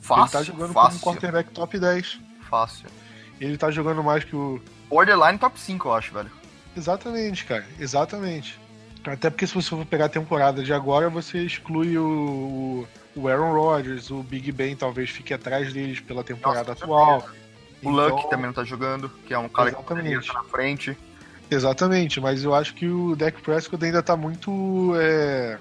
Fácil, 0.00 0.22
ele 0.22 0.30
tá 0.30 0.42
jogando 0.42 0.72
fácil. 0.72 1.00
como 1.00 1.12
um 1.12 1.14
quarterback 1.14 1.50
top 1.50 1.78
10. 1.78 2.20
Fácil. 2.48 2.86
Ele 3.40 3.56
tá 3.56 3.70
jogando 3.70 4.02
mais 4.02 4.24
que 4.24 4.34
o. 4.34 4.60
Borderline 4.88 5.38
top 5.38 5.58
5, 5.60 5.88
eu 5.88 5.92
acho, 5.92 6.12
velho. 6.12 6.30
Exatamente, 6.76 7.44
cara. 7.44 7.64
Exatamente. 7.78 8.58
Até 9.04 9.30
porque 9.30 9.46
se 9.46 9.54
você 9.54 9.70
for 9.70 9.84
pegar 9.86 10.06
a 10.06 10.08
temporada 10.08 10.62
de 10.62 10.72
agora, 10.72 11.08
você 11.08 11.38
exclui 11.38 11.96
o, 11.96 12.86
o 13.14 13.28
Aaron 13.28 13.52
Rodgers, 13.52 14.10
o 14.10 14.22
Big 14.22 14.50
Ben 14.52 14.76
talvez 14.76 15.10
fique 15.10 15.32
atrás 15.32 15.72
deles 15.72 16.00
pela 16.00 16.24
temporada 16.24 16.70
Nossa, 16.70 16.84
atual. 16.84 17.28
O 17.82 17.90
então, 17.90 17.92
Luck 17.92 18.30
também 18.30 18.46
não 18.46 18.52
tá 18.52 18.64
jogando, 18.64 19.08
que 19.26 19.32
é 19.32 19.38
um 19.38 19.48
cara 19.48 19.70
exatamente. 19.70 20.20
que 20.20 20.26
tá 20.26 20.42
na 20.42 20.44
frente. 20.44 20.98
Exatamente, 21.50 22.20
mas 22.20 22.44
eu 22.44 22.54
acho 22.54 22.74
que 22.74 22.86
o 22.86 23.16
Dak 23.16 23.40
Prescott 23.40 23.82
ainda 23.84 24.02
tá 24.02 24.16
muito. 24.16 24.92
É... 24.96 25.58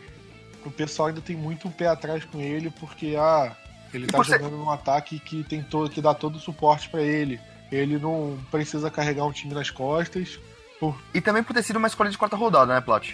O 0.65 0.71
pessoal 0.71 1.08
ainda 1.08 1.21
tem 1.21 1.36
muito 1.36 1.67
o 1.67 1.71
pé 1.71 1.88
atrás 1.88 2.26
com 2.26 2.41
ele, 2.41 2.69
porque 2.69 3.15
ah, 3.17 3.56
ele 3.93 4.06
e 4.06 4.08
tá 4.08 4.17
você... 4.17 4.32
jogando 4.32 4.58
num 4.58 4.69
ataque 4.69 5.19
que 5.19 5.43
tem 5.43 5.62
todo, 5.62 5.89
que 5.89 6.02
dá 6.02 6.13
todo 6.13 6.36
o 6.36 6.39
suporte 6.39 6.89
para 6.89 7.02
ele. 7.02 7.39
Ele 7.71 7.97
não 7.97 8.38
precisa 8.50 8.89
carregar 8.89 9.26
um 9.26 9.32
time 9.32 9.54
nas 9.54 9.69
costas. 9.69 10.39
Por... 10.80 10.97
E 11.13 11.19
também 11.19 11.43
por 11.43 11.54
ter 11.54 11.63
sido 11.63 11.78
uma 11.78 11.88
escolha 11.88 12.10
de 12.10 12.17
quarta 12.17 12.36
rodada, 12.36 12.73
né, 12.73 12.82
Plat? 12.82 13.13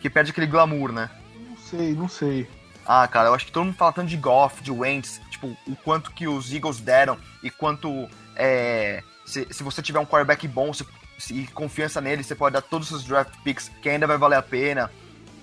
Que 0.00 0.08
perde 0.08 0.30
aquele 0.30 0.46
glamour, 0.46 0.92
né? 0.92 1.10
Não 1.48 1.56
sei, 1.56 1.92
não 1.94 2.08
sei. 2.08 2.48
Ah, 2.86 3.06
cara, 3.08 3.28
eu 3.28 3.34
acho 3.34 3.46
que 3.46 3.52
todo 3.52 3.64
mundo 3.64 3.76
fala 3.76 3.92
tanto 3.92 4.08
de 4.08 4.16
Goff, 4.16 4.62
de 4.62 4.70
Wentz, 4.70 5.20
tipo, 5.30 5.56
o 5.66 5.76
quanto 5.84 6.12
que 6.12 6.28
os 6.28 6.52
Eagles 6.52 6.78
deram 6.78 7.18
e 7.42 7.50
quanto 7.50 8.08
é, 8.36 9.02
se, 9.24 9.46
se 9.50 9.62
você 9.62 9.82
tiver 9.82 9.98
um 9.98 10.06
quarterback 10.06 10.46
bom 10.46 10.72
se, 10.72 10.86
se, 11.18 11.46
confiança 11.48 12.00
nele, 12.00 12.22
você 12.22 12.34
pode 12.34 12.52
dar 12.52 12.62
todos 12.62 12.92
os 12.92 13.04
draft 13.04 13.34
picks 13.42 13.70
que 13.82 13.88
ainda 13.88 14.06
vai 14.06 14.16
valer 14.16 14.36
a 14.36 14.42
pena 14.42 14.90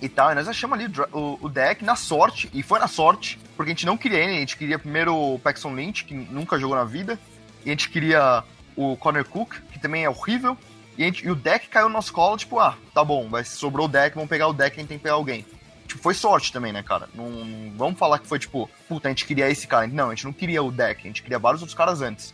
e 0.03 0.09
tal. 0.09 0.31
E 0.31 0.35
nós 0.35 0.47
achamos 0.47 0.77
ali 0.77 0.91
o, 1.11 1.39
o 1.41 1.49
deck 1.49 1.83
na 1.83 1.95
sorte, 1.95 2.49
e 2.53 2.61
foi 2.61 2.79
na 2.79 2.87
sorte, 2.87 3.39
porque 3.55 3.71
a 3.71 3.73
gente 3.73 3.85
não 3.85 3.97
queria 3.97 4.19
ele, 4.19 4.35
a 4.35 4.39
gente 4.39 4.57
queria 4.57 4.77
primeiro 4.77 5.15
o 5.15 5.39
Paxton 5.39 5.73
Lynch, 5.73 6.03
que 6.03 6.13
nunca 6.13 6.59
jogou 6.59 6.75
na 6.75 6.83
vida, 6.83 7.17
e 7.65 7.69
a 7.69 7.71
gente 7.71 7.89
queria 7.89 8.43
o 8.75 8.97
Connor 8.97 9.25
Cook, 9.25 9.55
que 9.71 9.79
também 9.79 10.03
é 10.03 10.09
horrível, 10.09 10.57
e, 10.97 11.03
gente, 11.03 11.25
e 11.25 11.31
o 11.31 11.35
deck 11.35 11.69
caiu 11.69 11.87
no 11.87 11.93
nosso 11.93 12.11
colo, 12.11 12.37
tipo, 12.37 12.59
ah, 12.59 12.77
tá 12.93 13.03
bom, 13.03 13.27
mas 13.29 13.47
sobrou 13.47 13.85
o 13.85 13.89
deck, 13.89 14.13
vamos 14.13 14.29
pegar 14.29 14.47
o 14.47 14.53
deck, 14.53 14.75
a 14.75 14.79
gente 14.79 14.89
tem 14.89 14.97
que 14.97 15.03
pegar 15.03 15.15
alguém 15.15 15.45
tipo, 15.93 16.01
foi 16.01 16.13
sorte 16.13 16.51
também, 16.51 16.71
né, 16.71 16.81
cara? 16.83 17.07
Não, 17.13 17.29
não, 17.29 17.71
vamos 17.77 17.99
falar 17.99 18.19
que 18.19 18.27
foi 18.27 18.39
tipo, 18.39 18.69
puta, 18.87 19.07
a 19.07 19.11
gente 19.11 19.25
queria 19.25 19.49
esse 19.49 19.67
cara. 19.67 19.87
Não, 19.87 20.07
a 20.07 20.15
gente 20.15 20.25
não 20.25 20.33
queria 20.33 20.63
o 20.63 20.71
deck, 20.71 21.01
a 21.01 21.07
gente 21.07 21.21
queria 21.21 21.39
vários 21.39 21.61
outros 21.61 21.77
caras 21.77 22.01
antes. 22.01 22.33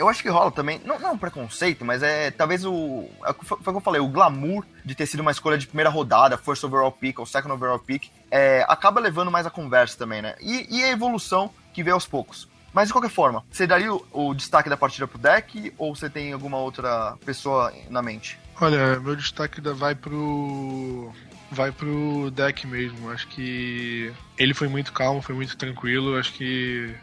Eu 0.00 0.08
acho 0.08 0.22
que 0.22 0.30
rola 0.30 0.50
também, 0.50 0.80
não, 0.82 0.98
não 0.98 1.18
preconceito, 1.18 1.84
mas 1.84 2.02
é 2.02 2.30
talvez 2.30 2.64
o. 2.64 3.06
É, 3.22 3.34
foi 3.34 3.58
o 3.58 3.62
que 3.62 3.68
eu 3.68 3.80
falei, 3.80 4.00
o 4.00 4.08
glamour 4.08 4.64
de 4.82 4.94
ter 4.94 5.04
sido 5.04 5.20
uma 5.20 5.30
escolha 5.30 5.58
de 5.58 5.66
primeira 5.66 5.90
rodada, 5.90 6.38
first 6.38 6.64
overall 6.64 6.90
pick 6.90 7.18
ou 7.18 7.26
second 7.26 7.52
overall 7.52 7.78
pick, 7.78 8.08
é, 8.30 8.64
acaba 8.66 8.98
levando 8.98 9.30
mais 9.30 9.46
a 9.46 9.50
conversa 9.50 9.98
também, 9.98 10.22
né? 10.22 10.36
E, 10.40 10.66
e, 10.70 10.82
a 10.82 10.88
evolução 10.88 11.50
que 11.74 11.82
vem 11.82 11.92
aos 11.92 12.06
poucos. 12.06 12.48
Mas 12.72 12.88
de 12.88 12.94
qualquer 12.94 13.10
forma, 13.10 13.44
você 13.50 13.66
daria 13.66 13.92
o, 13.92 14.06
o 14.10 14.34
destaque 14.34 14.70
da 14.70 14.76
partida 14.76 15.06
pro 15.06 15.18
deck 15.18 15.74
ou 15.76 15.94
você 15.94 16.08
tem 16.08 16.32
alguma 16.32 16.56
outra 16.56 17.18
pessoa 17.26 17.70
na 17.90 18.00
mente? 18.00 18.38
Olha, 18.58 18.98
meu 19.00 19.14
destaque 19.14 19.60
vai 19.60 19.94
pro 19.94 21.12
vai 21.50 21.70
pro 21.72 22.30
deck 22.30 22.66
mesmo. 22.66 23.10
Acho 23.10 23.28
que 23.28 24.14
ele 24.38 24.54
foi 24.54 24.68
muito 24.68 24.94
calmo, 24.94 25.20
foi 25.20 25.34
muito 25.34 25.58
tranquilo. 25.58 26.16
Acho 26.16 26.32
que 26.32 26.94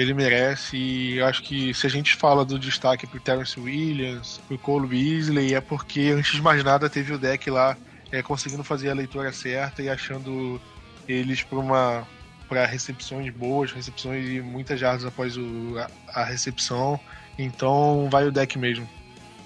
ele 0.00 0.14
merece. 0.14 0.76
E 0.76 1.22
acho 1.22 1.42
que 1.42 1.74
se 1.74 1.86
a 1.86 1.90
gente 1.90 2.14
fala 2.14 2.44
do 2.44 2.58
destaque 2.58 3.06
pro 3.06 3.20
Terence 3.20 3.58
Williams, 3.58 4.40
pro 4.46 4.58
Cole 4.58 4.86
Beasley, 4.86 5.54
é 5.54 5.60
porque 5.60 6.12
antes 6.16 6.32
de 6.32 6.42
mais 6.42 6.62
nada 6.62 6.88
teve 6.88 7.12
o 7.12 7.18
deck 7.18 7.50
lá 7.50 7.76
é, 8.12 8.22
conseguindo 8.22 8.62
fazer 8.62 8.90
a 8.90 8.94
leitura 8.94 9.32
certa 9.32 9.82
e 9.82 9.88
achando 9.88 10.60
eles 11.08 11.42
para 11.42 11.58
uma 11.58 12.06
para 12.48 12.64
recepções 12.64 13.30
boas, 13.30 13.72
recepções 13.72 14.26
e 14.26 14.40
muitas 14.40 14.80
jardas 14.80 15.04
após 15.04 15.36
o, 15.36 15.74
a, 15.76 16.20
a, 16.20 16.24
recepção. 16.24 16.98
Então 17.38 18.08
vai 18.10 18.26
o 18.26 18.32
deck 18.32 18.58
mesmo. 18.58 18.88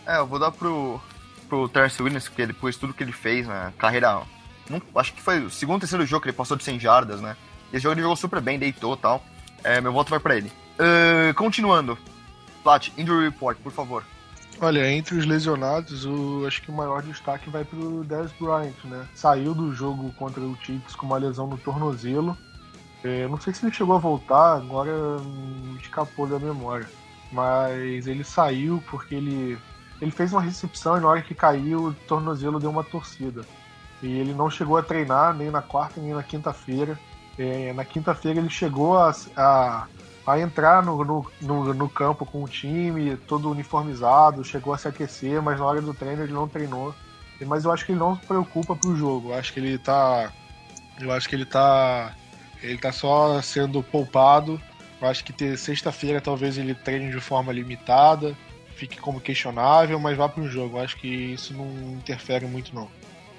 É, 0.07 0.19
eu 0.19 0.27
vou 0.27 0.39
dar 0.39 0.53
pro, 0.53 1.01
pro 1.49 1.69
Terence 1.69 2.01
Williams, 2.01 2.29
porque 2.29 2.47
depois 2.47 2.77
tudo 2.77 2.95
que 2.95 3.03
ele 3.03 3.13
fez 3.13 3.47
na 3.47 3.73
carreira. 3.77 4.23
Não, 4.71 4.81
acho 4.95 5.13
que 5.13 5.21
foi 5.21 5.41
o 5.41 5.51
segundo, 5.51 5.81
terceiro 5.81 6.07
jogo 6.07 6.23
que 6.23 6.29
ele 6.29 6.37
passou 6.37 6.57
de 6.57 6.63
100 6.63 6.79
jardas, 6.79 7.21
né? 7.21 7.37
Esse 7.73 7.83
jogo 7.83 7.95
ele 7.95 8.03
jogou 8.03 8.17
super 8.17 8.41
bem, 8.41 8.57
deitou 8.57 8.95
e 8.95 8.99
tal. 8.99 9.25
É, 9.65 9.81
meu 9.81 9.93
voto 9.93 10.11
vai 10.11 10.21
para 10.21 10.37
ele. 10.37 10.53
Uh, 10.79 11.35
continuando. 11.35 11.99
Plat, 12.63 12.89
Injury 12.97 13.25
Report, 13.25 13.59
por 13.59 13.73
favor. 13.73 14.05
Olha, 14.61 14.91
entre 14.93 15.17
os 15.17 15.27
lesionados, 15.27 16.05
o, 16.05 16.45
acho 16.47 16.63
que 16.63 16.71
o 16.71 16.75
maior 16.75 17.03
destaque 17.03 17.51
vai 17.51 17.65
pro 17.65 18.05
Dez 18.05 18.31
Bryant, 18.33 18.75
né? 18.85 19.07
Saiu 19.15 19.55
do 19.55 19.75
jogo 19.75 20.13
contra 20.13 20.41
o 20.41 20.57
Chiefs 20.63 20.95
com 20.95 21.07
uma 21.07 21.19
lesão 21.19 21.47
no 21.47 21.59
tornozelo. 21.59 22.37
É, 23.03 23.27
não 23.27 23.41
sei 23.41 23.53
se 23.53 23.65
ele 23.65 23.75
chegou 23.75 23.97
a 23.97 23.99
voltar, 23.99 24.57
agora 24.57 24.93
escapou 25.81 26.27
da 26.27 26.39
memória. 26.39 26.89
Mas 27.33 28.07
ele 28.07 28.23
saiu 28.23 28.83
porque 28.89 29.15
ele 29.15 29.59
ele 30.01 30.11
fez 30.11 30.33
uma 30.33 30.43
recepção 30.43 30.97
e 30.97 31.01
na 31.01 31.09
hora 31.09 31.23
que 31.23 31.33
caiu, 31.33 31.87
o 31.87 31.95
tornozelo 31.95 32.59
deu 32.59 32.71
uma 32.71 32.83
torcida. 32.83 33.43
E 34.03 34.07
ele 34.07 34.35
não 34.35 34.51
chegou 34.51 34.77
a 34.77 34.83
treinar 34.83 35.33
nem 35.33 35.49
na 35.49 35.63
quarta 35.63 36.01
nem 36.01 36.13
na 36.13 36.25
quinta-feira. 36.25 36.99
É, 37.39 37.73
na 37.73 37.85
quinta-feira 37.85 38.39
ele 38.39 38.51
chegou 38.51 38.97
a, 38.99 39.15
a, 39.37 39.87
a 40.27 40.39
entrar 40.39 40.85
no, 40.85 41.05
no, 41.05 41.27
no, 41.41 41.75
no, 41.75 41.89
campo 41.89 42.27
com 42.27 42.43
o 42.43 42.49
time, 42.49 43.17
todo 43.17 43.51
uniformizado, 43.51 44.45
chegou 44.45 44.75
a 44.75 44.79
se 44.79 44.89
aquecer, 44.89 45.41
mas 45.41 45.59
na 45.59 45.65
hora 45.65 45.81
do 45.81 45.95
treino 45.95 46.23
ele 46.23 46.33
não 46.33 46.47
treinou. 46.47 46.95
Mas 47.41 47.65
eu 47.65 47.73
acho 47.73 47.85
que 47.85 47.93
ele 47.93 47.99
não 47.99 48.17
se 48.17 48.25
preocupa 48.27 48.77
pro 48.77 48.95
jogo. 48.95 49.31
Eu 49.31 49.35
acho 49.35 49.53
que 49.53 49.59
ele 49.59 49.77
tá. 49.77 50.31
Eu 51.01 51.11
acho 51.11 51.29
que 51.29 51.35
ele 51.35 51.45
tá. 51.45 52.15
Ele 52.63 52.79
tá 52.79 52.93
só 52.93 53.43
sendo 53.43 53.83
poupado. 53.83 54.61
Eu 55.01 55.09
acho 55.09 55.25
que 55.25 55.57
sexta-feira 55.57 56.21
talvez 56.21 56.57
ele 56.57 56.75
treine 56.75 57.11
de 57.11 57.21
forma 57.21 57.53
limitada 57.53 58.37
fique 58.83 58.99
como 59.01 59.21
questionável, 59.21 60.01
mas 60.01 60.17
vá 60.17 60.29
para 60.29 60.43
o 60.43 60.49
jogo. 60.49 60.79
Acho 60.79 60.97
que 60.97 61.07
isso 61.07 61.55
não 61.55 61.67
interfere 61.93 62.47
muito, 62.47 62.75
não. 62.75 62.89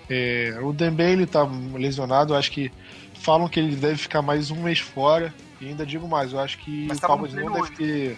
É, 0.09 0.57
o 0.61 0.71
Dembele 0.71 1.23
está 1.23 1.43
lesionado, 1.73 2.35
acho 2.35 2.51
que 2.51 2.71
falam 3.23 3.47
que 3.47 3.59
ele 3.59 3.75
deve 3.75 3.97
ficar 3.97 4.21
mais 4.21 4.51
um 4.51 4.61
mês 4.61 4.79
fora. 4.79 5.33
E 5.59 5.67
ainda 5.67 5.85
digo 5.85 6.07
mais, 6.07 6.33
eu 6.33 6.39
acho 6.39 6.57
que 6.59 6.85
mas 6.87 6.97
o 6.97 7.01
Cowboys 7.01 7.33
não 7.33 7.51
deve 7.51 7.71
ter. 7.71 8.17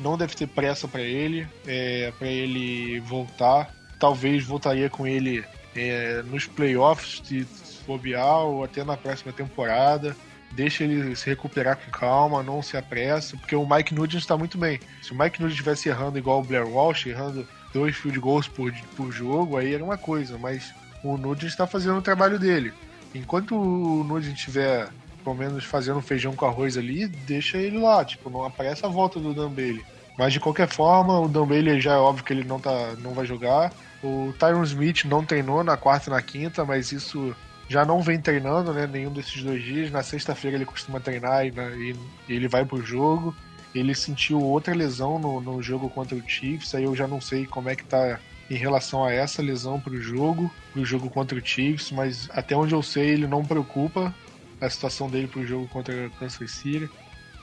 não 0.00 0.18
deve 0.18 0.34
ter 0.34 0.46
pressa 0.46 0.88
para 0.88 1.02
ele, 1.02 1.46
é, 1.66 2.10
para 2.18 2.26
ele 2.26 2.98
voltar. 3.00 3.70
Talvez 4.00 4.44
voltaria 4.44 4.88
com 4.88 5.06
ele 5.06 5.44
é, 5.74 6.22
nos 6.22 6.46
playoffs, 6.46 7.22
se 7.24 7.46
bobear, 7.86 8.40
ou 8.40 8.64
até 8.64 8.82
na 8.82 8.96
próxima 8.96 9.32
temporada. 9.32 10.16
Deixa 10.52 10.84
ele 10.84 11.14
se 11.14 11.26
recuperar 11.26 11.76
com 11.76 11.90
calma, 11.90 12.42
não 12.42 12.62
se 12.62 12.78
apressa, 12.78 13.36
porque 13.36 13.54
o 13.54 13.68
Mike 13.68 13.94
Nugent 13.94 14.22
está 14.22 14.38
muito 14.38 14.56
bem. 14.56 14.80
Se 15.02 15.12
o 15.12 15.18
Mike 15.18 15.40
Nugent 15.40 15.58
estivesse 15.58 15.88
errando 15.90 16.18
igual 16.18 16.40
o 16.40 16.44
Blair 16.44 16.66
Walsh, 16.66 17.06
errando 17.06 17.46
dois 17.74 17.94
field 17.94 18.18
goals 18.18 18.48
por, 18.48 18.72
por 18.96 19.12
jogo, 19.12 19.58
aí 19.58 19.74
era 19.74 19.84
uma 19.84 19.98
coisa, 19.98 20.38
mas 20.38 20.72
o 21.04 21.18
Nugent 21.18 21.50
está 21.50 21.66
fazendo 21.66 21.98
o 21.98 22.02
trabalho 22.02 22.38
dele. 22.38 22.72
Enquanto 23.16 23.54
o 23.56 24.04
Nugent 24.04 24.36
estiver, 24.36 24.88
pelo 25.24 25.36
menos, 25.36 25.64
fazendo 25.64 26.00
feijão 26.00 26.34
com 26.34 26.46
arroz 26.46 26.76
ali, 26.76 27.06
deixa 27.06 27.58
ele 27.58 27.78
lá, 27.78 28.04
tipo, 28.04 28.30
não 28.30 28.44
aparece 28.44 28.84
a 28.84 28.88
volta 28.88 29.18
do 29.18 29.34
Dan 29.34 29.50
Bailey. 29.50 29.84
Mas 30.18 30.32
de 30.32 30.40
qualquer 30.40 30.68
forma, 30.68 31.20
o 31.20 31.28
Dan 31.28 31.46
Bailey 31.46 31.80
já 31.80 31.94
é 31.94 31.98
óbvio 31.98 32.24
que 32.24 32.32
ele 32.32 32.44
não, 32.44 32.58
tá, 32.58 32.94
não 32.98 33.12
vai 33.12 33.26
jogar. 33.26 33.72
O 34.02 34.32
Tyron 34.38 34.62
Smith 34.62 35.04
não 35.04 35.24
treinou 35.24 35.62
na 35.62 35.76
quarta 35.76 36.08
e 36.08 36.12
na 36.12 36.22
quinta, 36.22 36.64
mas 36.64 36.92
isso 36.92 37.34
já 37.68 37.84
não 37.84 38.00
vem 38.00 38.20
treinando, 38.20 38.72
né? 38.72 38.86
Nenhum 38.86 39.12
desses 39.12 39.42
dois 39.42 39.62
dias. 39.62 39.90
Na 39.90 40.02
sexta-feira 40.02 40.56
ele 40.56 40.64
costuma 40.64 41.00
treinar 41.00 41.44
e, 41.44 41.50
e, 41.50 41.96
ele 42.28 42.48
vai 42.48 42.64
pro 42.64 42.82
jogo. 42.82 43.34
Ele 43.74 43.94
sentiu 43.94 44.40
outra 44.40 44.74
lesão 44.74 45.18
no, 45.18 45.40
no 45.40 45.62
jogo 45.62 45.90
contra 45.90 46.16
o 46.16 46.22
Chiefs, 46.26 46.74
aí 46.74 46.84
eu 46.84 46.96
já 46.96 47.06
não 47.06 47.20
sei 47.20 47.44
como 47.44 47.68
é 47.68 47.76
que 47.76 47.84
tá 47.84 48.18
em 48.50 48.54
relação 48.54 49.04
a 49.04 49.12
essa 49.12 49.42
lesão 49.42 49.80
pro 49.80 50.00
jogo, 50.00 50.52
pro 50.72 50.84
jogo 50.84 51.10
contra 51.10 51.38
o 51.38 51.44
Chiefs, 51.44 51.90
mas 51.90 52.28
até 52.30 52.56
onde 52.56 52.74
eu 52.74 52.82
sei 52.82 53.10
ele 53.10 53.26
não 53.26 53.44
preocupa 53.44 54.14
a 54.60 54.70
situação 54.70 55.08
dele 55.10 55.26
pro 55.26 55.46
jogo 55.46 55.68
contra 55.68 56.06
o 56.06 56.10
Kansas 56.12 56.50
City. 56.52 56.88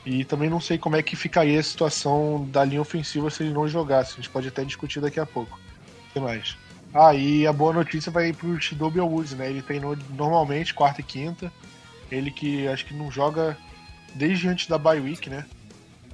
E 0.06 0.26
também 0.26 0.50
não 0.50 0.60
sei 0.60 0.78
como 0.78 0.96
é 0.96 1.04
que 1.04 1.16
ficaria 1.16 1.60
a 1.60 1.64
situação 1.64 2.48
da 2.52 2.64
linha 2.66 2.82
ofensiva 2.82 3.30
se 3.30 3.44
ele 3.44 3.54
não 3.54 3.68
jogasse. 3.68 4.14
A 4.14 4.16
gente 4.18 4.30
pode 4.30 4.48
até 4.48 4.64
discutir 4.64 5.00
daqui 5.00 5.20
a 5.20 5.26
pouco. 5.26 5.58
O 6.10 6.14
que 6.14 6.20
mais? 6.20 6.58
Ah, 6.94 7.16
e 7.16 7.48
a 7.48 7.54
boa 7.54 7.74
notícia 7.74 8.12
vai 8.12 8.34
pro 8.34 8.60
Shidobi 8.60 9.00
Woods, 9.00 9.34
né? 9.34 9.50
Ele 9.50 9.62
treinou 9.62 9.98
normalmente, 10.12 10.74
quarta 10.74 11.02
e 11.02 11.04
quinta. 11.04 11.52
Ele 12.12 12.30
que 12.30 12.68
acho 12.68 12.86
que 12.86 12.94
não 12.94 13.10
joga 13.10 13.58
desde 14.14 14.48
antes 14.48 14.68
da 14.68 14.78
bye 14.78 15.00
week, 15.00 15.30
né? 15.30 15.46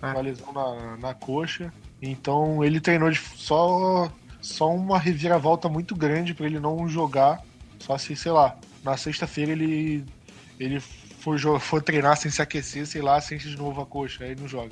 É. 0.02 0.06
Uma 0.06 0.22
lesão 0.22 0.54
na, 0.54 0.98
na 0.98 1.14
coxa. 1.14 1.74
Então 2.02 2.64
ele 2.64 2.80
treinou 2.80 3.10
de, 3.10 3.20
só, 3.20 4.10
só 4.42 4.74
uma 4.74 4.98
reviravolta 4.98 5.68
muito 5.70 5.96
grande 5.96 6.34
para 6.34 6.46
ele 6.46 6.60
não 6.60 6.88
jogar. 6.88 7.42
Só 7.80 7.98
se, 7.98 8.16
sei 8.16 8.32
lá, 8.32 8.58
na 8.84 8.98
sexta-feira 8.98 9.52
ele, 9.52 10.06
ele 10.60 10.80
for, 10.80 11.40
for 11.60 11.82
treinar 11.82 12.18
sem 12.18 12.32
se 12.32 12.42
aquecer, 12.42 12.86
sei 12.86 13.02
lá, 13.02 13.20
sente 13.22 13.50
de 13.50 13.58
novo 13.58 13.82
a 13.82 13.86
coxa, 13.86 14.24
aí 14.24 14.36
não 14.36 14.48
joga. 14.48 14.72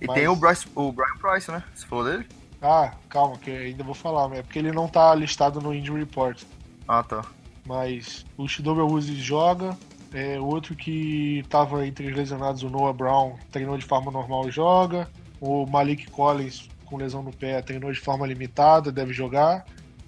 E 0.00 0.06
Mas... 0.06 0.14
tem 0.14 0.28
o, 0.28 0.36
Bryce, 0.36 0.66
o 0.74 0.92
Brian 0.92 1.16
Price, 1.20 1.50
né? 1.50 1.62
Você 1.74 1.86
falou 1.86 2.04
dele? 2.04 2.26
Ah, 2.60 2.92
calma, 3.08 3.36
que 3.38 3.50
ainda 3.50 3.82
vou 3.82 3.94
falar, 3.94 4.32
é 4.36 4.42
porque 4.42 4.58
ele 4.58 4.72
não 4.72 4.86
tá 4.86 5.14
listado 5.14 5.60
no 5.60 5.74
Injury 5.74 6.00
Report. 6.00 6.42
Ah, 6.86 7.02
tá. 7.02 7.24
Mas 7.66 8.24
o 8.36 8.48
Shidobi 8.48 8.80
Uzi 8.80 9.14
joga, 9.16 9.76
é, 10.12 10.38
outro 10.38 10.74
que 10.74 11.44
tava 11.48 11.86
entre 11.86 12.08
os 12.08 12.16
lesionados, 12.16 12.62
o 12.62 12.70
Noah 12.70 12.92
Brown, 12.92 13.36
treinou 13.50 13.76
de 13.76 13.84
forma 13.84 14.10
normal 14.10 14.48
e 14.48 14.50
joga. 14.50 15.08
O 15.40 15.66
Malik 15.66 16.08
Collins, 16.10 16.68
com 16.92 16.98
lesão 16.98 17.22
no 17.22 17.32
pé, 17.32 17.60
treinou 17.62 17.90
de 17.90 17.98
forma 17.98 18.26
limitada, 18.26 18.92
deve 18.92 19.12
jogar. 19.12 19.64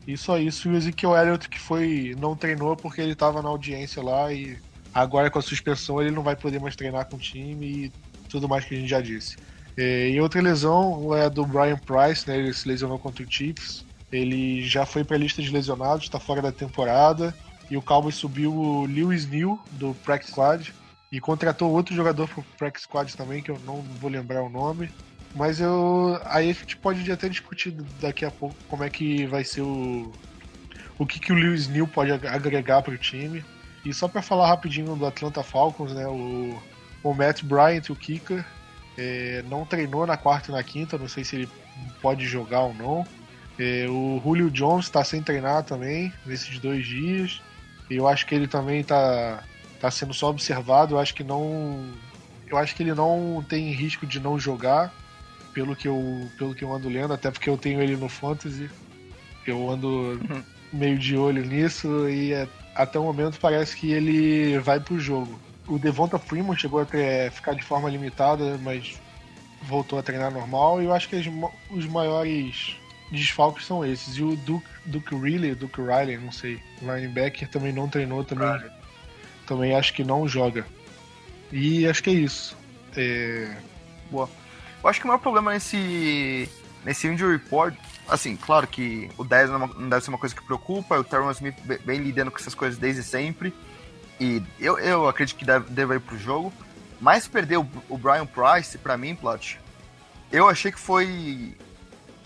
E 0.07 0.17
só 0.17 0.39
isso. 0.39 0.69
E 0.69 0.73
o 0.73 0.77
Ezekiel 0.77 1.17
Elliott, 1.17 1.49
que 1.49 1.59
foi 1.59 2.15
não 2.19 2.37
treinou 2.37 2.77
porque 2.77 3.01
ele 3.01 3.15
tava 3.15 3.41
na 3.43 3.49
audiência 3.49 4.03
lá 4.03 4.33
e 4.33 4.59
Agora 4.95 5.29
com 5.29 5.41
a 5.41 5.43
suspensão 5.43 6.01
ele 6.01 6.13
não 6.13 6.23
vai 6.23 6.37
poder 6.37 6.61
mais 6.61 6.77
treinar 6.77 7.07
com 7.07 7.17
o 7.17 7.19
time 7.19 7.67
e 7.87 7.93
tudo 8.29 8.49
mais 8.49 8.65
que 8.65 8.77
a 8.77 8.79
gente 8.79 8.89
já 8.89 9.01
disse. 9.01 9.37
É, 9.77 10.09
e 10.09 10.21
outra 10.21 10.41
lesão 10.41 11.13
é 11.17 11.29
do 11.29 11.45
Brian 11.45 11.79
Price, 11.79 12.29
né? 12.29 12.39
Ele 12.39 12.55
se 12.55 12.69
lesionou 12.69 12.97
contra 12.97 13.25
o 13.25 13.27
Chiefs. 13.29 13.85
Ele 14.13 14.63
já 14.65 14.87
foi 14.87 15.03
para 15.03 15.17
a 15.17 15.19
lista 15.19 15.43
de 15.43 15.51
lesionados, 15.51 16.05
está 16.05 16.21
fora 16.21 16.41
da 16.41 16.53
temporada. 16.53 17.35
E 17.69 17.77
o 17.77 17.83
Cowboys 17.83 18.15
subiu 18.15 18.55
o 18.55 18.87
Lewis 18.87 19.27
New 19.27 19.59
do 19.73 19.95
Practice 20.05 20.31
Squad 20.31 20.73
e 21.11 21.19
contratou 21.19 21.73
outro 21.73 21.93
jogador 21.93 22.29
pro 22.29 22.45
Practice 22.57 22.85
Squad 22.85 23.17
também, 23.17 23.43
que 23.43 23.51
eu 23.51 23.59
não 23.67 23.83
vou 24.01 24.09
lembrar 24.09 24.45
o 24.45 24.49
nome. 24.49 24.89
Mas 25.35 25.61
eu 25.61 26.21
aí 26.27 26.51
a 26.51 26.53
gente 26.53 26.77
pode 26.77 27.11
até 27.11 27.29
discutir 27.29 27.73
daqui 28.01 28.25
a 28.25 28.31
pouco 28.31 28.57
como 28.69 28.85
é 28.85 28.91
que 28.91 29.27
vai 29.27 29.43
ser 29.43 29.63
o 29.63 30.13
o 30.99 31.05
que, 31.05 31.19
que 31.19 31.33
o 31.33 31.37
Lewis 31.37 31.67
New 31.69 31.89
pode 31.89 32.13
agregar 32.13 32.83
para 32.83 32.95
o 32.95 32.99
time. 32.99 33.45
E 33.85 33.93
só 33.93 34.09
para 34.09 34.23
falar 34.23 34.49
rapidinho 34.49 34.97
do 34.97 35.05
Atlanta 35.05 35.43
Falcons, 35.43 35.93
né? 35.93 36.07
O, 36.07 36.59
o 37.03 37.13
Matt 37.13 37.43
Bryant, 37.43 37.91
o 37.91 37.97
kicker, 37.97 38.45
é, 38.97 39.43
não 39.49 39.67
treinou 39.67 40.07
na 40.07 40.17
quarta 40.17 40.51
e 40.51 40.55
na 40.55 40.63
quinta, 40.63 40.97
não 40.97 41.09
sei 41.09 41.25
se 41.25 41.37
ele 41.37 41.49
pode 42.01 42.25
jogar 42.27 42.61
ou 42.61 42.75
não. 42.75 43.07
É, 43.59 43.87
o 43.89 44.21
Julio 44.25 44.51
Jones 44.51 44.87
está 44.87 45.05
sem 45.05 45.23
treinar 45.23 45.65
também 45.65 46.13
nesses 46.25 46.59
dois 46.59 46.87
dias. 46.87 47.43
Eu 47.91 48.09
acho 48.09 48.27
que 48.27 48.35
ele 48.35 48.49
também 48.49 48.81
está 48.81 49.43
tá 49.81 49.91
sendo 49.91 50.15
só 50.15 50.31
observado. 50.31 50.95
Eu 50.95 50.99
acho 50.99 51.15
que 51.15 51.23
não. 51.23 51.93
Eu 52.47 52.57
acho 52.57 52.75
que 52.75 52.83
ele 52.83 52.95
não 52.95 53.45
tem 53.49 53.71
risco 53.73 54.07
de 54.07 54.21
não 54.21 54.39
jogar, 54.39 54.93
pelo 55.55 55.77
que 55.77 55.89
eu, 55.89 56.29
pelo 56.37 56.55
que 56.55 56.65
eu 56.65 56.75
ando 56.75 56.89
lendo, 56.89 57.15
até 57.15 57.31
porque 57.31 57.49
eu 57.49 57.57
tenho 57.57 57.81
ele 57.81 57.97
no 57.97 58.09
Fantasy. 58.09 58.69
Eu 59.47 59.71
ando 59.71 59.89
uhum. 59.89 60.43
meio 60.73 60.99
de 60.99 61.17
olho 61.17 61.45
nisso 61.45 62.09
e 62.09 62.33
é 62.33 62.49
até 62.75 62.99
o 62.99 63.05
momento 63.05 63.39
parece 63.41 63.77
que 63.77 63.93
ele 63.93 64.59
vai 64.59 64.81
pro 64.81 64.99
jogo. 64.99 65.39
O 65.67 65.79
Devonta 65.79 66.19
Freeman 66.19 66.57
chegou 66.57 66.81
a 66.81 66.85
ter, 66.85 67.31
ficar 67.31 67.55
de 67.55 67.63
forma 67.63 67.89
limitada, 67.89 68.59
mas 68.63 69.01
voltou 69.63 69.99
a 69.99 70.03
treinar 70.03 70.33
normal. 70.33 70.83
E 70.83 70.87
eu 70.87 70.93
acho 70.93 71.09
que 71.09 71.17
as, 71.17 71.27
os 71.71 71.87
maiores 71.87 72.77
desfalques 73.11 73.65
são 73.65 73.85
esses. 73.85 74.17
E 74.17 74.23
o 74.23 74.37
Duke, 74.37 74.67
Duke 74.87 75.15
Riley, 75.15 75.55
Duke 75.55 75.81
Riley, 75.81 76.19
não 76.19 76.33
sei, 76.33 76.61
linebacker 76.83 77.49
também 77.49 77.73
não 77.73 77.89
treinou, 77.89 78.25
também, 78.25 78.61
também 79.47 79.75
acho 79.75 79.95
que 79.95 80.05
não 80.05 80.27
joga. 80.29 80.67
E 81.53 81.87
acho 81.87 82.03
que 82.03 82.11
é 82.11 82.15
isso. 82.15 82.57
É... 82.97 83.57
Boa. 84.11 84.29
Eu 84.85 84.91
acho 84.91 85.01
que 85.01 85.07
o 85.07 85.09
maior 85.09 85.19
problema 85.19 85.53
nesse, 85.53 86.49
nesse 86.85 87.09
injury 87.09 87.33
report 87.33 87.75
assim, 88.09 88.37
claro 88.37 88.67
que 88.67 89.11
o 89.17 89.25
10 89.25 89.51
não 89.51 89.89
deve 89.89 90.05
ser 90.05 90.11
uma 90.11 90.19
coisa 90.19 90.35
que 90.35 90.45
preocupa, 90.45 90.99
o 90.99 91.05
Terrence 91.05 91.43
Smith 91.43 91.57
vem 91.85 92.01
lidando 92.01 92.31
com 92.31 92.39
essas 92.39 92.55
coisas 92.55 92.79
desde 92.79 93.03
sempre, 93.03 93.55
e 94.21 94.43
eu, 94.61 94.79
eu 94.79 95.09
acredito 95.09 95.37
que 95.37 95.45
deve, 95.45 95.71
deve 95.71 95.95
ir 95.95 96.01
pro 96.01 96.19
jogo, 96.19 96.53
mas 97.01 97.27
perder 97.27 97.59
o, 97.59 97.67
o 97.89 97.99
Brian 97.99 98.27
Price, 98.27 98.79
para 98.79 98.97
mim, 98.97 99.15
Plot, 99.15 99.61
eu 100.31 100.49
achei 100.49 100.71
que 100.71 100.79
foi 100.79 101.57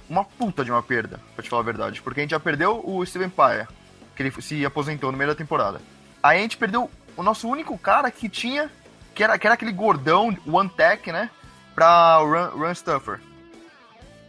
uma 0.08 0.24
puta 0.24 0.64
de 0.64 0.70
uma 0.70 0.82
perda, 0.82 1.20
pra 1.34 1.42
te 1.42 1.48
falar 1.48 1.62
a 1.62 1.64
verdade, 1.64 2.02
porque 2.02 2.20
a 2.20 2.22
gente 2.22 2.30
já 2.30 2.40
perdeu 2.40 2.82
o 2.84 3.04
Steven 3.04 3.30
Paia, 3.30 3.68
que 4.16 4.22
ele 4.22 4.42
se 4.42 4.64
aposentou 4.64 5.12
no 5.12 5.18
meio 5.18 5.30
da 5.30 5.36
temporada. 5.36 5.80
Aí 6.22 6.38
a 6.38 6.42
gente 6.42 6.56
perdeu 6.56 6.90
o 7.16 7.22
nosso 7.22 7.48
único 7.48 7.78
cara 7.78 8.10
que 8.10 8.28
tinha, 8.28 8.70
que 9.14 9.22
era, 9.22 9.38
que 9.38 9.46
era 9.46 9.54
aquele 9.54 9.72
gordão, 9.72 10.36
one 10.46 10.68
tech, 10.68 11.10
né, 11.12 11.30
pra 11.78 12.16
Run, 12.16 12.58
Run 12.58 12.74
Stuffer. 12.74 13.20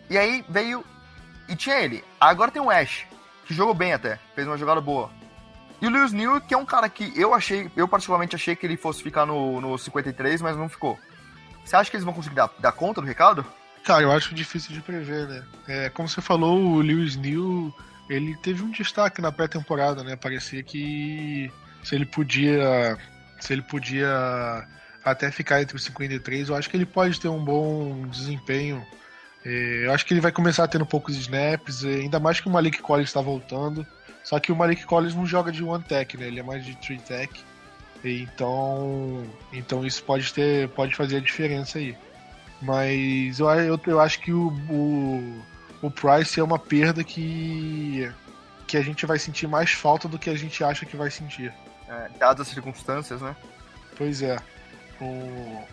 E 0.07 0.15
aí 0.19 0.45
veio 0.47 0.85
e 1.47 1.55
tinha 1.55 1.79
ele. 1.79 2.03
Agora 2.21 2.51
tem 2.51 2.61
o 2.61 2.69
Ash, 2.69 3.07
que 3.43 3.55
jogou 3.55 3.73
bem 3.73 3.91
até, 3.91 4.19
fez 4.35 4.45
uma 4.45 4.55
jogada 4.57 4.79
boa. 4.79 5.09
E 5.81 5.87
o 5.87 5.89
Lewis 5.89 6.13
New, 6.13 6.39
que 6.41 6.53
é 6.53 6.57
um 6.57 6.65
cara 6.65 6.87
que 6.87 7.11
eu 7.19 7.33
achei, 7.33 7.71
eu 7.75 7.87
particularmente 7.87 8.35
achei 8.35 8.55
que 8.55 8.67
ele 8.67 8.77
fosse 8.77 9.01
ficar 9.01 9.25
no, 9.25 9.59
no 9.59 9.77
53, 9.79 10.43
mas 10.43 10.55
não 10.55 10.69
ficou. 10.69 10.99
Você 11.65 11.75
acha 11.75 11.89
que 11.89 11.95
eles 11.95 12.05
vão 12.05 12.13
conseguir 12.13 12.35
dar, 12.35 12.51
dar 12.59 12.71
conta 12.71 13.01
do 13.01 13.07
recado? 13.07 13.43
Cara, 13.83 14.03
eu 14.03 14.11
acho 14.11 14.35
difícil 14.35 14.71
de 14.71 14.81
prever, 14.81 15.27
né? 15.27 15.43
É, 15.67 15.89
como 15.89 16.07
você 16.07 16.21
falou, 16.21 16.59
o 16.59 16.81
Lewis 16.81 17.15
New, 17.15 17.73
ele 18.07 18.37
teve 18.43 18.61
um 18.61 18.69
destaque 18.69 19.21
na 19.23 19.31
pré-temporada, 19.31 20.03
né? 20.03 20.15
Parecia 20.15 20.61
que 20.61 21.51
se 21.83 21.95
ele 21.95 22.05
podia. 22.05 22.95
Se 23.39 23.53
ele 23.53 23.63
podia 23.63 24.67
até 25.03 25.31
ficar 25.31 25.61
entre 25.61 25.75
os 25.75 25.83
53, 25.83 26.49
eu 26.49 26.55
acho 26.55 26.69
que 26.69 26.77
ele 26.77 26.85
pode 26.85 27.19
ter 27.19 27.27
um 27.27 27.43
bom 27.43 28.05
desempenho 28.07 28.85
é, 29.45 29.85
eu 29.85 29.93
acho 29.93 30.05
que 30.05 30.13
ele 30.13 30.21
vai 30.21 30.31
começar 30.31 30.67
tendo 30.67 30.85
poucos 30.85 31.15
snaps, 31.15 31.83
ainda 31.83 32.19
mais 32.19 32.39
que 32.39 32.47
o 32.47 32.51
Malik 32.51 32.79
Collins 32.79 33.09
está 33.09 33.21
voltando. 33.21 33.85
Só 34.23 34.39
que 34.39 34.51
o 34.51 34.55
Malik 34.55 34.85
Collins 34.85 35.15
não 35.15 35.25
joga 35.25 35.51
de 35.51 35.63
one 35.63 35.83
tech, 35.83 36.17
né? 36.17 36.27
Ele 36.27 36.39
é 36.39 36.43
mais 36.43 36.65
de 36.65 36.75
three 36.77 36.99
tech. 36.99 37.33
Então, 38.03 39.25
então 39.51 39.85
isso 39.85 40.03
pode 40.03 40.33
ter, 40.33 40.69
pode 40.69 40.95
fazer 40.95 41.17
a 41.17 41.21
diferença 41.21 41.79
aí. 41.79 41.97
Mas 42.61 43.39
eu, 43.39 43.49
eu, 43.49 43.79
eu 43.87 43.99
acho 43.99 44.19
que 44.19 44.31
o, 44.31 44.49
o, 44.69 45.41
o 45.81 45.91
Price 45.91 46.39
é 46.39 46.43
uma 46.43 46.59
perda 46.59 47.03
que 47.03 48.09
que 48.67 48.77
a 48.77 48.83
gente 48.83 49.03
vai 49.03 49.17
sentir 49.17 49.47
mais 49.47 49.71
falta 49.71 50.07
do 50.07 50.19
que 50.19 50.29
a 50.29 50.35
gente 50.35 50.63
acha 50.63 50.85
que 50.85 50.95
vai 50.95 51.09
sentir. 51.09 51.51
É, 51.87 52.07
dadas 52.19 52.47
as 52.47 52.53
circunstâncias, 52.53 53.19
né? 53.19 53.35
Pois 53.97 54.21
é. 54.21 54.37
O... 55.01 55.63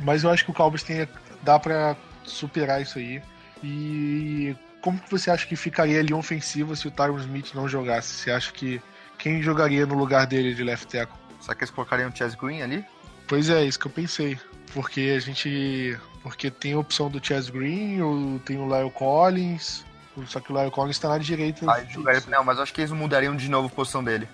Mas 0.00 0.24
eu 0.24 0.30
acho 0.30 0.44
que 0.44 0.50
o 0.50 0.54
Cowboys 0.54 0.82
tem, 0.82 1.08
dá 1.42 1.58
para 1.58 1.96
superar 2.24 2.82
isso 2.82 2.98
aí. 2.98 3.22
E 3.62 4.54
como 4.80 4.98
que 4.98 5.10
você 5.10 5.30
acha 5.30 5.46
que 5.46 5.56
ficaria 5.56 6.00
ali 6.00 6.12
ofensiva 6.12 6.76
se 6.76 6.86
o 6.86 6.90
Tyron 6.90 7.18
Smith 7.18 7.54
não 7.54 7.68
jogasse? 7.68 8.14
Você 8.14 8.30
acha 8.30 8.52
que 8.52 8.80
quem 9.18 9.42
jogaria 9.42 9.86
no 9.86 9.94
lugar 9.94 10.26
dele 10.26 10.54
de 10.54 10.62
left 10.62 10.86
tackle? 10.86 11.18
Será 11.40 11.54
que 11.54 11.64
eles 11.64 11.70
colocariam 11.70 12.10
o 12.10 12.16
Chess 12.16 12.34
Green 12.34 12.62
ali? 12.62 12.84
Pois 13.26 13.48
é, 13.48 13.64
isso 13.64 13.78
que 13.78 13.86
eu 13.86 13.90
pensei. 13.90 14.38
Porque 14.72 15.14
a 15.16 15.20
gente. 15.20 15.98
Porque 16.22 16.50
tem 16.50 16.72
a 16.72 16.78
opção 16.78 17.08
do 17.08 17.24
Chess 17.24 17.48
Green, 17.48 18.00
ou 18.00 18.38
tem 18.40 18.58
o 18.58 18.66
Lyle 18.66 18.90
Collins, 18.90 19.84
só 20.26 20.40
que 20.40 20.52
o 20.52 20.56
Lyle 20.56 20.70
Collins 20.70 20.98
tá 20.98 21.08
na 21.08 21.18
direita. 21.18 21.66
Jogaria, 21.88 22.22
não, 22.28 22.42
mas 22.42 22.58
acho 22.58 22.72
que 22.72 22.80
eles 22.80 22.90
mudariam 22.90 23.36
de 23.36 23.48
novo 23.48 23.68
a 23.68 23.70
posição 23.70 24.02
dele. 24.02 24.28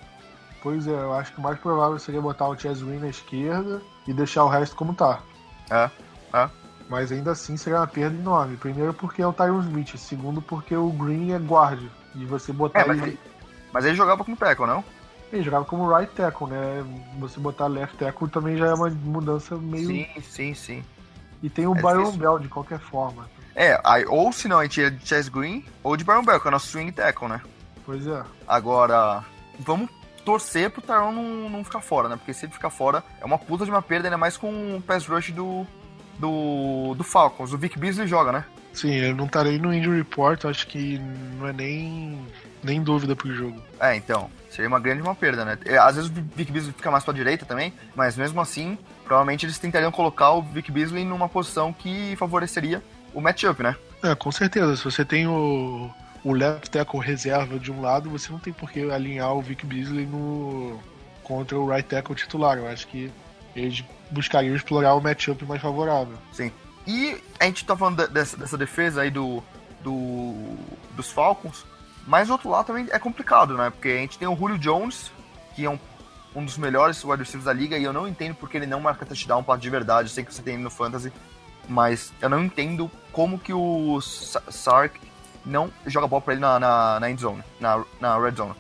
Pois 0.62 0.86
é, 0.86 0.90
eu 0.90 1.12
acho 1.14 1.32
que 1.32 1.40
o 1.40 1.42
mais 1.42 1.58
provável 1.58 1.98
seria 1.98 2.20
botar 2.20 2.46
o 2.48 2.56
Chess 2.56 2.80
Green 2.82 2.98
na 3.00 3.08
esquerda 3.08 3.82
e 4.06 4.12
deixar 4.12 4.44
o 4.44 4.48
resto 4.48 4.76
como 4.76 4.94
tá. 4.94 5.20
É, 5.70 5.90
é. 6.32 6.50
Mas 6.88 7.10
ainda 7.10 7.32
assim 7.32 7.56
seria 7.56 7.80
uma 7.80 7.86
perda 7.86 8.16
enorme. 8.16 8.56
Primeiro 8.56 8.94
porque 8.94 9.22
é 9.22 9.26
o 9.26 9.32
Tyron 9.32 9.60
Smith, 9.60 9.96
segundo 9.96 10.40
porque 10.40 10.76
o 10.76 10.90
Green 10.90 11.32
é 11.32 11.38
guard. 11.38 11.82
E 12.14 12.24
você 12.24 12.52
botar 12.52 12.80
É, 12.80 12.84
mas 12.86 12.98
ele... 12.98 13.10
ele, 13.10 13.20
mas 13.72 13.84
ele 13.84 13.96
jogava 13.96 14.22
como 14.24 14.36
tackle, 14.36 14.66
não? 14.66 14.84
Ele 15.32 15.42
jogava 15.42 15.64
como 15.64 15.90
right 15.90 16.12
tackle, 16.14 16.48
né? 16.48 16.84
Você 17.18 17.40
botar 17.40 17.66
left 17.66 17.96
tackle 17.96 18.28
também 18.28 18.56
já 18.56 18.66
é 18.66 18.74
uma 18.74 18.90
mudança 18.90 19.56
meio. 19.56 19.86
Sim, 19.86 20.06
sim, 20.22 20.54
sim. 20.54 20.84
E 21.42 21.48
tem 21.48 21.66
o 21.66 21.74
É 21.74 21.80
Byron 21.80 22.00
difícil. 22.00 22.20
Bell 22.20 22.38
de 22.38 22.48
qualquer 22.48 22.78
forma. 22.78 23.28
É, 23.54 23.80
aí, 23.82 24.04
ou 24.06 24.30
se 24.32 24.46
não, 24.46 24.58
a 24.58 24.62
gente 24.64 24.80
ia 24.80 24.90
de 24.90 25.06
Chess 25.06 25.28
Green 25.28 25.64
ou 25.82 25.96
de 25.96 26.04
Byron 26.04 26.22
Bell, 26.22 26.38
que 26.38 26.46
é 26.46 26.50
o 26.50 26.52
nosso 26.52 26.68
swing 26.68 26.92
tackle, 26.92 27.28
né? 27.28 27.40
Pois 27.84 28.06
é. 28.06 28.22
Agora, 28.46 29.24
vamos 29.58 29.88
torcer 30.24 30.70
pro 30.70 30.82
Tyron 30.82 31.12
não, 31.12 31.48
não 31.48 31.64
ficar 31.64 31.80
fora, 31.80 32.08
né? 32.08 32.16
Porque 32.16 32.32
se 32.32 32.46
ele 32.46 32.52
ficar 32.52 32.70
fora, 32.70 33.02
é 33.20 33.24
uma 33.24 33.38
puta 33.38 33.64
de 33.64 33.70
uma 33.70 33.82
perda, 33.82 34.08
ainda 34.08 34.18
mais 34.18 34.36
com 34.36 34.76
o 34.76 34.82
pass 34.82 35.06
rush 35.06 35.30
do, 35.30 35.66
do, 36.18 36.94
do 36.94 37.04
Falcons. 37.04 37.52
O 37.52 37.58
Vic 37.58 37.78
Beasley 37.78 38.06
joga, 38.06 38.32
né? 38.32 38.44
Sim, 38.72 38.90
ele 38.90 39.14
não 39.14 39.28
nem 39.44 39.58
no 39.58 39.72
injury 39.72 39.98
report, 39.98 40.44
acho 40.46 40.66
que 40.66 40.98
não 41.38 41.48
é 41.48 41.52
nem, 41.52 42.18
nem 42.62 42.82
dúvida 42.82 43.14
pro 43.14 43.32
jogo. 43.34 43.62
É, 43.78 43.94
então, 43.94 44.30
seria 44.50 44.68
uma 44.68 44.80
grande 44.80 45.02
uma 45.02 45.14
perda, 45.14 45.44
né? 45.44 45.58
É, 45.64 45.76
Às 45.76 45.96
vezes 45.96 46.10
o 46.10 46.14
Vic 46.34 46.50
Beasley 46.50 46.72
fica 46.72 46.90
mais 46.90 47.04
pra 47.04 47.12
direita 47.12 47.44
também, 47.44 47.72
mas 47.94 48.16
mesmo 48.16 48.40
assim, 48.40 48.78
provavelmente 49.04 49.44
eles 49.44 49.58
tentariam 49.58 49.92
colocar 49.92 50.30
o 50.32 50.42
Vic 50.42 50.70
Beasley 50.72 51.04
numa 51.04 51.28
posição 51.28 51.72
que 51.72 52.16
favoreceria 52.16 52.82
o 53.12 53.20
matchup, 53.20 53.62
né? 53.62 53.76
É, 54.02 54.14
com 54.14 54.32
certeza. 54.32 54.76
Se 54.76 54.84
você 54.84 55.04
tem 55.04 55.26
o, 55.26 55.90
o 56.24 56.32
left 56.32 56.70
tackle 56.70 57.00
reserva 57.00 57.58
de 57.58 57.70
um 57.72 57.80
lado, 57.80 58.08
você 58.10 58.30
não 58.30 58.38
tem 58.38 58.52
por 58.52 58.70
que 58.70 58.90
alinhar 58.90 59.32
o 59.34 59.42
Vic 59.42 59.66
Beasley 59.66 60.06
no, 60.06 60.78
contra 61.22 61.58
o 61.58 61.68
right 61.68 61.88
tackle 61.88 62.14
titular. 62.14 62.58
Eu 62.58 62.68
acho 62.68 62.86
que 62.86 63.10
eles 63.56 63.84
buscariam 64.10 64.54
explorar 64.54 64.94
o 64.94 65.00
matchup 65.00 65.44
mais 65.44 65.60
favorável. 65.60 66.16
Sim. 66.32 66.52
E 66.86 67.20
a 67.40 67.44
gente 67.44 67.64
tá 67.64 67.76
falando 67.76 68.06
de- 68.06 68.12
dessa, 68.12 68.36
dessa 68.36 68.56
defesa 68.56 69.02
aí 69.02 69.10
do, 69.10 69.42
do, 69.82 70.56
dos 70.96 71.10
Falcons, 71.10 71.64
mas 72.06 72.28
do 72.28 72.32
outro 72.32 72.48
lado 72.50 72.66
também 72.66 72.86
é 72.90 72.98
complicado, 72.98 73.56
né? 73.56 73.70
Porque 73.70 73.88
a 73.88 73.96
gente 73.98 74.18
tem 74.18 74.26
o 74.28 74.36
Julio 74.36 74.58
Jones, 74.58 75.10
que 75.54 75.64
é 75.64 75.70
um, 75.70 75.78
um 76.34 76.44
dos 76.44 76.56
melhores 76.58 77.02
wide 77.04 77.18
receivers 77.18 77.44
da 77.44 77.52
liga, 77.52 77.76
e 77.78 77.84
eu 77.84 77.92
não 77.92 78.06
entendo 78.08 78.34
porque 78.34 78.56
ele 78.56 78.66
não 78.66 78.80
marca 78.80 79.04
touchdown 79.06 79.42
pra 79.42 79.56
de 79.56 79.68
verdade. 79.70 80.08
Eu 80.08 80.14
sei 80.14 80.24
que 80.24 80.32
você 80.34 80.42
tem 80.42 80.56
no 80.58 80.70
Fantasy, 80.70 81.12
mas 81.68 82.12
eu 82.20 82.28
não 82.28 82.42
entendo 82.44 82.90
como 83.12 83.38
que 83.38 83.52
o 83.52 84.00
Sa- 84.00 84.42
Sark 84.50 84.98
não 85.44 85.70
joga 85.86 86.06
bola 86.06 86.22
pra 86.22 86.34
ele 86.34 86.40
na, 86.40 86.58
na, 86.58 87.00
na 87.00 87.10
end 87.10 87.20
zone, 87.20 87.42
na, 87.60 87.84
na 88.00 88.18
red 88.18 88.32
zone. 88.32 88.54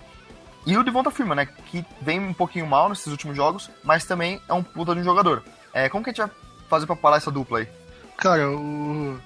E 0.64 0.76
o 0.76 0.84
Devonta 0.84 1.10
Freeman, 1.10 1.36
né? 1.36 1.48
Que 1.66 1.84
vem 2.00 2.20
um 2.20 2.32
pouquinho 2.32 2.66
mal 2.66 2.88
nesses 2.88 3.08
últimos 3.08 3.36
jogos, 3.36 3.70
mas 3.82 4.04
também 4.04 4.40
é 4.48 4.52
um 4.52 4.62
puta 4.62 4.94
de 4.94 5.00
um 5.00 5.04
jogador. 5.04 5.42
É, 5.72 5.88
como 5.88 6.04
que 6.04 6.10
a 6.10 6.12
gente 6.12 6.22
vai 6.22 6.30
fazer 6.68 6.86
pra 6.86 6.96
parar 6.96 7.16
essa 7.16 7.30
dupla 7.30 7.60
aí? 7.60 7.68
Cara, 8.16 8.50
o. 8.50 9.18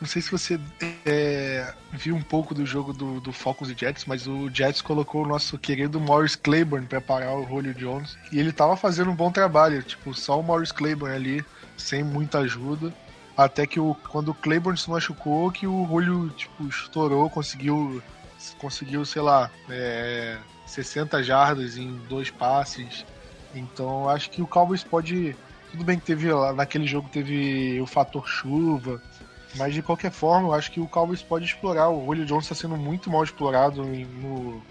Não 0.00 0.08
sei 0.08 0.20
se 0.20 0.32
você 0.32 0.58
é, 1.06 1.72
viu 1.92 2.16
um 2.16 2.22
pouco 2.22 2.52
do 2.52 2.66
jogo 2.66 2.92
do, 2.92 3.20
do 3.20 3.32
Falcons 3.32 3.70
e 3.70 3.76
Jets, 3.78 4.04
mas 4.04 4.26
o 4.26 4.50
Jets 4.52 4.82
colocou 4.82 5.22
o 5.22 5.28
nosso 5.28 5.56
querido 5.56 6.00
Morris 6.00 6.34
Claiborne 6.34 6.88
pra 6.88 7.00
parar 7.00 7.36
o 7.36 7.46
Julio 7.46 7.72
Jones. 7.72 8.18
E 8.32 8.40
ele 8.40 8.50
tava 8.50 8.76
fazendo 8.76 9.12
um 9.12 9.14
bom 9.14 9.30
trabalho, 9.30 9.80
tipo, 9.80 10.12
só 10.12 10.40
o 10.40 10.42
Morris 10.42 10.72
Claiborne 10.72 11.14
ali, 11.14 11.44
sem 11.76 12.02
muita 12.02 12.40
ajuda. 12.40 12.92
Até 13.36 13.66
que 13.66 13.80
o, 13.80 13.94
quando 14.08 14.30
o 14.30 14.34
Claiborne 14.34 14.78
se 14.78 14.90
machucou, 14.90 15.50
que 15.50 15.66
o 15.66 15.86
Julio, 15.86 16.28
tipo, 16.30 16.66
estourou, 16.66 17.30
conseguiu, 17.30 18.02
conseguiu 18.58 19.04
sei 19.04 19.22
lá, 19.22 19.50
é, 19.70 20.38
60 20.66 21.22
jardas 21.22 21.76
em 21.76 21.96
dois 22.08 22.30
passes. 22.30 23.04
Então 23.54 24.08
acho 24.08 24.30
que 24.30 24.42
o 24.42 24.46
Cowboys 24.46 24.84
pode. 24.84 25.36
Tudo 25.70 25.84
bem 25.84 25.98
que 25.98 26.04
teve 26.04 26.28
naquele 26.54 26.86
jogo 26.86 27.08
teve 27.10 27.80
o 27.80 27.86
fator 27.86 28.28
chuva, 28.28 29.00
mas 29.56 29.72
de 29.72 29.82
qualquer 29.82 30.10
forma 30.10 30.48
eu 30.48 30.54
acho 30.54 30.70
que 30.70 30.80
o 30.80 30.88
Cowboys 30.88 31.22
pode 31.22 31.46
explorar. 31.46 31.88
O 31.88 32.04
Julio 32.06 32.26
Jones 32.26 32.44
está 32.44 32.54
sendo 32.54 32.76
muito 32.76 33.10
mal 33.10 33.24
explorado 33.24 33.82
no, 33.82 34.62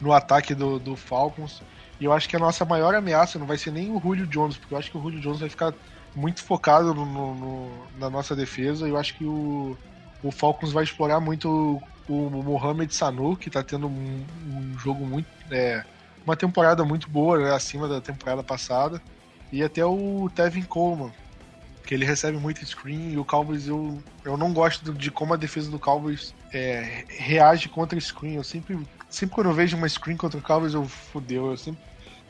no 0.00 0.12
ataque 0.12 0.54
do, 0.54 0.78
do 0.78 0.94
Falcons. 0.96 1.62
E 2.00 2.04
eu 2.04 2.12
acho 2.12 2.28
que 2.28 2.36
a 2.36 2.38
nossa 2.38 2.64
maior 2.64 2.94
ameaça 2.94 3.38
não 3.38 3.46
vai 3.46 3.58
ser 3.58 3.72
nem 3.72 3.90
o 3.90 4.00
Julio 4.00 4.26
Jones, 4.26 4.56
porque 4.56 4.74
eu 4.74 4.78
acho 4.78 4.90
que 4.90 4.98
o 4.98 5.02
Julio 5.02 5.20
Jones 5.20 5.40
vai 5.40 5.48
ficar 5.48 5.74
muito 6.14 6.42
focado 6.44 6.94
no- 6.94 7.06
no- 7.34 7.90
na 7.92 8.10
nossa 8.10 8.34
defesa. 8.36 8.86
E 8.86 8.90
eu 8.90 8.96
acho 8.96 9.16
que 9.16 9.24
o, 9.26 9.78
o 10.22 10.32
Falcons 10.32 10.72
vai 10.72 10.84
explorar 10.84 11.20
muito 11.20 11.48
o, 12.06 12.26
o 12.28 12.42
Mohamed 12.44 12.94
Sanu, 12.94 13.36
que 13.36 13.48
está 13.48 13.62
tendo 13.64 13.88
um, 13.88 14.26
um 14.74 14.78
jogo 14.78 15.06
muito. 15.06 15.28
é, 15.52 15.84
uma 16.24 16.36
temporada 16.36 16.84
muito 16.84 17.10
boa, 17.10 17.38
né, 17.38 17.54
acima 17.54 17.88
da 17.88 18.00
temporada 18.02 18.44
passada. 18.44 19.02
E 19.50 19.62
até 19.62 19.84
o 19.84 20.28
Tevin 20.34 20.64
Coleman, 20.66 21.14
que 21.86 21.94
ele 21.94 22.04
recebe 22.04 22.38
muito 22.38 22.64
screen. 22.66 23.10
E 23.12 23.18
o 23.18 23.24
Cowboys, 23.24 23.66
eu, 23.66 24.04
eu 24.24 24.36
não 24.36 24.52
gosto 24.52 24.92
de 24.94 25.10
como 25.10 25.34
a 25.34 25.36
defesa 25.36 25.70
do 25.70 25.80
Cowboys 25.80 26.34
é, 26.52 27.04
reage 27.18 27.68
contra 27.68 27.98
screen. 28.00 28.34
Eu 28.36 28.44
sempre, 28.44 28.76
sempre 29.08 29.34
quando 29.34 29.48
eu 29.50 29.54
vejo 29.54 29.76
uma 29.76 29.88
screen 29.88 30.16
contra 30.16 30.38
o 30.38 30.42
Cowboys, 30.42 30.74
eu 30.74 30.84
fudeu. 30.86 31.50
Eu 31.50 31.56
sempre. 31.56 31.80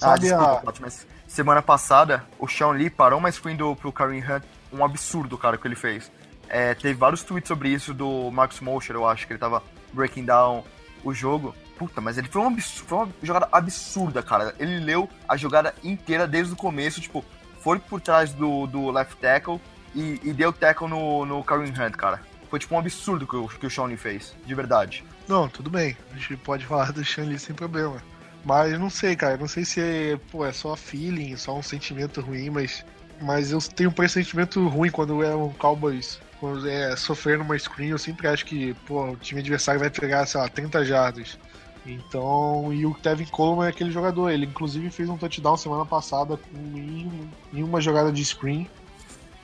Ah, 0.01 0.17
Sabe 0.17 0.21
desculpa, 0.21 0.61
a. 0.61 0.81
Mas 0.81 1.07
semana 1.29 1.63
passada 1.63 2.25
o 2.39 2.49
Sean 2.49 2.71
Lee 2.73 2.91
parou 2.91 3.21
uma 3.21 3.31
screen 3.31 3.55
do, 3.57 3.77
pro 3.77 3.93
Kareem 3.93 4.21
Hunt, 4.25 4.43
um 4.73 4.85
absurdo, 4.85 5.39
cara, 5.39 5.57
que 5.57 5.69
ele 5.69 5.77
fez. 5.77 6.11
É, 6.49 6.75
teve 6.75 6.95
vários 6.95 7.23
tweets 7.23 7.47
sobre 7.47 7.69
isso 7.69 7.95
do 7.95 8.31
Marcus 8.33 8.59
Mosher, 8.61 8.97
eu 8.97 9.07
acho, 9.07 9.27
que 9.27 9.33
ele 9.35 9.39
tava 9.39 9.63
breaking 9.93 10.25
down 10.25 10.65
o 11.05 11.13
jogo. 11.15 11.55
Puta, 11.79 12.01
mas 12.01 12.19
ele 12.19 12.27
foi, 12.27 12.43
um 12.43 12.49
abs- 12.49 12.79
foi 12.79 12.99
uma 12.99 13.09
jogada 13.23 13.49
absurda, 13.53 14.23
cara. 14.23 14.55
Ele 14.59 14.81
leu 14.81 15.09
a 15.29 15.37
jogada 15.37 15.73
inteira 15.85 16.27
desde 16.27 16.53
o 16.53 16.57
começo, 16.57 17.01
tipo, 17.01 17.25
foi 17.63 17.79
por 17.79 18.01
trás 18.01 18.33
do, 18.33 18.67
do 18.67 18.91
left 18.91 19.17
tackle 19.21 19.61
e, 19.95 20.19
e 20.25 20.33
deu 20.33 20.53
tackle 20.53 20.89
no, 20.89 21.25
no 21.25 21.39
Hunt, 21.39 21.95
cara. 21.97 22.21
Foi 22.51 22.59
tipo 22.59 22.75
um 22.75 22.79
absurdo 22.79 23.27
que 23.27 23.37
o, 23.37 23.47
que 23.47 23.67
o 23.67 23.71
Sean 23.71 23.85
Lee 23.85 23.97
fez, 23.97 24.35
de 24.45 24.55
verdade. 24.55 25.05
Não, 25.29 25.47
tudo 25.49 25.69
bem. 25.69 25.97
A 26.11 26.17
gente 26.17 26.37
pode 26.39 26.65
falar 26.65 26.91
do 26.93 27.05
Shan 27.05 27.25
Lee 27.25 27.39
sem 27.39 27.55
problema. 27.55 28.03
Mas 28.49 28.79
não 28.79 28.89
sei, 28.89 29.15
cara. 29.15 29.37
Não 29.37 29.47
sei 29.47 29.63
se 29.63 29.79
é, 29.79 30.19
pô, 30.33 30.43
é 30.43 30.53
só 30.53 30.75
feeling, 30.75 31.37
só 31.37 31.55
um 31.55 31.63
sentimento 31.63 32.23
ruim, 32.23 32.49
mas. 32.49 32.83
Mas 33.21 33.53
eu 33.53 33.59
tenho 33.61 33.91
um 33.91 33.93
pressentimento 33.93 34.67
ruim 34.69 34.91
quando 34.91 35.23
é 35.23 35.35
um 35.35 35.53
Cowboys 35.53 36.21
quando 36.41 36.69
é 36.69 36.97
sofrendo 36.97 37.43
uma 37.43 37.59
screen. 37.59 37.91
Eu 37.91 37.99
sempre 37.99 38.27
acho 38.27 38.47
que, 38.47 38.73
pô, 38.87 39.11
o 39.11 39.17
time 39.17 39.41
adversário 39.41 39.81
vai 39.81 39.91
pegar, 39.91 40.25
sei 40.25 40.41
lá, 40.41 40.49
30 40.49 40.85
jardas. 40.85 41.39
Então, 41.85 42.73
e 42.73 42.87
o 42.87 42.95
Tevin 42.95 43.25
Coleman 43.27 43.67
é 43.67 43.71
aquele 43.71 43.91
jogador. 43.91 44.31
Ele, 44.31 44.47
inclusive, 44.47 44.91
fez 44.91 45.09
um 45.09 45.17
touchdown 45.19 45.57
semana 45.57 45.85
passada 45.85 46.37
com, 46.37 46.79
em, 46.79 47.31
em 47.53 47.63
uma 47.63 47.81
jogada 47.81 48.13
de 48.13 48.25
screen. 48.25 48.69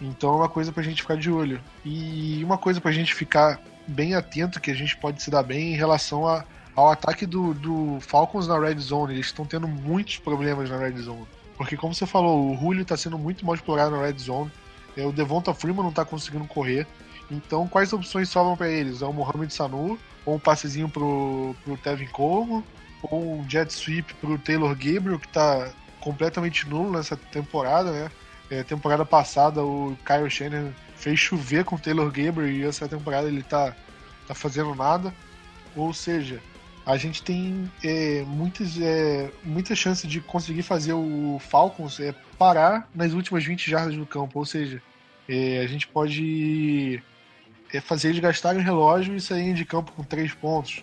Então, 0.01 0.35
é 0.35 0.37
uma 0.37 0.49
coisa 0.49 0.73
pra 0.73 0.83
gente 0.83 1.03
ficar 1.03 1.17
de 1.17 1.31
olho. 1.31 1.61
E 1.85 2.43
uma 2.45 2.57
coisa 2.57 2.81
pra 2.81 2.93
gente 2.93 3.15
ficar 3.15 3.61
bem 3.87 4.15
atento, 4.15 4.61
que 4.61 4.71
a 4.71 4.75
gente 4.75 4.97
pode 4.97 5.23
se 5.23 5.31
dar 5.31 5.43
bem 5.43 5.73
em 5.73 5.77
relação 5.77 6.27
a, 6.27 6.45
ao 6.75 6.91
ataque 6.91 7.27
do, 7.27 7.55
do 7.55 7.99
Falcons 8.01 8.49
na 8.49 8.59
Red 8.59 8.79
Zone. 8.79 9.15
Eles 9.15 9.27
estão 9.27 9.45
tendo 9.45 9.69
muitos 9.69 10.19
problemas 10.19 10.69
na 10.71 10.77
Red 10.77 10.97
Zone. 10.99 11.27
Porque, 11.57 11.77
como 11.77 11.95
você 11.95 12.07
falou, 12.07 12.51
o 12.51 12.57
Julio 12.57 12.83
está 12.83 12.97
sendo 12.97 13.19
muito 13.19 13.45
mal 13.47 13.55
explorado 13.55 13.97
na 13.97 14.03
Red 14.03 14.19
Zone. 14.19 14.51
É, 14.97 15.07
O 15.07 15.13
Devonta 15.13 15.55
Freeman 15.55 15.83
não 15.83 15.91
está 15.91 16.05
conseguindo 16.05 16.47
correr. 16.47 16.87
Então, 17.31 17.67
quais 17.69 17.93
opções 17.93 18.29
sobram 18.29 18.57
para 18.57 18.69
eles? 18.69 19.03
É 19.03 19.07
o 19.07 19.13
Mohamed 19.13 19.53
Sanu, 19.53 19.99
ou 20.27 20.35
um 20.35 20.39
passezinho 20.39 20.89
pro, 20.89 21.55
pro 21.65 21.77
Tevin 21.77 22.07
Coleman, 22.07 22.63
ou 23.03 23.39
um 23.39 23.49
jet 23.49 23.73
sweep 23.73 24.15
pro 24.15 24.39
Taylor 24.39 24.71
Gabriel, 24.71 25.19
que 25.19 25.27
está 25.27 25.71
completamente 26.01 26.69
nulo 26.69 26.93
nessa 26.93 27.17
temporada, 27.17 27.91
né? 27.91 28.11
É, 28.51 28.63
temporada 28.63 29.07
passada, 29.07 29.65
o 29.65 29.97
Kyle 30.05 30.29
Shannon 30.29 30.71
fez 30.97 31.19
chover 31.19 31.65
com 31.65 31.77
o 31.77 31.79
Taylor 31.79 32.07
Gabriel 32.07 32.51
e 32.51 32.65
essa 32.65 32.87
temporada 32.87 33.27
ele 33.27 33.43
tá, 33.43 33.75
tá 34.29 34.35
fazendo 34.35 34.75
nada. 34.75 35.15
Ou 35.75 35.95
seja, 35.95 36.41
a 36.87 36.97
gente 36.97 37.23
tem 37.23 37.71
é, 37.83 38.23
muitas, 38.27 38.79
é, 38.81 39.31
muita 39.43 39.75
chance 39.75 40.07
de 40.07 40.21
conseguir 40.21 40.63
fazer 40.63 40.93
o 40.93 41.39
Falcons 41.41 41.99
é, 41.99 42.15
parar 42.39 42.89
nas 42.95 43.13
últimas 43.13 43.45
20 43.45 43.71
jardas 43.71 43.97
do 43.97 44.05
campo. 44.05 44.39
Ou 44.39 44.45
seja, 44.45 44.83
é, 45.27 45.61
a 45.61 45.67
gente 45.67 45.89
pode 45.89 47.03
é, 47.73 47.81
fazer 47.81 48.09
eles 48.09 48.21
gastarem 48.21 48.61
o 48.61 48.65
relógio 48.65 49.17
e 49.17 49.21
saírem 49.21 49.55
de 49.55 49.65
campo 49.65 49.93
com 49.93 50.05
3 50.05 50.35
pontos 50.35 50.83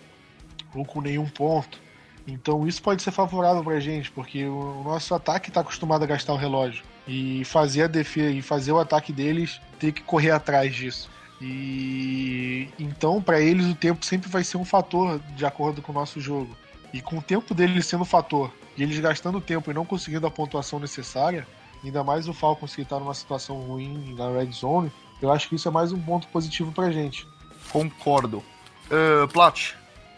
ou 0.74 0.84
com 0.84 1.00
nenhum 1.00 1.26
ponto. 1.26 1.80
Então 2.26 2.66
isso 2.66 2.82
pode 2.82 3.02
ser 3.02 3.10
favorável 3.12 3.62
pra 3.62 3.78
gente, 3.80 4.10
porque 4.10 4.44
o 4.44 4.82
nosso 4.84 5.14
ataque 5.14 5.50
está 5.50 5.60
acostumado 5.60 6.02
a 6.02 6.06
gastar 6.06 6.32
o 6.32 6.36
relógio. 6.36 6.84
E 7.06 7.44
fazer 7.44 7.82
a 7.82 7.86
defesa 7.88 8.30
e 8.30 8.42
fazer 8.42 8.72
o 8.72 8.78
ataque 8.78 9.12
deles 9.12 9.60
ter 9.78 9.92
que 9.92 10.02
correr 10.02 10.30
atrás 10.30 10.74
disso. 10.74 11.10
E 11.42 12.68
então, 12.78 13.20
para 13.20 13.40
eles, 13.40 13.66
o 13.66 13.74
tempo 13.74 14.04
sempre 14.06 14.30
vai 14.30 14.44
ser 14.44 14.56
um 14.56 14.64
fator 14.64 15.18
de 15.34 15.44
acordo 15.44 15.82
com 15.82 15.90
o 15.90 15.94
nosso 15.94 16.20
jogo. 16.20 16.56
E 16.92 17.00
com 17.00 17.18
o 17.18 17.22
tempo 17.22 17.52
deles 17.54 17.86
sendo 17.86 18.02
um 18.02 18.06
fator 18.06 18.52
e 18.76 18.82
eles 18.82 18.98
gastando 19.00 19.40
tempo 19.40 19.70
e 19.70 19.74
não 19.74 19.84
conseguindo 19.84 20.26
a 20.26 20.30
pontuação 20.30 20.78
necessária, 20.78 21.46
ainda 21.84 22.04
mais 22.04 22.28
o 22.28 22.32
Falcons 22.32 22.74
que 22.74 22.82
está 22.82 22.98
numa 22.98 23.14
situação 23.14 23.56
ruim 23.60 24.14
na 24.16 24.30
red 24.30 24.52
zone, 24.52 24.92
Eu 25.20 25.30
acho 25.30 25.48
que 25.48 25.54
isso 25.54 25.68
é 25.68 25.70
mais 25.70 25.92
um 25.92 26.00
ponto 26.00 26.26
positivo 26.28 26.72
pra 26.72 26.90
gente. 26.90 27.26
Concordo. 27.70 28.42
Uh, 28.88 29.28
Plat, 29.32 29.74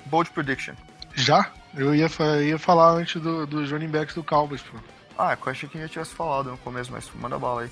bold 0.06 0.30
prediction. 0.30 0.74
Já? 1.14 1.52
Eu 1.76 1.94
ia, 1.94 2.08
ia 2.42 2.58
falar 2.58 2.92
antes 2.92 3.20
do, 3.20 3.46
dos 3.46 3.70
running 3.70 3.88
backs 3.88 4.14
do 4.14 4.24
Cowboys, 4.24 4.62
pô. 4.62 4.78
Ah, 5.18 5.36
eu 5.40 5.52
achei 5.52 5.68
que 5.68 5.78
já 5.78 5.88
tivesse 5.88 6.14
falado 6.14 6.50
no 6.50 6.58
começo, 6.58 6.90
mas 6.90 7.08
manda 7.14 7.38
bala 7.38 7.62
aí. 7.62 7.70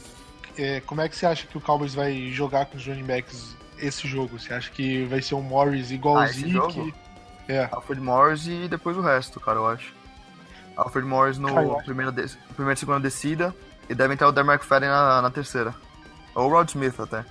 É, 0.57 0.81
como 0.81 1.01
é 1.01 1.09
que 1.09 1.17
você 1.17 1.27
acha 1.27 1.47
que 1.47 1.57
o 1.57 1.61
Cowboys 1.61 1.95
vai 1.95 2.31
jogar 2.31 2.67
com 2.67 2.77
os 2.77 2.87
running 2.87 3.05
backs 3.05 3.57
esse 3.79 4.07
jogo? 4.07 4.39
Você 4.39 4.53
acha 4.53 4.71
que 4.71 5.05
vai 5.05 5.23
ser 5.23 5.35
um 5.35 5.43
Morris 5.43 5.91
igualzinho? 5.91 6.65
Ah, 6.65 6.69
que... 6.69 6.95
É. 7.49 7.69
Alfred 7.73 8.01
Morris 8.01 8.47
e 8.47 8.69
depois 8.69 8.97
o 8.97 9.01
resto, 9.01 9.41
cara, 9.41 9.59
eu 9.59 9.67
acho. 9.67 9.95
Alfred 10.77 11.07
Morris 11.07 11.39
no 11.39 11.53
Cara, 11.53 11.83
primeira, 11.83 12.13
de... 12.13 12.37
primeira 12.55 12.75
e 12.75 12.77
segunda 12.77 13.01
descida. 13.01 13.55
E 13.89 13.95
devem 13.95 14.17
ter 14.17 14.25
o 14.25 14.33
Dan 14.33 14.45
McFadden 14.45 14.89
na, 14.89 15.21
na 15.23 15.31
terceira. 15.31 15.75
Ou 16.35 16.49
o 16.49 16.51
Rod 16.51 16.69
Smith 16.69 16.99
até. 16.99 17.25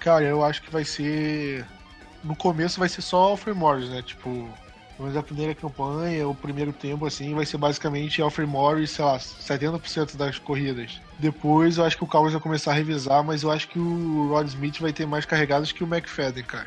Cara, 0.00 0.24
eu 0.24 0.44
acho 0.44 0.62
que 0.62 0.70
vai 0.70 0.84
ser. 0.84 1.64
No 2.22 2.36
começo 2.36 2.78
vai 2.78 2.88
ser 2.88 3.00
só 3.00 3.16
Alfred 3.18 3.58
Morris, 3.58 3.88
né? 3.88 4.02
Tipo, 4.02 4.48
mas 4.98 5.16
a 5.16 5.22
primeira 5.22 5.54
campanha, 5.54 6.28
o 6.28 6.34
primeiro 6.34 6.72
tempo, 6.72 7.06
assim, 7.06 7.34
vai 7.34 7.46
ser 7.46 7.56
basicamente 7.56 8.20
Alfred 8.20 8.50
Morris, 8.50 8.90
sei 8.90 9.04
lá, 9.04 9.16
70% 9.18 10.16
das 10.16 10.38
corridas. 10.38 11.00
Depois 11.18 11.78
eu 11.78 11.84
acho 11.84 11.96
que 11.96 12.04
o 12.04 12.06
Cowboys 12.06 12.32
vai 12.32 12.42
começar 12.42 12.72
a 12.72 12.74
revisar, 12.74 13.22
mas 13.22 13.42
eu 13.42 13.50
acho 13.50 13.68
que 13.68 13.78
o 13.78 14.28
Rod 14.28 14.48
Smith 14.48 14.80
vai 14.80 14.92
ter 14.92 15.06
mais 15.06 15.24
carregadas 15.24 15.70
que 15.70 15.84
o 15.84 15.86
McFadden, 15.86 16.44
cara. 16.44 16.66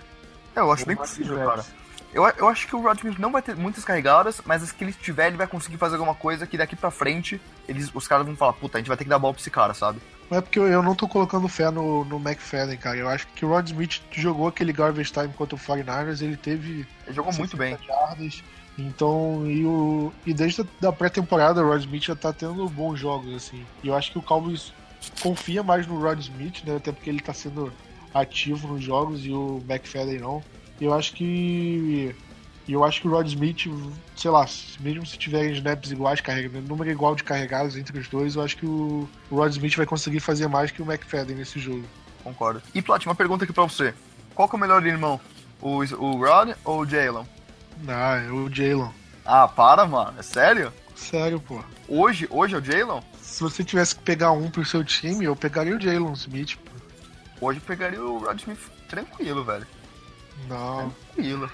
É, 0.56 0.60
eu 0.60 0.72
acho 0.72 0.86
bem 0.86 0.96
possível, 0.96 1.38
cara. 1.38 1.66
Eu, 2.14 2.26
eu 2.38 2.48
acho 2.48 2.68
que 2.68 2.76
o 2.76 2.82
Rod 2.82 2.98
Smith 2.98 3.20
não 3.20 3.32
vai 3.32 3.42
ter 3.42 3.56
muitas 3.56 3.84
carregadas, 3.86 4.42
mas 4.46 4.64
as 4.64 4.72
que 4.72 4.84
ele 4.84 4.94
tiver, 4.94 5.28
ele 5.28 5.38
vai 5.38 5.48
conseguir 5.48 5.78
fazer 5.78 5.96
alguma 5.96 6.16
coisa 6.16 6.46
que 6.46 6.58
daqui 6.58 6.76
pra 6.76 6.92
frente 6.92 7.42
eles, 7.68 7.90
os 7.94 8.08
caras 8.08 8.26
vão 8.26 8.36
falar, 8.36 8.54
puta, 8.54 8.78
a 8.78 8.82
gente 8.82 8.88
vai 8.88 8.98
ter 8.98 9.06
que 9.06 9.10
dar 9.10 9.20
bola 9.20 9.34
pra 9.34 9.42
esse 9.42 9.52
cara, 9.52 9.74
sabe? 9.74 10.02
Não 10.32 10.38
é 10.38 10.42
porque 10.42 10.58
eu, 10.58 10.66
eu 10.66 10.82
não 10.82 10.96
tô 10.96 11.10
colocando 11.10 11.46
fé 11.50 11.70
no, 11.70 12.06
no 12.06 12.16
McFadden, 12.16 12.78
cara. 12.78 12.98
Eu 12.98 13.10
acho 13.10 13.28
que 13.28 13.44
o 13.44 13.50
Rod 13.50 13.68
Smith 13.68 14.02
jogou 14.12 14.48
aquele 14.48 14.72
garbage 14.72 15.12
time 15.12 15.28
contra 15.28 15.58
o 15.58 15.60
49ers, 15.60 16.22
ele 16.22 16.38
teve. 16.38 16.88
Ele 17.06 17.14
jogou 17.14 17.34
muito 17.34 17.58
bem. 17.58 17.78
Yardas, 17.86 18.42
então, 18.78 19.46
e, 19.46 19.66
o, 19.66 20.14
e 20.26 20.34
desde 20.34 20.66
a 20.82 20.92
pré-temporada, 20.94 21.62
o 21.62 21.68
Rod 21.68 21.82
Smith 21.82 22.06
já 22.06 22.16
tá 22.16 22.32
tendo 22.32 22.68
bons 22.70 22.98
jogos, 22.98 23.36
assim. 23.36 23.66
E 23.84 23.90
eu 23.90 23.94
acho 23.94 24.10
que 24.14 24.20
o 24.20 24.22
Cowboys 24.22 24.72
confia 25.22 25.62
mais 25.62 25.86
no 25.86 26.00
Rod 26.00 26.20
Smith, 26.22 26.64
né? 26.64 26.78
Até 26.78 26.94
porque 26.94 27.10
ele 27.10 27.20
tá 27.20 27.34
sendo 27.34 27.74
ativo 28.14 28.70
nos 28.70 28.82
jogos 28.82 29.26
e 29.26 29.32
o 29.34 29.62
McFadden 29.70 30.20
não. 30.20 30.42
Eu 30.80 30.94
acho 30.94 31.12
que 31.12 32.16
e 32.68 32.74
eu 32.74 32.84
acho 32.84 33.02
que 33.02 33.08
o 33.08 33.12
Rod 33.12 33.28
Smith, 33.28 33.68
sei 34.16 34.32
lá, 34.32 34.46
mesmo 34.80 35.06
se 35.06 35.18
tiverem 35.18 35.52
snaps 35.54 35.92
iguais, 35.92 36.22
carregando, 36.22 36.68
número 36.68 36.90
igual 36.90 37.16
de 37.16 37.24
carregados 37.24 37.76
entre 37.76 37.98
os 38.00 38.08
dois, 38.08 38.36
eu 38.36 38.44
acho 38.44 38.58
que 38.58 38.66
o, 38.66 39.10
Rod 39.32 39.52
Smith 39.52 39.76
vai 39.76 39.86
conseguir 39.86 40.20
fazer 40.20 40.48
mais 40.48 40.72
que 40.72 40.82
o 40.82 40.86
McFadden 40.90 41.36
nesse 41.36 41.60
jogo. 41.60 41.84
Concordo. 42.24 42.62
E 42.74 42.82
Plat, 42.82 43.04
uma 43.06 43.16
pergunta 43.16 43.44
aqui 43.44 43.54
pra 43.54 43.64
você. 43.64 43.94
Qual 44.36 44.48
que 44.48 44.56
é 44.56 44.58
o 44.58 44.62
melhor 44.62 44.86
irmão? 44.86 45.20
O, 45.60 45.80
o 45.80 46.18
Rod 46.18 46.56
ou 46.64 46.82
o 46.82 46.86
Jalen? 46.86 47.28
Ah, 47.88 48.18
é 48.18 48.32
o 48.32 48.50
Jalen. 48.50 48.92
Ah, 49.26 49.48
para, 49.48 49.86
mano. 49.86 50.20
É 50.20 50.24
sério? 50.24 50.72
Sério, 50.96 51.40
pô. 51.40 51.60
Hoje, 51.88 52.28
hoje 52.30 52.56
é 52.56 52.60
o 52.60 52.64
Jalen? 52.64 53.02
Se 53.20 53.42
você 53.42 53.64
tivesse 53.64 53.96
que 53.96 54.04
pegar 54.04 54.32
um 54.32 54.50
pro 54.50 54.64
seu 54.64 54.84
time, 54.84 55.26
eu 55.26 55.36
pegaria 55.36 55.76
o 55.76 55.80
Jalen 55.80 56.14
Smith, 56.14 56.58
pô. 56.58 56.72
Hoje 57.48 57.60
eu 57.60 57.66
pegaria 57.66 58.04
o 58.04 58.20
Rod 58.20 58.40
Smith 58.40 58.60
tranquilo, 58.88 59.44
velho. 59.44 59.66
Não. 60.48 60.94
Tranquilo. 61.14 61.50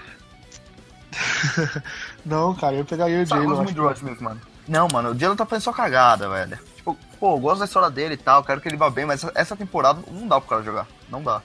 não, 2.24 2.54
cara, 2.54 2.76
eu 2.76 2.84
pegaria 2.84 3.22
o 3.22 3.26
Jalen. 3.26 3.48
Eu 3.48 3.56
muito 3.56 3.74
do 3.74 3.82
Rod 3.82 3.96
Smith, 3.96 4.20
mano. 4.20 4.40
Não, 4.66 4.88
mano, 4.92 5.10
o 5.10 5.18
Jalen 5.18 5.36
tá 5.36 5.46
fazendo 5.46 5.64
só 5.64 5.72
cagada, 5.72 6.28
velho. 6.28 6.58
Tipo, 6.76 6.96
pô, 7.18 7.34
eu 7.34 7.40
gosto 7.40 7.60
da 7.60 7.64
história 7.64 7.90
dele 7.90 8.14
e 8.14 8.18
tal, 8.18 8.44
quero 8.44 8.60
que 8.60 8.68
ele 8.68 8.76
vá 8.76 8.90
bem, 8.90 9.04
mas 9.04 9.24
essa 9.34 9.56
temporada 9.56 10.00
não 10.10 10.28
dá 10.28 10.40
pro 10.40 10.50
cara 10.50 10.62
jogar. 10.62 10.86
Não 11.10 11.22
dá. 11.22 11.42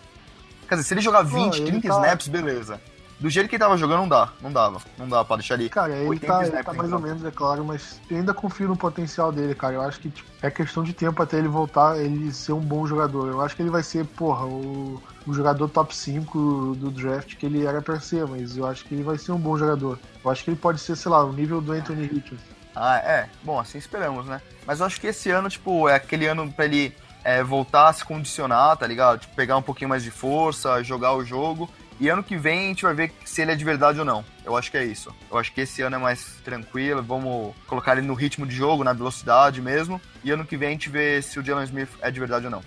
Quer 0.68 0.76
dizer, 0.76 0.88
se 0.88 0.94
ele 0.94 1.02
jogar 1.02 1.24
20, 1.24 1.60
pô, 1.60 1.66
30 1.66 1.88
tá... 1.88 1.96
snaps, 1.96 2.28
beleza. 2.28 2.82
Do 3.24 3.30
jeito 3.30 3.48
que 3.48 3.56
ele 3.56 3.64
tava 3.64 3.78
jogando, 3.78 4.00
não 4.00 4.08
dá. 4.10 4.34
Não 4.42 4.52
dava. 4.52 4.82
Não 4.98 5.08
dá 5.08 5.24
pra 5.24 5.38
deixar 5.38 5.54
ele. 5.54 5.70
Cara, 5.70 5.94
ele 5.94 6.20
tá, 6.20 6.46
ele 6.46 6.62
tá 6.62 6.74
mais 6.74 6.92
ou 6.92 7.00
menos, 7.00 7.24
é 7.24 7.32
claro, 7.32 7.64
mas 7.64 8.02
eu 8.12 8.18
ainda 8.18 8.34
confio 8.34 8.68
no 8.68 8.76
potencial 8.76 9.32
dele, 9.32 9.56
cara. 9.56 9.76
Eu 9.76 9.82
acho 9.82 9.98
que 10.02 10.10
tipo, 10.10 10.30
é 10.42 10.52
questão 10.52 10.84
de 10.84 10.92
tempo 10.92 11.24
até 11.24 11.38
ele 11.38 11.48
voltar, 11.48 11.98
ele 11.98 12.34
ser 12.34 12.52
um 12.52 12.60
bom 12.60 12.86
jogador. 12.86 13.30
Eu 13.30 13.40
acho 13.40 13.56
que 13.56 13.62
ele 13.62 13.70
vai 13.70 13.82
ser, 13.82 14.04
porra, 14.04 14.46
o, 14.46 15.02
o 15.26 15.34
jogador 15.34 15.70
top 15.70 15.96
5 15.96 16.76
do 16.76 16.92
draft 16.92 17.38
que 17.38 17.46
ele 17.46 17.66
era 17.66 17.82
pra 17.82 17.98
ser, 17.98 18.28
mas 18.28 18.58
eu 18.58 18.68
acho 18.68 18.84
que 18.84 18.94
ele 18.94 19.04
vai 19.04 19.18
ser 19.18 19.32
um 19.32 19.40
bom 19.40 19.58
jogador. 19.58 19.98
Eu 20.22 20.30
acho 20.30 20.44
que 20.44 20.50
ele 20.50 20.58
pode 20.58 20.82
ser, 20.82 20.98
sei 20.98 21.10
lá, 21.10 21.24
o 21.24 21.32
nível 21.32 21.62
do 21.62 21.72
Anthony 21.72 22.08
Richards. 22.08 22.44
Ah, 22.76 22.98
é. 22.98 23.30
Bom, 23.42 23.58
assim 23.58 23.78
esperamos, 23.78 24.26
né? 24.26 24.42
Mas 24.68 24.82
eu 24.82 24.86
acho 24.86 25.00
que 25.00 25.08
esse 25.08 25.32
ano, 25.32 25.48
tipo, 25.48 25.88
é 25.88 25.96
aquele 25.96 26.28
ano 26.28 26.52
pra 26.52 26.66
ele 26.66 26.94
é, 27.24 27.42
voltar 27.42 27.88
a 27.88 27.94
se 27.94 28.04
condicionar, 28.04 28.76
tá 28.76 28.86
ligado? 28.86 29.20
Tipo, 29.20 29.34
pegar 29.34 29.56
um 29.56 29.62
pouquinho 29.62 29.88
mais 29.88 30.04
de 30.04 30.12
força, 30.12 30.84
jogar 30.84 31.14
o 31.14 31.24
jogo 31.24 31.70
e 32.00 32.10
ano 32.10 32.24
que 32.24 32.36
vem 32.36 32.60
a 32.60 32.68
gente 32.70 32.84
vai 32.84 32.94
ver 32.94 33.14
se 33.24 33.42
ele 33.42 33.52
é 33.52 33.56
de 33.56 33.64
verdade 33.64 34.00
ou 34.00 34.06
não. 34.06 34.26
Eu 34.44 34.58
acho 34.58 34.70
que 34.72 34.78
é 34.78 34.84
isso. 34.84 35.14
Eu 35.30 35.38
acho 35.38 35.54
que 35.54 35.62
esse 35.62 35.82
ano 35.82 35.96
é 35.96 36.00
mais 36.00 36.42
tranquilo, 36.44 37.02
vamos 37.02 37.56
colocar 37.68 37.98
ele 37.98 38.06
no 38.06 38.14
ritmo 38.14 38.46
de 38.46 38.56
jogo, 38.56 38.84
na 38.84 38.94
velocidade 38.94 39.62
mesmo. 39.62 40.02
E 40.24 40.32
ano 40.32 40.46
que 40.46 40.58
vem 40.58 40.70
a 40.70 40.72
gente 40.72 40.90
vê 40.90 41.22
se 41.22 41.40
o 41.40 41.44
Jalen 41.44 41.66
Smith 41.66 41.90
é 42.02 42.12
de 42.12 42.20
verdade 42.20 42.46
ou 42.46 42.52
não. 42.52 42.64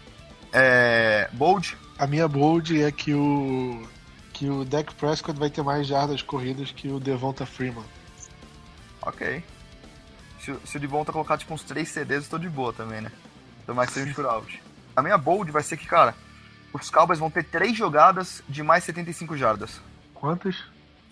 É... 0.53 1.29
Bold? 1.33 1.77
A 1.99 2.07
minha 2.07 2.29
bold 2.29 2.83
é 2.83 2.93
que 2.93 3.13
o 3.13 3.87
que 4.33 4.51
o 4.51 4.67
Dak 4.67 4.95
Prescott 4.95 5.39
vai 5.39 5.49
ter 5.49 5.63
mais 5.63 5.87
jardas 5.87 6.21
corridas 6.21 6.71
que 6.71 6.89
o 6.89 7.01
Devonta 7.01 7.47
Freeman. 7.47 7.85
Ok. 9.01 9.43
Se, 10.41 10.55
se 10.63 10.77
o 10.77 10.81
Devonta 10.81 11.11
colocar 11.11 11.39
tipo 11.39 11.55
uns 11.55 11.63
3 11.63 11.89
CDs, 11.89 12.25
eu 12.25 12.31
tô 12.31 12.39
de 12.39 12.49
boa 12.49 12.71
também, 12.71 13.01
né? 13.01 13.11
Tomar 13.65 13.87
que 13.87 13.95
seja 13.95 14.21
um 14.21 14.27
out. 14.29 14.63
A 14.95 15.01
minha 15.01 15.17
bold 15.17 15.51
vai 15.51 15.63
ser 15.63 15.79
que, 15.79 15.87
cara, 15.87 16.15
os 16.85 16.91
Cowboys 16.91 17.19
vão 17.19 17.31
ter 17.31 17.45
três 17.45 17.77
jogadas 17.77 18.43
de 18.49 18.63
mais 18.63 18.85
75 18.85 19.37
jardas. 19.37 19.81
Quantas? 20.15 20.65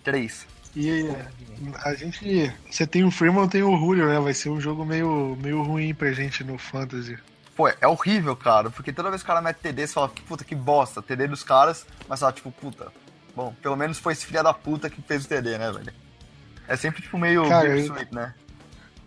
Três. 0.03 0.45
E 0.75 1.07
a 1.83 1.93
gente. 1.95 2.53
Você 2.69 2.85
tem 2.85 3.03
o 3.05 3.11
Freeman, 3.11 3.47
tem 3.47 3.63
o 3.63 3.77
Julio, 3.77 4.07
né? 4.07 4.19
Vai 4.19 4.33
ser 4.33 4.49
um 4.49 4.59
jogo 4.59 4.83
meio, 4.85 5.37
meio 5.41 5.63
ruim 5.63 5.93
pra 5.93 6.11
gente 6.11 6.43
no 6.43 6.57
Fantasy. 6.57 7.17
Pô, 7.55 7.69
é 7.69 7.87
horrível, 7.87 8.35
cara, 8.35 8.69
porque 8.69 8.91
toda 8.91 9.09
vez 9.09 9.21
que 9.21 9.25
o 9.25 9.27
cara 9.27 9.41
mete 9.41 9.57
TD, 9.57 9.87
você 9.87 9.93
fala, 9.93 10.09
puta, 10.27 10.43
que 10.43 10.53
bosta, 10.53 11.01
TD 11.01 11.27
dos 11.27 11.41
caras, 11.41 11.87
mas 12.05 12.19
fala, 12.19 12.33
tipo, 12.33 12.51
puta, 12.51 12.91
bom, 13.33 13.55
pelo 13.61 13.77
menos 13.77 13.97
foi 13.97 14.11
esse 14.11 14.25
filho 14.25 14.43
da 14.43 14.53
puta 14.53 14.89
que 14.89 15.01
fez 15.01 15.23
o 15.23 15.27
TD, 15.29 15.57
né, 15.57 15.71
velho? 15.71 15.93
É 16.67 16.75
sempre, 16.75 17.01
tipo, 17.01 17.17
meio 17.17 17.47
cara, 17.47 17.69
eu... 17.69 17.95
né? 18.11 18.33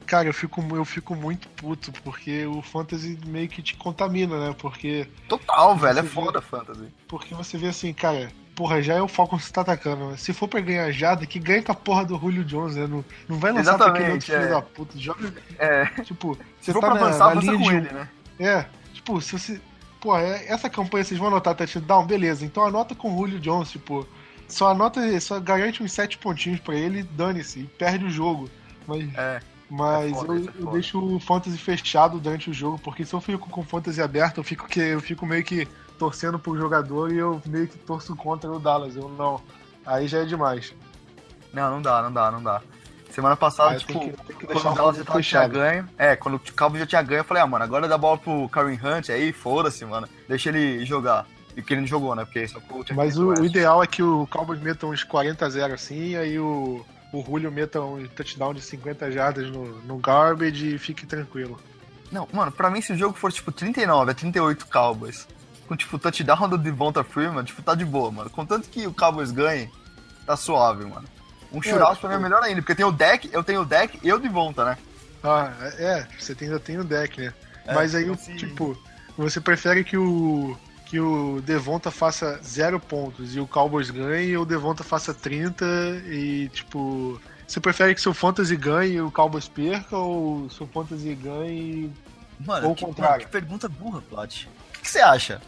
Cara, 0.09 0.27
eu 0.27 0.33
fico, 0.33 0.65
eu 0.75 0.87
fico 0.87 1.15
muito 1.15 1.47
puto, 1.51 1.93
porque 2.03 2.47
o 2.47 2.63
fantasy 2.63 3.19
meio 3.27 3.47
que 3.47 3.61
te 3.61 3.77
contamina, 3.77 4.49
né? 4.49 4.57
Porque. 4.59 5.07
Total, 5.29 5.77
velho, 5.77 5.99
é 5.99 6.03
foda 6.03 6.41
fantasy. 6.41 6.89
Porque 7.07 7.35
você 7.35 7.59
vê 7.59 7.69
assim, 7.69 7.93
cara, 7.93 8.33
porra, 8.57 8.81
já 8.81 8.95
é 8.95 9.03
o 9.03 9.07
Falcon 9.07 9.37
que 9.37 9.53
tá 9.53 9.61
atacando. 9.61 10.09
Né? 10.09 10.17
Se 10.17 10.33
for 10.33 10.49
pra 10.49 10.61
ganhar 10.61 10.91
Jada, 10.91 11.27
que 11.27 11.39
ganha 11.39 11.63
com 11.63 11.73
a 11.73 11.75
porra 11.75 12.07
do 12.07 12.19
Julio 12.19 12.43
Jones, 12.43 12.75
né? 12.75 12.87
Não, 12.87 13.05
não 13.29 13.39
vai 13.39 13.53
lançar 13.53 13.75
Exatamente, 13.75 13.93
pra 13.93 14.01
aquele 14.01 14.13
outro 14.15 14.33
é. 14.33 14.39
filho 14.39 14.51
da 14.51 14.63
puta. 14.63 14.99
Joga. 14.99 15.35
É. 15.59 15.85
Tipo, 16.03 16.39
você 16.59 16.73
tá 16.73 16.81
pra 16.81 16.95
na, 16.95 17.01
avançar, 17.01 17.35
na 17.35 17.41
linha 17.43 17.59
de. 17.59 17.69
Ele, 17.69 17.93
né? 17.93 18.09
É, 18.41 18.65
tipo, 18.95 19.21
se 19.21 19.39
você. 19.39 19.61
Pô, 20.01 20.17
é, 20.17 20.47
essa 20.47 20.71
campanha 20.71 21.05
vocês 21.05 21.21
vão 21.21 21.29
anotar 21.29 21.55
touchdown, 21.55 22.07
beleza. 22.07 22.47
Então 22.47 22.65
anota 22.65 22.95
com 22.95 23.15
o 23.15 23.19
Julio 23.19 23.39
Jones, 23.39 23.71
tipo. 23.71 24.09
Só 24.49 24.69
anota, 24.69 25.21
só 25.21 25.39
garante 25.39 25.83
uns 25.83 25.93
sete 25.93 26.17
pontinhos 26.17 26.61
pra 26.61 26.75
ele, 26.75 27.03
dane-se, 27.03 27.61
e 27.61 27.65
perde 27.65 28.07
o 28.07 28.11
jogo. 28.11 28.49
Mas. 28.87 29.07
É. 29.15 29.43
Mas 29.71 30.11
é 30.11 30.15
foda, 30.15 30.35
eu, 30.35 30.39
é 30.39 30.53
eu, 30.59 30.67
deixo 30.73 30.99
o 30.99 31.21
fantasy 31.21 31.59
fechado 31.59 32.19
durante 32.19 32.51
o 32.51 32.55
jogo, 32.55 32.79
porque 32.79 33.05
se 33.05 33.15
eu 33.15 33.21
fico 33.21 33.49
com 33.51 33.61
o 33.61 33.65
fantasy 33.65 34.01
aberto, 34.01 34.39
eu 34.39 34.45
fico, 34.45 34.67
que, 34.67 34.81
eu 34.81 35.01
fico 35.01 35.27
meio 35.27 35.45
que 35.45 35.69
torcendo 35.99 36.39
pro 36.39 36.57
jogador 36.57 37.13
e 37.13 37.19
eu 37.19 37.43
meio 37.45 37.69
que 37.69 37.77
torço 37.79 38.17
contra 38.17 38.51
o 38.51 38.59
Dallas. 38.59 38.97
Eu 38.97 39.09
não. 39.09 39.41
Aí 39.85 40.09
já 40.09 40.19
é 40.19 40.25
demais. 40.25 40.75
Não, 41.53 41.71
não 41.71 41.83
dá, 41.83 42.03
não 42.03 42.13
dá, 42.13 42.31
não 42.31 42.43
dá. 42.43 42.63
Semana 43.11 43.37
passada, 43.37 43.75
ah, 43.75 43.79
tipo, 43.79 44.01
que, 44.01 44.35
que 44.35 44.47
quando 44.47 44.71
o 44.71 44.75
Dallas 44.75 44.97
já 44.97 45.21
tinha 45.21 45.49
ganho. 45.49 45.89
É, 45.99 46.15
quando 46.15 46.37
o 46.37 46.41
Calvin 46.53 46.79
já 46.79 46.87
tinha 46.87 47.03
ganho, 47.03 47.21
eu 47.21 47.25
falei, 47.25 47.43
ah, 47.43 47.47
mano, 47.47 47.65
agora 47.65 47.89
dá 47.89 47.99
bola 47.99 48.17
pro 48.17 48.49
Karen 48.49 48.79
Hunt 48.83 49.11
aí, 49.11 49.33
foda-se, 49.33 49.85
mano. 49.85 50.09
Deixa 50.29 50.51
ele 50.51 50.85
jogar. 50.85 51.27
E 51.57 51.63
que 51.63 51.75
ele 51.75 51.81
não 51.81 51.89
jogou, 51.89 52.15
né? 52.15 52.25
Porque 52.25 52.47
só 52.47 52.61
Mas 52.95 53.19
o, 53.19 53.31
o, 53.31 53.45
ideal 53.45 53.83
é 53.83 53.87
que 53.87 54.03
o 54.03 54.27
Cowboys 54.29 54.61
meta 54.61 54.87
uns 54.87 55.03
40 55.03 55.45
a 55.45 55.51
0 55.51 55.75
assim, 55.75 56.15
aí 56.15 56.39
o, 56.39 56.87
o 57.13 57.23
Julio 57.23 57.51
meta 57.51 57.81
um 57.81 58.07
touchdown 58.07 58.53
de 58.53 58.61
50 58.61 59.11
jardas 59.11 59.51
no, 59.51 59.81
no 59.83 59.99
garbage 59.99 60.75
e 60.75 60.79
fique 60.79 61.07
tranquilo. 61.07 61.59
Não, 62.11 62.29
mano, 62.33 62.53
pra 62.53 62.71
mim 62.71 62.81
se 62.81 62.93
o 62.93 62.97
jogo 62.97 63.17
for 63.17 63.33
tipo 63.33 63.53
39 63.53 64.11
a 64.11 64.15
38 64.15 64.67
Cowboys, 64.67 65.27
com 65.67 65.77
tipo 65.77 65.99
touchdown 65.99 66.49
do 66.49 66.59
Devonta 66.59 67.05
Freeman, 67.05 67.45
tipo, 67.45 67.63
tá 67.63 67.75
de 67.75 67.85
boa, 67.85 68.11
mano. 68.11 68.31
Contanto 68.31 68.69
que 68.69 68.87
o 68.87 68.95
Cowboys 68.95 69.31
ganhe, 69.31 69.71
tá 70.27 70.37
suave, 70.37 70.85
mano. 70.85 71.07
Um 71.53 71.63
shootout 71.63 71.97
é, 71.97 72.01
pra 72.01 72.11
mim 72.11 72.17
é 72.17 72.19
melhor 72.19 72.43
ainda, 72.43 72.61
porque 72.61 72.75
tem 72.75 72.85
o 72.85 72.93
deck, 72.93 73.29
eu 73.33 73.43
tenho 73.43 73.63
o 73.63 73.65
deck 73.65 73.99
e 74.03 74.13
o 74.13 74.19
Devonta, 74.19 74.65
né? 74.65 74.79
Ah, 75.23 75.53
é, 75.79 76.07
você 76.19 76.37
ainda 76.41 76.61
tem 76.61 76.79
o 76.79 76.85
deck, 76.85 77.21
né? 77.21 77.33
É, 77.67 77.75
Mas 77.75 77.95
aí, 77.95 78.09
assim... 78.11 78.37
tipo, 78.37 78.77
você 79.17 79.41
prefere 79.41 79.83
que 79.83 79.97
o 79.97 80.57
que 80.89 80.99
o 80.99 81.41
Devonta 81.43 81.91
faça 81.91 82.41
zero 82.43 82.81
pontos 82.81 83.37
e 83.37 83.41
o 83.41 83.47
Cowboys 83.47 83.91
ganhe, 83.91 84.37
ou 84.37 84.43
o 84.43 84.47
Devonta 84.47 84.83
faça 84.83 85.13
30 85.15 85.65
e, 86.07 86.49
tipo. 86.53 87.21
Você 87.47 87.61
prefere 87.61 87.95
que 87.95 88.01
seu 88.03 88.13
Fantasy 88.13 88.55
ganhe 88.57 88.95
e 88.95 89.01
o 89.01 89.11
Cowboys 89.11 89.49
perca, 89.49 89.97
ou 89.97 90.51
seu 90.51 90.67
Fantasy 90.67 91.15
ganhe 91.15 91.91
Mano, 92.41 92.67
ou 92.67 92.73
o 92.73 92.77
contrário? 92.77 93.13
Mano, 93.17 93.25
que 93.25 93.31
pergunta 93.31 93.69
burra, 93.71 94.03
Plat. 94.03 94.45
O 94.45 94.81
que, 94.83 94.89
você 94.89 95.01
acha? 95.01 95.41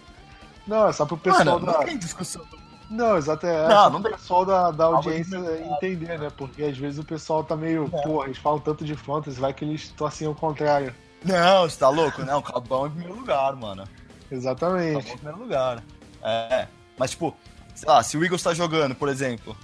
Não, 0.66 0.88
é 0.88 0.92
só 0.94 1.04
pro 1.04 1.18
pessoal 1.18 1.44
Mano, 1.60 1.66
da. 1.66 1.72
não 1.72 1.84
tem 1.84 1.98
discussão. 1.98 2.42
Não, 2.90 3.16
exato, 3.18 3.46
é 3.46 3.68
Não, 3.68 3.70
só 3.84 3.90
não 3.90 4.00
pro 4.00 4.10
tem- 4.10 4.18
pessoal 4.18 4.44
da, 4.46 4.70
da 4.70 4.84
audiência 4.86 5.36
entender, 5.76 6.18
né? 6.18 6.28
Porque 6.36 6.62
às 6.64 6.76
vezes 6.76 6.98
o 6.98 7.04
pessoal 7.04 7.44
tá 7.44 7.54
meio, 7.54 7.88
É. 7.92 8.02
porra, 8.02 8.26
eles 8.26 8.38
falam 8.38 8.58
tanto 8.60 8.82
de 8.84 8.94
fantasy, 8.96 9.38
vai 9.38 9.52
que 9.52 9.64
eles 9.64 9.88
torcem 9.90 10.26
ao 10.26 10.34
contrário. 10.34 10.94
Não, 11.24 11.68
você 11.68 11.78
tá 11.78 11.88
louco? 11.90 12.22
Não, 12.24 12.40
Cabão 12.40 12.86
em 12.86 12.90
primeiro 12.90 13.14
lugar, 13.16 13.54
mano. 13.56 13.84
Exatamente. 14.30 15.10
Em 15.10 15.16
primeiro 15.16 15.38
lugar. 15.40 15.82
É. 16.22 16.66
Mas, 16.96 17.10
tipo, 17.12 17.36
sei 17.74 17.88
lá, 17.88 18.02
se 18.02 18.16
o 18.16 18.24
Eagles 18.24 18.42
tá 18.42 18.54
jogando, 18.54 18.94
por 18.94 19.08
exemplo. 19.08 19.56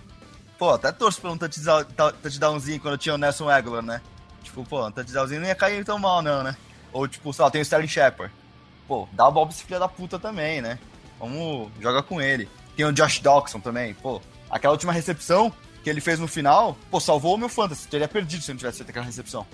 Pô, 0.58 0.70
até 0.70 0.90
torço 0.90 1.20
pra 1.20 1.30
um 1.30 1.38
touchdownzinho 1.38 2.80
quando 2.80 2.96
tinha 2.96 3.14
o 3.14 3.18
Nelson 3.18 3.48
Aguilar, 3.48 3.82
né? 3.82 4.00
Tipo, 4.42 4.64
pô, 4.64 4.86
um 4.86 4.90
touchdownzinho 4.90 5.40
não 5.40 5.48
ia 5.48 5.54
cair 5.54 5.84
tão 5.84 5.98
mal, 5.98 6.22
não, 6.22 6.42
né? 6.42 6.56
Ou, 6.92 7.06
tipo, 7.06 7.32
sei 7.32 7.44
lá, 7.44 7.50
tem 7.50 7.60
o 7.60 7.62
Sterling 7.62 7.88
Shepard. 7.88 8.32
Pô, 8.88 9.06
dá 9.12 9.26
a 9.26 9.30
bola 9.30 9.46
pra 9.46 9.54
esse 9.54 9.64
filho 9.64 9.78
da 9.78 9.88
puta 9.88 10.18
também, 10.18 10.62
né? 10.62 10.78
Vamos, 11.18 11.70
joga 11.80 12.02
com 12.02 12.22
ele. 12.22 12.48
Tem 12.74 12.86
o 12.86 12.92
Josh 12.92 13.20
Dawson 13.20 13.60
também, 13.60 13.94
pô. 13.94 14.20
Aquela 14.48 14.72
última 14.72 14.92
recepção 14.92 15.52
que 15.82 15.90
ele 15.90 16.00
fez 16.00 16.18
no 16.18 16.26
final, 16.26 16.76
pô, 16.90 16.98
salvou 17.00 17.34
o 17.34 17.38
meu 17.38 17.48
fantasy. 17.48 17.86
Teria 17.88 18.08
perdido 18.08 18.42
se 18.42 18.50
não 18.50 18.56
tivesse 18.56 18.78
feito 18.78 18.90
aquela 18.90 19.04
recepção. 19.04 19.46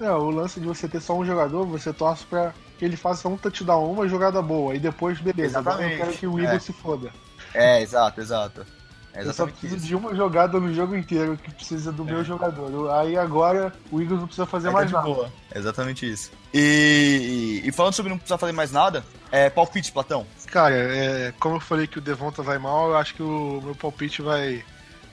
É, 0.00 0.10
o 0.10 0.30
lance 0.30 0.58
de 0.58 0.66
você 0.66 0.88
ter 0.88 1.00
só 1.00 1.16
um 1.16 1.24
jogador, 1.24 1.64
você 1.66 1.92
torce 1.92 2.24
pra 2.24 2.52
que 2.82 2.86
ele 2.86 2.96
faça 2.96 3.28
um 3.28 3.36
touchdown, 3.36 3.92
uma 3.92 4.08
jogada 4.08 4.42
boa, 4.42 4.74
e 4.74 4.80
depois, 4.80 5.20
beleza, 5.20 5.60
agora 5.60 5.88
eu 5.88 5.98
quero 5.98 6.12
que 6.14 6.26
o 6.26 6.36
Eagles 6.40 6.56
É. 6.64 6.66
se 6.66 6.72
foda. 6.72 7.12
É, 7.54 7.80
exato, 7.80 8.20
exato. 8.20 8.66
É 9.14 9.22
eu 9.22 9.32
só 9.32 9.46
preciso 9.46 9.76
isso. 9.76 9.86
de 9.86 9.94
uma 9.94 10.12
jogada 10.16 10.58
no 10.58 10.74
jogo 10.74 10.96
inteiro 10.96 11.36
que 11.36 11.52
precisa 11.52 11.92
do 11.92 12.04
meu 12.04 12.24
jogador. 12.24 12.90
Aí 12.90 13.16
agora 13.16 13.72
o 13.92 14.00
Eagles 14.00 14.18
não 14.18 14.26
precisa 14.26 14.46
fazer 14.46 14.66
Aí 14.68 14.74
mais 14.74 14.90
tá 14.90 15.00
de 15.00 15.06
nada. 15.06 15.14
boa. 15.14 15.32
É 15.52 15.58
exatamente 15.60 16.10
isso. 16.10 16.32
E, 16.52 17.62
e 17.64 17.70
falando 17.70 17.92
sobre 17.92 18.10
não 18.10 18.18
precisar 18.18 18.38
fazer 18.38 18.52
mais 18.52 18.72
nada, 18.72 19.04
é 19.30 19.48
palpite, 19.48 19.92
Platão. 19.92 20.26
Cara, 20.46 20.74
é, 20.74 21.32
como 21.38 21.54
eu 21.56 21.60
falei 21.60 21.86
que 21.86 21.98
o 21.98 22.00
Devonta 22.00 22.42
vai 22.42 22.58
mal, 22.58 22.88
eu 22.88 22.96
acho 22.96 23.14
que 23.14 23.22
o 23.22 23.60
meu 23.62 23.76
palpite 23.76 24.22
vai 24.22 24.64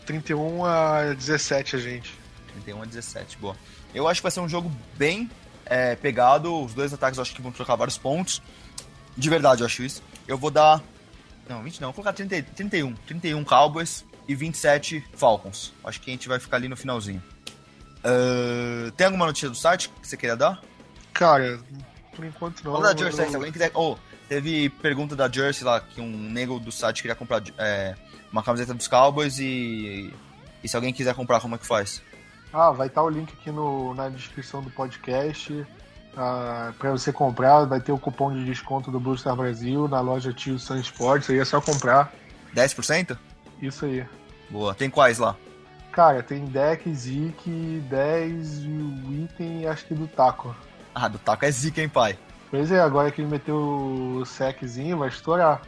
31 0.08 0.66
a 0.66 1.14
17 1.14 1.76
a 1.76 1.80
gente. 1.80 2.18
31 2.54 2.82
a 2.82 2.86
17, 2.86 3.38
boa. 3.38 3.56
Eu 3.94 4.08
acho 4.08 4.22
que 4.22 4.24
vai 4.24 4.32
ser 4.32 4.40
um 4.40 4.50
jogo 4.50 4.72
bem 4.98 5.30
é, 5.70 5.96
pegado. 5.96 6.64
Os 6.64 6.74
dois 6.74 6.94
ataques 6.94 7.18
eu 7.18 7.22
acho 7.22 7.34
que 7.34 7.42
vão 7.42 7.52
trocar 7.52 7.76
vários 7.76 7.98
pontos. 7.98 8.42
De 9.16 9.30
verdade, 9.30 9.62
eu 9.62 9.66
acho 9.66 9.84
isso. 9.84 10.02
Eu 10.28 10.38
vou 10.38 10.50
dar. 10.52 10.82
Não, 11.48 11.64
20 11.64 11.80
não, 11.82 11.88
vou 11.90 11.94
colocar 11.96 12.14
30, 12.14 12.44
31. 12.56 12.94
31 13.08 13.44
Cowboys 13.44 14.06
e 14.28 14.36
27 14.36 15.04
Falcons. 15.16 15.74
Acho 15.84 16.00
que 16.02 16.10
a 16.10 16.14
gente 16.14 16.28
vai 16.28 16.40
ficar 16.40 16.58
ali 16.58 16.68
no 16.68 16.78
finalzinho. 16.78 17.22
Ahn, 18.04 18.92
tem 18.96 19.06
alguma 19.08 19.26
notícia 19.26 19.50
do 19.50 19.56
site 19.56 19.90
que 20.02 20.08
você 20.08 20.16
queira 20.16 20.36
dar? 20.38 20.62
Cara, 21.14 21.60
por 22.16 22.24
enquanto 22.26 22.64
não. 22.64 22.74
Fala 22.74 22.94
da 22.94 22.98
Jersey, 23.00 23.26
eu- 23.26 23.30
se 23.30 23.36
alguém 23.36 23.52
quiser. 23.52 23.72
Oh, 23.74 23.98
teve 24.30 24.70
pergunta 24.70 25.16
da 25.16 25.30
Jersey 25.30 25.64
lá, 25.66 25.82
que 25.82 26.00
um 26.00 26.08
nego 26.30 26.60
do 26.60 26.72
site 26.72 27.02
queria 27.02 27.16
comprar 27.16 27.42
é, 27.58 27.96
uma 28.32 28.44
camiseta 28.44 28.74
dos 28.74 28.88
Cowboys 28.88 29.38
e. 29.40 30.14
E 30.64 30.68
se 30.68 30.76
alguém 30.76 30.94
quiser 30.94 31.16
comprar, 31.16 31.40
como 31.40 31.56
é 31.56 31.58
que 31.58 31.66
faz? 31.66 32.02
Ah, 32.52 32.72
vai 32.72 32.88
estar 32.88 33.04
o 33.04 33.10
link 33.10 33.32
aqui 33.34 33.52
no, 33.52 33.94
na 33.94 34.10
descrição 34.10 34.62
do 34.62 34.70
podcast. 34.72 35.66
Ah, 36.18 36.74
para 36.78 36.92
você 36.92 37.14
comprar, 37.14 37.66
vai 37.66 37.80
ter 37.80 37.92
o 37.92 37.98
cupom 37.98 38.34
de 38.34 38.44
desconto 38.44 38.92
do 38.92 39.00
Blue 39.00 39.18
Star 39.18 39.36
Brasil 39.36 39.88
na 39.88 40.02
loja 40.02 40.34
Tio 40.34 40.58
Sun 40.58 40.78
Sports. 40.78 41.30
Aí 41.30 41.40
é 41.40 41.46
só 41.46 41.62
comprar. 41.62 42.12
10%? 42.56 43.18
Isso 43.62 43.86
aí. 43.86 44.06
Boa. 44.50 44.74
Tem 44.74 44.90
quais 44.90 45.20
lá? 45.20 45.36
Cara, 45.92 46.24
tem 46.24 46.46
deck, 46.46 46.92
Zik, 46.94 47.84
10 47.90 48.60
e 48.60 48.68
o 48.68 49.24
item, 49.24 49.68
acho 49.68 49.86
que 49.86 49.94
do 49.94 50.08
taco. 50.08 50.56
Ah, 50.94 51.08
do 51.08 51.18
taco 51.18 51.46
é 51.46 51.52
zica, 51.52 51.82
hein, 51.82 51.90
pai? 51.90 52.18
Pois 52.50 52.72
é, 52.72 52.80
agora 52.80 53.12
que 53.12 53.22
ele 53.22 53.30
meteu 53.30 53.56
o 53.58 54.26
seczinho, 54.26 54.98
vai 54.98 55.10
estourar. 55.10 55.62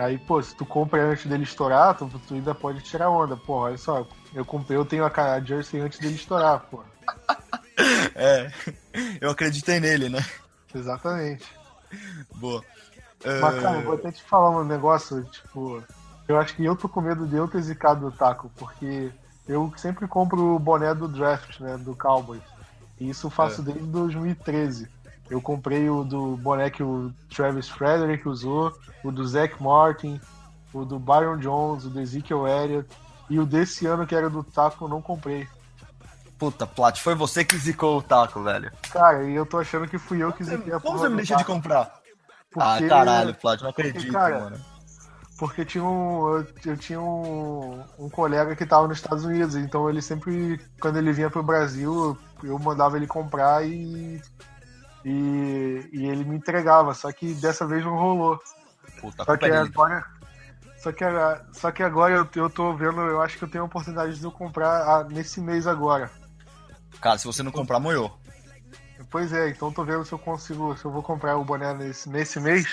Aí, 0.00 0.16
pô, 0.16 0.42
se 0.42 0.54
tu 0.54 0.64
compra 0.64 1.02
antes 1.02 1.26
dele 1.26 1.42
estourar, 1.42 1.94
tu, 1.94 2.08
tu 2.26 2.32
ainda 2.34 2.54
pode 2.54 2.80
tirar 2.80 3.10
onda. 3.10 3.36
Pô, 3.36 3.54
olha 3.54 3.76
só, 3.76 4.06
eu 4.34 4.44
comprei, 4.46 4.78
eu 4.78 4.84
tenho 4.84 5.04
a, 5.04 5.08
a 5.08 5.40
jersey 5.40 5.78
antes 5.78 5.98
dele 5.98 6.14
estourar, 6.14 6.60
pô. 6.70 6.82
É. 8.14 8.52
Eu 9.22 9.30
acreditei 9.30 9.80
nele, 9.80 10.10
né? 10.10 10.22
Exatamente. 10.74 11.46
Boa. 12.34 12.62
Mas, 13.24 13.60
cara, 13.60 13.78
eu 13.78 13.84
vou 13.84 13.94
até 13.94 14.12
te 14.12 14.22
falar 14.22 14.50
um 14.50 14.64
negócio, 14.64 15.24
tipo, 15.24 15.82
eu 16.28 16.38
acho 16.38 16.54
que 16.54 16.64
eu 16.64 16.76
tô 16.76 16.90
com 16.90 17.00
medo 17.00 17.26
de 17.26 17.36
eu 17.36 17.48
ter 17.48 17.62
zicado 17.62 18.06
o 18.06 18.12
taco, 18.12 18.50
porque 18.56 19.10
eu 19.48 19.72
sempre 19.78 20.06
compro 20.06 20.54
o 20.54 20.58
boné 20.58 20.94
do 20.94 21.08
draft, 21.08 21.58
né, 21.60 21.78
do 21.78 21.96
Cowboys. 21.96 22.42
E 22.98 23.08
isso 23.08 23.28
eu 23.28 23.30
faço 23.30 23.62
É. 23.62 23.64
desde 23.64 23.86
2013. 23.86 24.88
Eu 25.30 25.40
comprei 25.40 25.88
o 25.88 26.02
do 26.02 26.36
boné 26.36 26.68
que 26.70 26.82
o 26.82 27.12
Travis 27.34 27.68
Frederick 27.68 28.28
usou, 28.28 28.76
o 29.04 29.12
do 29.12 29.26
Zach 29.26 29.62
Martin, 29.62 30.20
o 30.72 30.84
do 30.84 30.98
Byron 30.98 31.36
Jones, 31.38 31.84
o 31.84 31.90
do 31.90 32.00
Ezekiel 32.00 32.46
Elliott, 32.48 32.88
e 33.28 33.38
o 33.38 33.46
desse 33.46 33.86
ano 33.86 34.06
que 34.06 34.14
era 34.14 34.28
do 34.28 34.42
taco 34.42 34.84
eu 34.84 34.88
não 34.88 35.00
comprei. 35.00 35.46
Puta, 36.36 36.66
Plat, 36.66 36.98
foi 37.00 37.14
você 37.14 37.44
que 37.44 37.56
zicou 37.56 37.98
o 37.98 38.02
taco, 38.02 38.42
velho. 38.42 38.72
Cara, 38.90 39.22
e 39.24 39.34
eu 39.34 39.46
tô 39.46 39.58
achando 39.58 39.86
que 39.86 39.98
fui 39.98 40.22
eu 40.22 40.32
que 40.32 40.42
ziquei 40.42 40.72
a 40.72 40.80
Como 40.80 40.98
você 40.98 41.08
me 41.08 41.16
deixa 41.16 41.36
de 41.36 41.44
taco, 41.44 41.52
comprar? 41.52 42.00
porque- 42.50 42.84
Ah, 42.84 42.88
caralho, 42.88 43.34
Plat, 43.34 43.60
não 43.62 43.70
acredito, 43.70 44.10
cara, 44.12 44.40
mano. 44.40 44.56
Porque 45.38 45.64
tinha 45.64 45.84
um, 45.84 46.28
eu, 46.38 46.46
eu 46.66 46.76
tinha 46.76 47.00
um, 47.00 47.82
um 47.98 48.10
colega 48.10 48.54
que 48.56 48.66
tava 48.66 48.88
nos 48.88 48.98
Estados 48.98 49.24
Unidos, 49.24 49.54
então 49.54 49.88
ele 49.88 50.02
sempre, 50.02 50.60
quando 50.80 50.96
ele 50.98 51.12
vinha 51.12 51.30
pro 51.30 51.42
Brasil, 51.42 52.18
eu, 52.42 52.50
eu 52.50 52.58
mandava 52.58 52.96
ele 52.96 53.06
comprar 53.06 53.64
e, 53.66 54.20
e, 55.04 55.88
e 55.92 56.06
ele 56.06 56.24
me 56.24 56.36
entregava, 56.36 56.94
só 56.94 57.10
que 57.12 57.34
dessa 57.34 57.66
vez 57.66 57.84
não 57.84 57.96
rolou. 57.96 58.40
Puta, 59.00 59.22
a 59.22 59.26
Só 59.26 59.36
que 59.36 59.46
é 59.46 59.56
agora, 59.56 60.04
só 60.78 60.92
que, 60.92 61.04
a- 61.04 61.44
só 61.52 61.70
que 61.70 61.82
agora 61.82 62.14
eu, 62.14 62.28
eu 62.36 62.50
tô 62.50 62.74
vendo, 62.74 63.00
eu 63.02 63.20
acho 63.20 63.38
que 63.38 63.44
eu 63.44 63.50
tenho 63.50 63.64
a 63.64 63.66
oportunidade 63.66 64.18
de 64.18 64.24
eu 64.24 64.32
comprar 64.32 64.82
ah, 64.82 65.04
nesse 65.04 65.40
mês 65.40 65.66
agora. 65.66 66.10
Cara, 67.00 67.18
se 67.18 67.26
você 67.26 67.42
não 67.42 67.50
comprar, 67.52 67.78
moiou. 67.80 68.18
Pois 69.10 69.32
é, 69.32 69.48
então 69.48 69.72
tô 69.72 69.84
vendo 69.84 70.04
se 70.04 70.12
eu 70.12 70.18
consigo, 70.18 70.76
se 70.76 70.84
eu 70.84 70.90
vou 70.90 71.02
comprar 71.02 71.36
o 71.36 71.44
boné 71.44 71.72
nesse, 71.74 72.08
nesse 72.08 72.38
mês. 72.38 72.66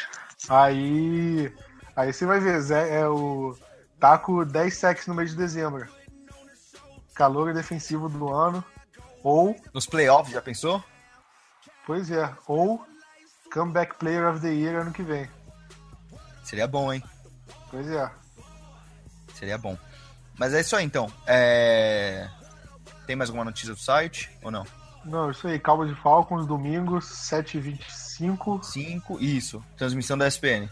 Aí. 0.50 1.54
Aí 1.96 2.14
você 2.14 2.26
vai 2.26 2.40
ver, 2.40 2.60
Zé, 2.62 3.00
é 3.00 3.08
o. 3.08 3.58
Taco 4.00 4.46
10 4.46 4.78
sacks 4.78 5.08
no 5.08 5.16
mês 5.16 5.32
de 5.32 5.38
dezembro. 5.38 5.88
Calor 7.16 7.54
defensivo 7.54 8.08
do 8.08 8.32
ano. 8.32 8.64
Ou, 9.24 9.56
Nos 9.74 9.88
playoffs, 9.88 10.32
já 10.32 10.42
pensou? 10.42 10.84
Pois 11.88 12.12
é, 12.12 12.32
ou 12.46 12.86
Comeback 13.52 13.96
Player 13.96 14.28
of 14.30 14.42
the 14.42 14.54
Year 14.54 14.80
ano 14.82 14.92
que 14.94 15.02
vem. 15.02 15.28
Seria 16.44 16.68
bom, 16.68 16.94
hein? 16.94 17.02
Pois 17.72 17.88
é. 17.90 18.12
Seria 19.34 19.58
bom. 19.58 19.76
Mas 20.38 20.54
é 20.54 20.62
isso 20.62 20.76
aí, 20.76 20.86
então. 20.86 21.12
É... 21.26 22.30
Tem 23.08 23.16
mais 23.16 23.30
alguma 23.30 23.46
notícia 23.46 23.74
do 23.74 23.80
site 23.80 24.30
ou 24.44 24.52
não? 24.52 24.66
Não, 25.04 25.32
isso 25.32 25.48
aí, 25.48 25.58
Cowboys 25.60 25.90
de 25.90 25.96
Falcons, 26.02 26.46
domingo, 26.46 26.98
7h25. 27.00 28.62
5, 28.64 29.20
isso. 29.22 29.64
Transmissão 29.78 30.18
da 30.18 30.28
SPN. 30.28 30.70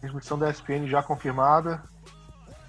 Transmissão 0.00 0.38
da 0.38 0.50
ESPN 0.50 0.88
já 0.88 1.02
confirmada. 1.02 1.82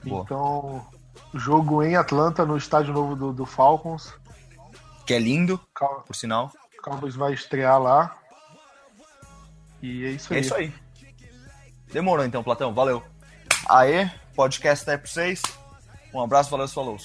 Boa. 0.04 0.22
Então, 0.24 0.86
jogo 1.34 1.82
em 1.82 1.96
Atlanta, 1.96 2.46
no 2.46 2.58
estádio 2.58 2.94
novo 2.94 3.16
do, 3.16 3.34
do 3.34 3.46
Falcons. 3.46 4.14
Que 5.06 5.14
é 5.16 5.20
lindo, 5.20 5.60
Cow- 5.74 6.02
por 6.02 6.16
sinal. 6.16 6.52
Cowboys 6.84 7.16
vai 7.16 7.34
estrear 7.34 7.82
lá. 7.82 8.16
E 9.82 10.06
é 10.06 10.10
isso 10.10 10.34
aí. 10.34 10.38
É 10.38 10.42
isso 10.42 10.56
aí. 10.56 10.74
Demorou 11.92 12.26
então, 12.26 12.44
Platão. 12.44 12.74
Valeu. 12.74 13.02
Aê, 13.70 14.10
podcast 14.36 14.90
é 14.90 14.98
pra 14.98 15.08
vocês. 15.08 15.42
Um 16.14 16.22
abraço, 16.22 16.52
valeu, 16.52 16.68
falou. 16.68 16.98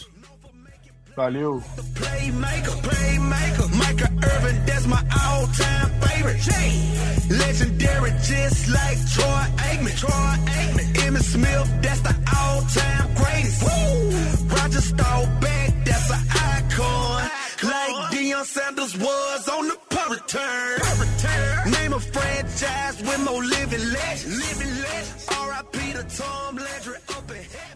Valeu. 1.17 1.63
Legendary, 7.31 8.11
just 8.23 8.69
like 8.69 8.99
Troy 9.13 9.45
Aikman. 9.69 9.95
Troy 9.97 10.11
Aikman, 10.11 10.87
Emmitt 11.07 11.25
Smith, 11.25 11.83
that's 11.83 12.01
the 12.01 12.15
all-time 12.35 13.15
greatest. 13.15 13.63
Woo! 13.63 14.49
Roger 14.49 14.81
Staubach, 14.81 15.38
Deion 18.39 18.45
Sanders 18.45 18.97
was 18.97 19.49
on 19.49 19.67
the 19.67 19.77
punt 19.91 20.11
return. 20.11 21.73
Name 21.73 21.93
a 21.93 21.99
franchise 21.99 23.03
with 23.03 23.25
more 23.25 23.43
living 23.43 23.81
legends. 23.93 24.27
Living 24.27 24.75
legends. 24.83 25.27
R.I.P. 25.29 25.93
to 25.93 26.03
Tom 26.17 26.57
Landry 26.57 26.97
up 27.09 27.31
heaven. 27.31 27.68